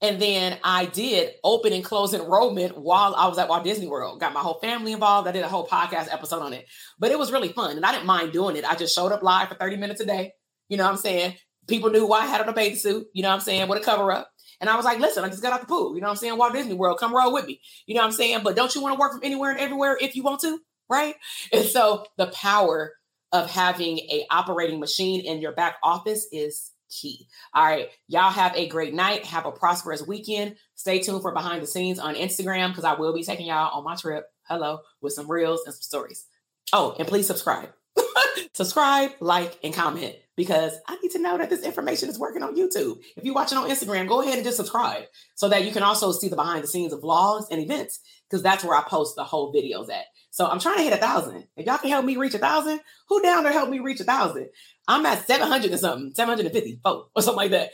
And 0.01 0.22
then 0.22 0.57
I 0.62 0.84
did 0.84 1.32
open 1.43 1.72
and 1.72 1.84
close 1.84 2.14
enrollment 2.14 2.78
while 2.78 3.16
I 3.16 3.26
was 3.26 3.36
at 3.36 3.49
Walt 3.49 3.64
Disney 3.64 3.89
World. 3.89 4.20
Got 4.20 4.32
my 4.32 4.41
whole 4.41 4.61
family 4.61 4.93
involved. 4.93 5.26
I 5.26 5.32
did 5.32 5.43
a 5.43 5.49
whole 5.49 5.66
podcast 5.66 6.12
episode 6.12 6.41
on 6.41 6.53
it. 6.53 6.66
But 7.01 7.11
it 7.11 7.18
was 7.18 7.32
really 7.32 7.49
fun. 7.49 7.76
And 7.76 7.84
I 7.84 7.91
didn't 7.91 8.07
mind 8.07 8.32
doing 8.32 8.55
it. 8.55 8.64
I 8.64 8.76
just 8.76 8.95
showed 8.95 9.11
up 9.11 9.24
live 9.24 9.49
for 9.49 9.57
30 9.57 9.76
minutes 9.76 10.01
a 10.01 10.07
day. 10.07 10.34
You 10.68 10.76
know 10.76 10.84
what 10.84 10.93
I'm 10.93 10.99
saying? 10.99 11.34
People 11.66 11.91
knew 11.91 12.07
why 12.07 12.20
I 12.20 12.26
had 12.26 12.41
on 12.41 12.49
a 12.49 12.53
bathing 12.53 12.78
suit, 12.78 13.09
you 13.12 13.22
know 13.22 13.28
what 13.28 13.34
I'm 13.34 13.41
saying, 13.41 13.68
with 13.68 13.82
a 13.82 13.84
cover 13.84 14.12
up. 14.12 14.30
And 14.61 14.70
I 14.70 14.76
was 14.76 14.84
like, 14.84 15.01
listen, 15.01 15.24
I 15.24 15.28
just 15.28 15.43
got 15.43 15.53
out 15.53 15.61
the 15.61 15.66
pool. 15.66 15.95
You 15.95 16.01
know 16.01 16.07
what 16.07 16.12
I'm 16.12 16.16
saying? 16.16 16.39
Walt 16.39 16.53
Disney 16.53 16.74
World, 16.74 16.99
come 16.99 17.14
roll 17.14 17.32
with 17.32 17.47
me. 17.47 17.61
You 17.86 17.95
know 17.95 18.01
what 18.01 18.07
I'm 18.07 18.12
saying? 18.12 18.41
But 18.45 18.57
don't 18.57 18.74
you 18.74 18.80
want 18.80 18.95
to 18.95 19.01
work 19.01 19.12
from 19.12 19.20
anywhere 19.24 19.51
and 19.51 19.61
everywhere 19.61 19.99
if 20.01 20.16
you 20.16 20.22
want 20.22 20.41
to? 20.43 20.59
Right. 20.89 21.16
And 21.53 21.64
so 21.64 22.07
the 22.16 22.28
power 22.28 22.93
of 23.32 23.51
having 23.51 23.99
a 23.99 24.24
operating 24.30 24.80
machine 24.80 25.20
in 25.26 25.41
your 25.41 25.53
back 25.53 25.76
office 25.82 26.26
is 26.32 26.72
key. 26.89 27.26
All 27.55 27.64
right. 27.64 27.89
Y'all 28.07 28.30
have 28.30 28.55
a 28.57 28.68
great 28.68 28.95
night. 28.95 29.24
Have 29.26 29.47
a 29.47 29.53
prosperous 29.53 30.07
weekend. 30.07 30.57
Stay 30.74 30.99
tuned 31.01 31.22
for 31.22 31.32
behind 31.32 31.62
the 31.62 31.66
scenes 31.66 31.99
on 31.99 32.14
Instagram 32.14 32.68
because 32.68 32.84
I 32.84 32.95
will 32.95 33.14
be 33.14 33.22
taking 33.22 33.47
y'all 33.47 33.76
on 33.76 33.84
my 33.84 33.97
trip. 33.97 34.26
Hello, 34.43 34.80
with 35.01 35.12
some 35.12 35.30
reels 35.30 35.62
and 35.66 35.74
some 35.74 35.82
stories. 35.82 36.24
Oh, 36.72 36.95
and 36.99 37.07
please 37.07 37.26
subscribe. 37.26 37.70
subscribe, 38.53 39.12
like, 39.20 39.59
and 39.62 39.74
comment 39.74 40.16
because 40.36 40.78
I 40.86 40.97
need 41.03 41.11
to 41.12 41.18
know 41.18 41.36
that 41.36 41.51
this 41.51 41.64
information 41.64 42.09
is 42.09 42.18
working 42.18 42.43
on 42.43 42.57
YouTube. 42.57 42.99
If 43.16 43.24
you're 43.24 43.34
watching 43.34 43.59
on 43.59 43.68
Instagram, 43.68 44.09
go 44.09 44.22
ahead 44.22 44.34
and 44.34 44.45
just 44.45 44.57
subscribe 44.57 45.05
so 45.34 45.49
that 45.49 45.64
you 45.64 45.72
can 45.72 45.82
also 45.82 46.12
see 46.12 46.28
the 46.28 46.36
behind 46.36 46.62
the 46.62 46.68
scenes 46.68 46.93
of 46.93 47.01
vlogs 47.01 47.47
and 47.51 47.61
events 47.61 48.01
because 48.28 48.43
that's 48.43 48.64
where 48.64 48.76
I 48.76 48.82
post 48.82 49.16
the 49.16 49.24
whole 49.24 49.53
videos 49.53 49.91
at. 49.91 50.05
So 50.30 50.47
I'm 50.47 50.61
trying 50.61 50.76
to 50.76 50.84
hit 50.84 50.93
a 50.93 50.99
thousand. 50.99 51.47
If 51.57 51.66
y'all 51.66 51.78
can 51.78 51.91
help 51.91 52.05
me 52.05 52.16
reach 52.16 52.34
a 52.34 52.39
thousand, 52.39 52.80
who 53.09 53.20
down 53.20 53.45
to 53.45 53.53
help 53.53 53.68
me 53.68 53.80
reach 53.80 54.01
a 54.01 54.05
thousand? 54.05 54.49
I'm 54.89 55.05
at 55.07 55.26
700 55.26 55.70
or 55.70 55.76
something, 55.76 56.14
750 56.14 56.80
or 56.84 57.07
something 57.18 57.36
like 57.36 57.51
that. 57.51 57.70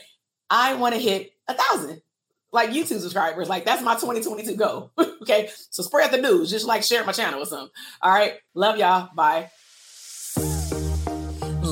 I 0.49 0.75
want 0.75 0.93
to 0.93 1.01
hit 1.01 1.31
a 1.47 1.55
thousand 1.55 2.01
like 2.51 2.69
YouTube 2.69 2.99
subscribers. 2.99 3.49
Like 3.49 3.65
that's 3.65 3.81
my 3.81 3.93
2022 3.93 4.55
goal. 4.55 4.91
okay. 5.21 5.49
So 5.69 5.83
spread 5.83 6.11
the 6.11 6.17
news. 6.17 6.49
Just 6.49 6.65
like 6.65 6.83
share 6.83 7.05
my 7.05 7.11
channel 7.11 7.41
or 7.41 7.45
something. 7.45 7.69
All 8.01 8.11
right. 8.11 8.35
Love 8.53 8.77
y'all. 8.77 9.09
Bye. 9.15 9.49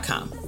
gmail.com. 0.00 0.45